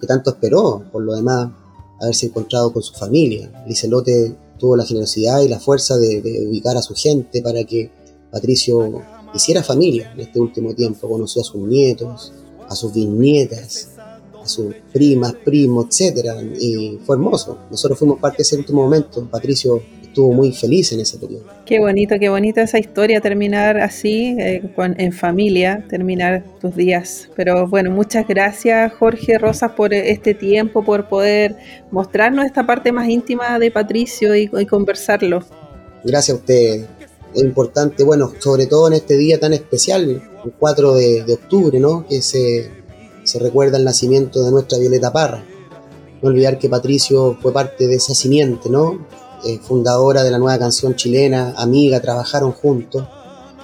que 0.00 0.06
tanto 0.06 0.30
esperó, 0.30 0.84
por 0.90 1.02
lo 1.02 1.14
demás, 1.14 1.50
haberse 2.00 2.26
encontrado 2.26 2.72
con 2.72 2.82
su 2.82 2.94
familia. 2.94 3.64
Licelote 3.66 4.36
tuvo 4.58 4.76
la 4.76 4.84
generosidad 4.84 5.40
y 5.40 5.48
la 5.48 5.60
fuerza 5.60 5.96
de, 5.96 6.46
ubicar 6.48 6.76
a 6.76 6.82
su 6.82 6.94
gente 6.94 7.42
para 7.42 7.64
que 7.64 7.90
Patricio 8.30 9.02
hiciera 9.34 9.62
familia 9.62 10.12
en 10.12 10.20
este 10.20 10.40
último 10.40 10.74
tiempo, 10.74 11.08
conoció 11.08 11.42
a 11.42 11.44
sus 11.44 11.60
nietos, 11.60 12.32
a 12.68 12.74
sus 12.74 12.92
bisnietas, 12.92 13.90
a 14.42 14.48
sus 14.48 14.74
primas, 14.92 15.34
primos, 15.44 15.86
etc. 15.86 16.26
Y 16.60 16.98
fue 17.04 17.16
hermoso. 17.16 17.58
Nosotros 17.70 17.98
fuimos 17.98 18.18
parte 18.20 18.38
de 18.38 18.42
ese 18.42 18.56
último 18.56 18.82
momento. 18.82 19.26
Patricio 19.30 19.80
estuvo 20.18 20.32
muy 20.32 20.52
feliz 20.52 20.90
en 20.90 20.98
ese 20.98 21.16
periodo. 21.16 21.44
Qué 21.64 21.78
bonito, 21.78 22.16
qué 22.18 22.28
bonita 22.28 22.62
esa 22.62 22.80
historia, 22.80 23.20
terminar 23.20 23.78
así, 23.78 24.34
eh, 24.36 24.68
en 24.76 25.12
familia, 25.12 25.86
terminar 25.88 26.42
tus 26.60 26.74
días. 26.74 27.28
Pero 27.36 27.68
bueno, 27.68 27.92
muchas 27.92 28.26
gracias 28.26 28.92
Jorge 28.94 29.38
Rosas 29.38 29.72
por 29.72 29.94
este 29.94 30.34
tiempo, 30.34 30.84
por 30.84 31.08
poder 31.08 31.54
mostrarnos 31.92 32.46
esta 32.46 32.66
parte 32.66 32.90
más 32.90 33.08
íntima 33.08 33.60
de 33.60 33.70
Patricio 33.70 34.34
y, 34.34 34.48
conversarlo. 34.66 35.44
Gracias 36.02 36.36
a 36.36 36.40
usted. 36.40 36.86
Es 37.32 37.42
importante, 37.42 38.02
bueno, 38.02 38.32
sobre 38.40 38.66
todo 38.66 38.88
en 38.88 38.94
este 38.94 39.16
día 39.16 39.38
tan 39.38 39.52
especial, 39.52 40.10
el 40.44 40.52
4 40.58 40.94
de, 40.94 41.32
octubre, 41.32 41.78
¿no? 41.78 42.04
Que 42.08 42.22
se, 42.22 42.72
se 43.22 43.38
recuerda 43.38 43.78
el 43.78 43.84
nacimiento 43.84 44.44
de 44.44 44.50
nuestra 44.50 44.78
Violeta 44.78 45.12
Parra. 45.12 45.44
No 46.20 46.30
olvidar 46.30 46.58
que 46.58 46.68
Patricio 46.68 47.38
fue 47.40 47.52
parte 47.52 47.86
de 47.86 47.94
esa 47.94 48.14
simiente, 48.14 48.68
¿no? 48.68 49.06
Eh, 49.44 49.58
fundadora 49.62 50.24
de 50.24 50.30
la 50.32 50.38
nueva 50.38 50.58
canción 50.58 50.96
chilena, 50.96 51.54
amiga, 51.56 52.00
trabajaron 52.00 52.50
juntos 52.52 53.06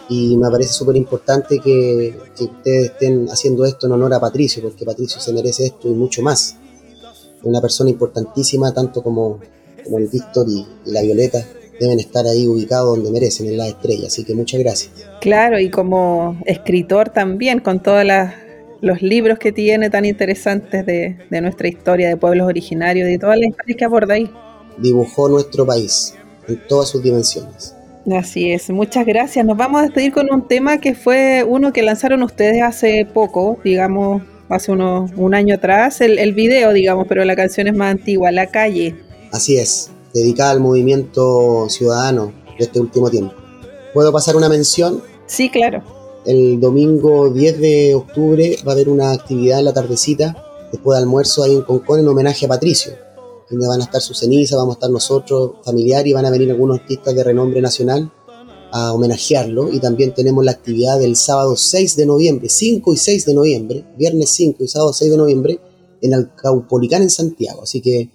y 0.09 0.37
me 0.37 0.49
parece 0.51 0.73
súper 0.73 0.97
importante 0.97 1.59
que, 1.59 2.15
ustedes 2.39 2.91
estén 2.91 3.27
haciendo 3.29 3.65
esto 3.65 3.87
en 3.87 3.93
honor 3.93 4.15
a 4.15 4.21
Patricio, 4.21 4.63
porque 4.63 4.85
Patricio 4.85 5.21
se 5.21 5.33
merece 5.33 5.67
esto 5.67 5.89
y 5.89 5.93
mucho 5.93 6.23
más. 6.23 6.57
Una 7.43 7.61
persona 7.61 7.91
importantísima, 7.91 8.73
tanto 8.73 9.03
como, 9.03 9.41
el 9.85 10.09
Víctor 10.09 10.47
y, 10.49 10.65
la 10.87 11.03
Violeta, 11.03 11.45
deben 11.81 11.99
estar 11.99 12.27
ahí 12.27 12.47
ubicados 12.47 12.97
donde 12.97 13.11
merecen, 13.11 13.49
en 13.49 13.57
la 13.57 13.67
estrella. 13.67 14.07
Así 14.07 14.25
que 14.25 14.35
muchas 14.35 14.61
gracias. 14.61 14.93
Claro, 15.21 15.59
y 15.59 15.71
como 15.71 16.39
escritor 16.47 17.09
también, 17.09 17.59
con 17.59 17.83
todos 17.83 18.05
los 18.81 19.03
libros 19.03 19.39
que 19.39 19.53
tiene 19.53 19.91
tan 19.91 20.05
interesantes 20.05 20.87
de, 20.87 21.17
nuestra 21.41 21.67
historia, 21.67 22.09
de 22.09 22.17
pueblos 22.17 22.47
originarios, 22.47 23.09
de 23.09 23.19
todas 23.19 23.39
las 23.39 23.49
historias 23.49 23.77
que 23.77 23.85
aborda 23.85 24.15
ahí 24.15 24.31
dibujó 24.79 25.29
nuestro 25.29 25.67
país 25.67 26.15
en 26.49 26.61
todas 26.69 26.89
sus 26.89 27.03
dimensiones. 27.03 27.75
Así 28.13 28.53
es, 28.53 28.69
muchas 28.71 29.07
gracias. 29.07 29.45
Nos 29.47 29.57
vamos 29.57 29.81
a 29.81 29.85
despedir 29.85 30.13
con 30.13 30.31
un 30.31 30.47
tema 30.47 30.79
que 30.79 30.95
fue 30.95 31.45
uno 31.47 31.73
que 31.73 31.83
lanzaron 31.83 32.23
ustedes 32.23 32.63
hace 32.63 33.07
poco, 33.07 33.59
digamos, 33.65 34.23
hace 34.49 34.73
unos, 34.73 35.11
un 35.17 35.35
año 35.35 35.55
atrás, 35.55 36.01
el, 36.03 36.19
el 36.19 36.35
video, 36.35 36.73
digamos, 36.73 37.07
pero 37.09 37.25
la 37.25 37.35
canción 37.35 37.67
es 37.67 37.75
más 37.75 37.93
antigua, 37.93 38.31
La 38.31 38.49
Calle. 38.49 38.95
Así 39.33 39.57
es, 39.57 39.91
dedicada 40.13 40.51
al 40.51 40.61
movimiento 40.61 41.67
ciudadano 41.71 42.33
de 42.59 42.65
este 42.65 42.79
último 42.79 43.11
tiempo. 43.11 43.35
¿Puedo 43.95 44.13
pasar 44.13 44.37
una 44.37 44.49
mención? 44.49 45.03
Sí, 45.27 45.49
claro. 45.49 45.83
El 46.27 46.61
domingo 46.61 47.31
10 47.31 47.61
de 47.61 47.95
octubre 47.95 48.57
va 48.67 48.73
a 48.73 48.75
haber 48.75 48.89
una 48.89 49.13
actividad 49.13 49.59
en 49.61 49.65
la 49.67 49.73
tardecita, 49.73 50.37
después 50.73 50.97
de 50.97 51.03
almuerzo, 51.03 51.43
ahí 51.43 51.55
en 51.55 51.63
Concón, 51.63 52.01
en 52.01 52.09
homenaje 52.09 52.47
a 52.47 52.49
Patricio, 52.49 52.93
donde 53.51 53.67
van 53.67 53.81
a 53.81 53.85
estar 53.85 54.01
sus 54.01 54.19
cenizas, 54.19 54.57
vamos 54.57 54.77
a 54.77 54.79
estar 54.79 54.91
nosotros, 54.91 55.53
familiares, 55.65 56.11
y 56.11 56.13
van 56.13 56.27
a 56.27 56.31
venir 56.31 56.51
algunos 56.51 56.81
artistas 56.81 57.15
de 57.15 57.25
renombre 57.25 57.61
nacional 57.61 58.11
a 58.73 58.93
homenajearlo. 58.93 59.73
Y 59.73 59.79
también 59.79 60.15
tenemos 60.15 60.45
la 60.45 60.51
actividad 60.53 60.99
del 60.99 61.17
sábado 61.17 61.57
6 61.57 61.97
de 61.97 62.07
noviembre, 62.07 62.49
5 62.49 62.93
y 62.93 62.97
6 62.97 63.27
de 63.27 63.35
noviembre, 63.35 63.85
viernes 63.97 64.31
5 64.31 64.65
y 64.65 64.69
sábado 64.69 64.93
6 64.93 65.11
de 65.11 65.17
noviembre, 65.17 65.61
en 66.03 66.13
el 66.13 66.35
Caupolicán 66.35 67.03
en 67.03 67.11
Santiago. 67.11 67.63
Así 67.63 67.81
que 67.81 68.11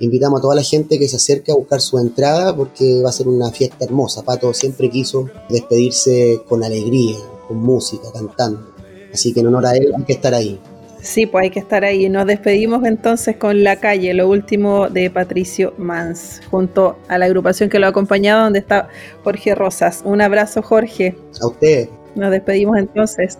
invitamos 0.00 0.38
a 0.38 0.42
toda 0.42 0.54
la 0.54 0.62
gente 0.62 0.98
que 0.98 1.08
se 1.08 1.16
acerque 1.16 1.52
a 1.52 1.54
buscar 1.54 1.80
su 1.80 1.98
entrada 1.98 2.54
porque 2.54 3.02
va 3.02 3.08
a 3.08 3.12
ser 3.12 3.28
una 3.28 3.50
fiesta 3.50 3.84
hermosa. 3.84 4.22
Pato 4.22 4.52
siempre 4.52 4.90
quiso 4.90 5.28
despedirse 5.48 6.42
con 6.48 6.62
alegría, 6.62 7.16
con 7.48 7.58
música, 7.58 8.12
cantando. 8.12 8.72
Así 9.12 9.32
que 9.32 9.40
en 9.40 9.46
honor 9.48 9.66
a 9.66 9.76
él 9.76 9.92
hay 9.96 10.04
que 10.04 10.12
estar 10.12 10.34
ahí. 10.34 10.60
Sí, 11.02 11.26
pues 11.26 11.42
hay 11.42 11.50
que 11.50 11.58
estar 11.58 11.84
ahí. 11.84 12.08
Nos 12.08 12.26
despedimos 12.26 12.84
entonces 12.84 13.36
con 13.36 13.64
La 13.64 13.74
Calle, 13.74 14.14
lo 14.14 14.28
último 14.28 14.88
de 14.88 15.10
Patricio 15.10 15.74
Mans, 15.76 16.40
junto 16.48 16.96
a 17.08 17.18
la 17.18 17.26
agrupación 17.26 17.68
que 17.68 17.80
lo 17.80 17.86
ha 17.86 17.90
acompañado, 17.90 18.44
donde 18.44 18.60
está 18.60 18.88
Jorge 19.24 19.56
Rosas. 19.56 20.02
Un 20.04 20.20
abrazo, 20.20 20.62
Jorge. 20.62 21.16
A 21.42 21.46
usted. 21.48 21.88
Nos 22.14 22.30
despedimos 22.30 22.78
entonces. 22.78 23.36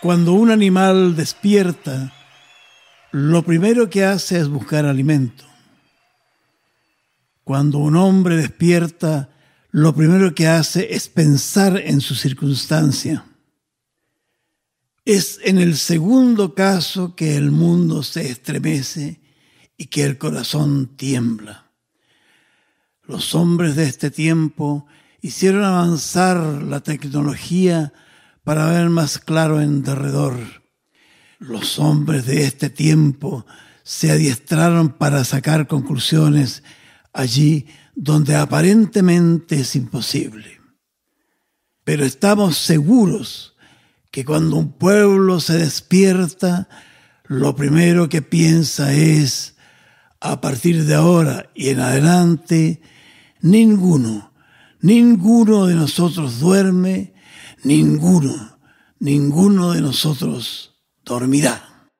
Cuando 0.00 0.34
un 0.34 0.52
animal 0.52 1.16
despierta, 1.16 2.12
lo 3.10 3.42
primero 3.42 3.90
que 3.90 4.04
hace 4.04 4.38
es 4.38 4.48
buscar 4.48 4.84
alimento. 4.84 5.44
Cuando 7.46 7.78
un 7.78 7.94
hombre 7.94 8.34
despierta, 8.34 9.30
lo 9.70 9.94
primero 9.94 10.34
que 10.34 10.48
hace 10.48 10.94
es 10.96 11.08
pensar 11.08 11.76
en 11.78 12.00
su 12.00 12.16
circunstancia. 12.16 13.24
Es 15.04 15.38
en 15.44 15.58
el 15.58 15.76
segundo 15.76 16.56
caso 16.56 17.14
que 17.14 17.36
el 17.36 17.52
mundo 17.52 18.02
se 18.02 18.28
estremece 18.28 19.20
y 19.76 19.86
que 19.86 20.02
el 20.02 20.18
corazón 20.18 20.96
tiembla. 20.96 21.70
Los 23.04 23.32
hombres 23.36 23.76
de 23.76 23.84
este 23.84 24.10
tiempo 24.10 24.88
hicieron 25.20 25.62
avanzar 25.62 26.38
la 26.64 26.80
tecnología 26.80 27.92
para 28.42 28.66
ver 28.72 28.90
más 28.90 29.20
claro 29.20 29.60
en 29.60 29.84
derredor. 29.84 30.64
Los 31.38 31.78
hombres 31.78 32.26
de 32.26 32.42
este 32.42 32.70
tiempo 32.70 33.46
se 33.84 34.10
adiestraron 34.10 34.88
para 34.88 35.22
sacar 35.22 35.68
conclusiones 35.68 36.64
allí 37.16 37.66
donde 37.94 38.36
aparentemente 38.36 39.60
es 39.60 39.74
imposible. 39.74 40.60
Pero 41.82 42.04
estamos 42.04 42.58
seguros 42.58 43.56
que 44.10 44.24
cuando 44.24 44.56
un 44.56 44.72
pueblo 44.72 45.40
se 45.40 45.58
despierta, 45.58 46.68
lo 47.24 47.56
primero 47.56 48.08
que 48.08 48.22
piensa 48.22 48.92
es, 48.92 49.56
a 50.20 50.40
partir 50.40 50.84
de 50.84 50.94
ahora 50.94 51.50
y 51.54 51.70
en 51.70 51.80
adelante, 51.80 52.80
ninguno, 53.40 54.32
ninguno 54.80 55.66
de 55.66 55.74
nosotros 55.74 56.40
duerme, 56.40 57.14
ninguno, 57.64 58.58
ninguno 58.98 59.72
de 59.72 59.80
nosotros 59.80 60.74
dormirá. 61.04 61.90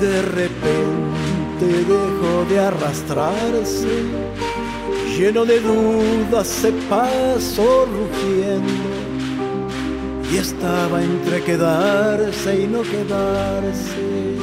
De 0.00 0.22
repente 0.22 1.66
dejó 1.66 2.46
de 2.48 2.58
arrastrarse, 2.58 4.02
lleno 5.16 5.44
de 5.44 5.60
dudas 5.60 6.46
se 6.46 6.72
pasó 6.88 7.84
rugiendo 7.84 8.72
y 10.32 10.38
estaba 10.38 11.02
entre 11.02 11.42
quedarse 11.42 12.62
y 12.62 12.66
no 12.66 12.80
quedarse. 12.80 14.36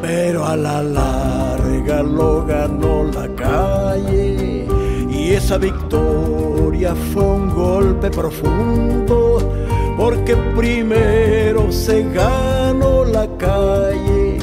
Pero 0.00 0.46
a 0.46 0.56
la 0.56 0.82
larga 0.82 2.02
lo 2.02 2.46
ganó 2.46 3.04
la 3.04 3.28
calle 3.34 4.66
y 5.10 5.32
esa 5.32 5.58
victoria 5.58 6.94
fue 7.12 7.22
un 7.22 7.50
golpe 7.50 8.10
profundo 8.10 9.69
porque 10.00 10.34
primero 10.56 11.70
se 11.70 12.02
ganó 12.14 13.04
la 13.04 13.28
calle 13.36 14.38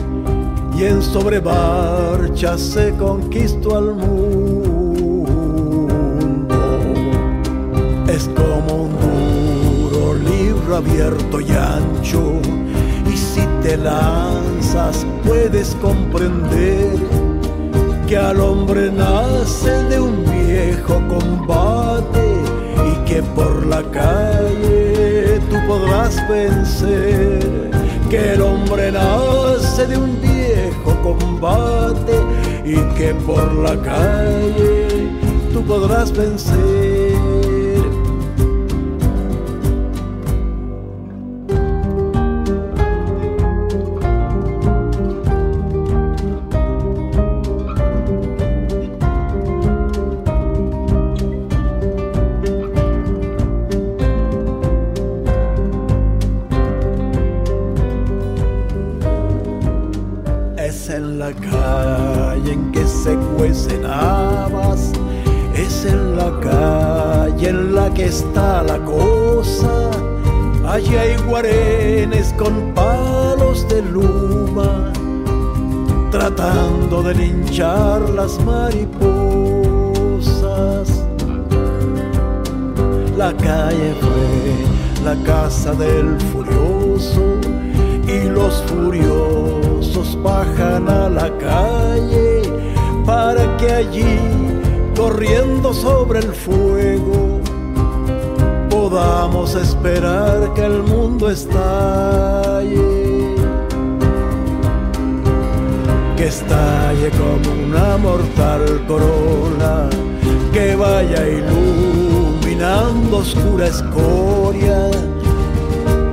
y 0.77 0.83
en 0.83 1.01
sobremarcha 1.01 2.59
se 2.59 2.93
conquistó 2.93 3.75
al 3.75 3.95
mundo. 3.95 5.27
Es 8.07 8.29
como 8.35 8.83
un 8.83 8.91
duro 9.89 10.13
libro 10.13 10.75
abierto 10.75 11.41
y 11.41 11.49
ancho 11.49 12.39
y 13.11 13.17
si 13.17 13.41
te 13.63 13.77
lanzas 13.77 15.07
puedes 15.25 15.75
comprender 15.81 16.99
que 18.07 18.15
al 18.15 18.39
hombre 18.41 18.91
nace 18.91 19.71
de 19.85 19.99
un 19.99 20.23
viejo 20.23 21.01
combate 21.07 22.43
y 22.91 23.09
que 23.09 23.23
por 23.23 23.65
la 23.65 23.81
calle 23.89 24.86
tú 25.49 25.55
podrás 25.67 26.15
vencer, 26.27 27.71
que 28.09 28.33
el 28.33 28.41
hombre 28.41 28.91
nace 28.91 29.87
de 29.87 29.97
un 29.97 30.19
viejo 30.21 31.01
combate 31.01 32.13
y 32.65 32.75
que 32.95 33.13
por 33.25 33.53
la 33.53 33.81
calle 33.81 35.09
tú 35.53 35.63
podrás 35.63 36.11
vencer. 36.11 36.96
Con 72.47 72.73
palos 72.73 73.67
de 73.67 73.81
luma, 73.81 74.93
tratando 76.11 77.03
de 77.03 77.13
linchar 77.13 78.09
las 78.09 78.39
mariposas. 78.45 78.87
La 83.17 83.35
calle 83.35 83.93
fue 83.99 84.55
la 85.03 85.15
casa 85.25 85.73
del 85.73 86.17
furioso 86.31 87.21
y 88.07 88.29
los 88.29 88.63
furiosos 88.67 90.17
bajan 90.23 90.87
a 90.87 91.09
la 91.09 91.29
calle 91.37 92.43
para 93.05 93.57
que 93.57 93.73
allí, 93.73 94.19
corriendo 94.95 95.73
sobre 95.73 96.19
el 96.19 96.31
fuego, 96.33 97.41
podamos 98.89 99.53
esperar 99.55 100.53
que 100.53 100.65
el 100.65 100.81
mundo 100.83 101.29
estalle. 101.29 102.71
Que 106.15 106.27
estalle 106.27 107.09
como 107.11 107.51
una 107.65 107.97
mortal 107.97 108.85
corona 108.87 109.89
que 110.53 110.75
vaya 110.75 111.27
iluminando 111.27 113.17
oscura 113.17 113.67
escoria 113.67 114.89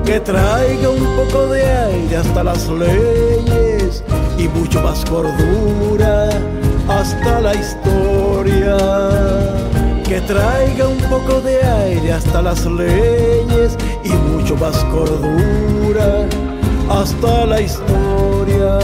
que 0.05 0.21
traiga 0.21 0.91
un 0.91 1.05
poco 1.17 1.47
de 1.47 1.63
aire 1.65 2.17
hasta 2.17 2.43
las 2.43 2.69
leyes 2.69 4.03
y 4.37 4.49
mucho 4.49 4.83
más 4.83 5.05
cordura 5.05 6.29
hasta 6.89 7.41
la 7.41 7.55
historia. 7.55 9.44
Que 10.15 10.21
traiga 10.21 10.87
un 10.87 10.99
poco 11.11 11.41
de 11.41 11.61
aire 11.61 12.13
hasta 12.13 12.41
las 12.41 12.65
leyes 12.67 13.77
y 14.05 14.11
mucho 14.11 14.55
más 14.55 14.77
cordura 14.85 16.29
hasta 16.89 17.45
la 17.47 17.61
historia. 17.61 18.79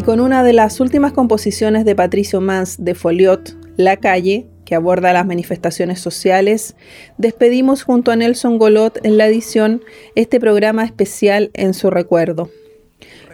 Y 0.00 0.02
con 0.02 0.18
una 0.18 0.42
de 0.42 0.54
las 0.54 0.80
últimas 0.80 1.12
composiciones 1.12 1.84
de 1.84 1.94
Patricio 1.94 2.40
Mans 2.40 2.82
de 2.82 2.94
Foliot, 2.94 3.54
La 3.76 3.98
calle, 3.98 4.46
que 4.64 4.74
aborda 4.74 5.12
las 5.12 5.26
manifestaciones 5.26 6.00
sociales, 6.00 6.74
despedimos 7.18 7.82
junto 7.82 8.10
a 8.10 8.16
Nelson 8.16 8.56
Golot 8.56 8.98
en 9.04 9.18
la 9.18 9.26
edición 9.26 9.82
este 10.14 10.40
programa 10.40 10.86
especial 10.86 11.50
en 11.52 11.74
su 11.74 11.90
recuerdo. 11.90 12.48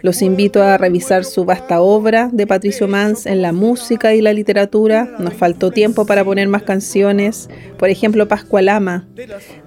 Los 0.03 0.23
invito 0.23 0.63
a 0.63 0.79
revisar 0.79 1.25
su 1.25 1.45
vasta 1.45 1.81
obra 1.81 2.29
de 2.33 2.47
Patricio 2.47 2.87
Mans 2.87 3.27
en 3.27 3.43
la 3.43 3.53
música 3.53 4.15
y 4.15 4.21
la 4.21 4.33
literatura. 4.33 5.15
Nos 5.19 5.35
faltó 5.35 5.71
tiempo 5.71 6.07
para 6.07 6.25
poner 6.25 6.49
más 6.49 6.63
canciones. 6.63 7.49
Por 7.79 7.89
ejemplo, 7.89 8.29
Pascualama, 8.29 9.09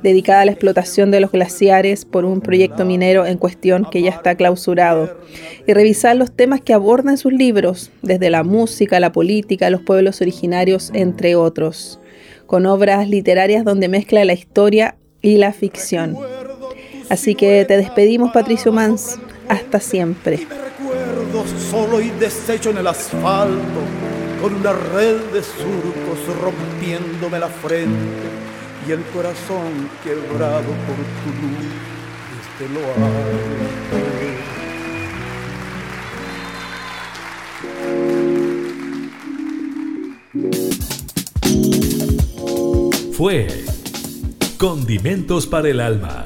dedicada 0.03 0.41
a 0.41 0.45
la 0.45 0.51
explotación 0.51 1.11
de 1.11 1.19
los 1.19 1.31
glaciares 1.31 2.05
por 2.05 2.25
un 2.25 2.41
proyecto 2.41 2.85
minero 2.85 3.25
en 3.25 3.37
cuestión 3.37 3.87
que 3.89 4.01
ya 4.01 4.11
está 4.11 4.35
clausurado. 4.35 5.17
Y 5.67 5.73
revisar 5.73 6.15
los 6.15 6.31
temas 6.31 6.61
que 6.61 6.73
aborda 6.73 7.11
en 7.11 7.17
sus 7.17 7.33
libros, 7.33 7.91
desde 8.01 8.29
la 8.29 8.43
música, 8.43 8.99
la 8.99 9.11
política, 9.11 9.69
los 9.69 9.81
pueblos 9.81 10.21
originarios, 10.21 10.91
entre 10.93 11.35
otros. 11.35 11.99
Con 12.45 12.65
obras 12.65 13.09
literarias 13.09 13.65
donde 13.65 13.87
mezcla 13.87 14.23
la 14.25 14.33
historia 14.33 14.97
y 15.21 15.37
la 15.37 15.53
ficción. 15.53 16.17
Así 17.09 17.33
que 17.33 17.65
te 17.65 17.77
despedimos, 17.77 18.31
Patricio 18.31 18.71
Mans 18.71 19.19
hasta 19.49 19.79
siempre. 19.79 20.35
Y 20.35 20.45
me 20.45 20.55
recuerdo 20.55 21.43
solo 21.69 21.99
y 21.99 22.09
deshecho 22.11 22.69
en 22.69 22.77
el 22.77 22.87
asfalto, 22.87 23.81
con 24.41 24.53
una 24.53 24.71
red 24.71 25.17
de 25.33 25.43
surcos 25.43 26.19
rompiéndome 26.41 27.39
la 27.39 27.49
frente 27.49 28.29
y 28.87 28.91
el 28.91 29.03
corazón 29.05 29.89
quebrado 30.03 30.61
por 30.85 30.95
tu 31.19 31.29
luz 31.41 31.67
desde 32.57 32.73
lo 32.73 32.81
alto. 33.05 34.09
Fue 43.13 43.47
Condimentos 44.57 45.45
para 45.47 45.69
el 45.69 45.81
Alma 45.81 46.25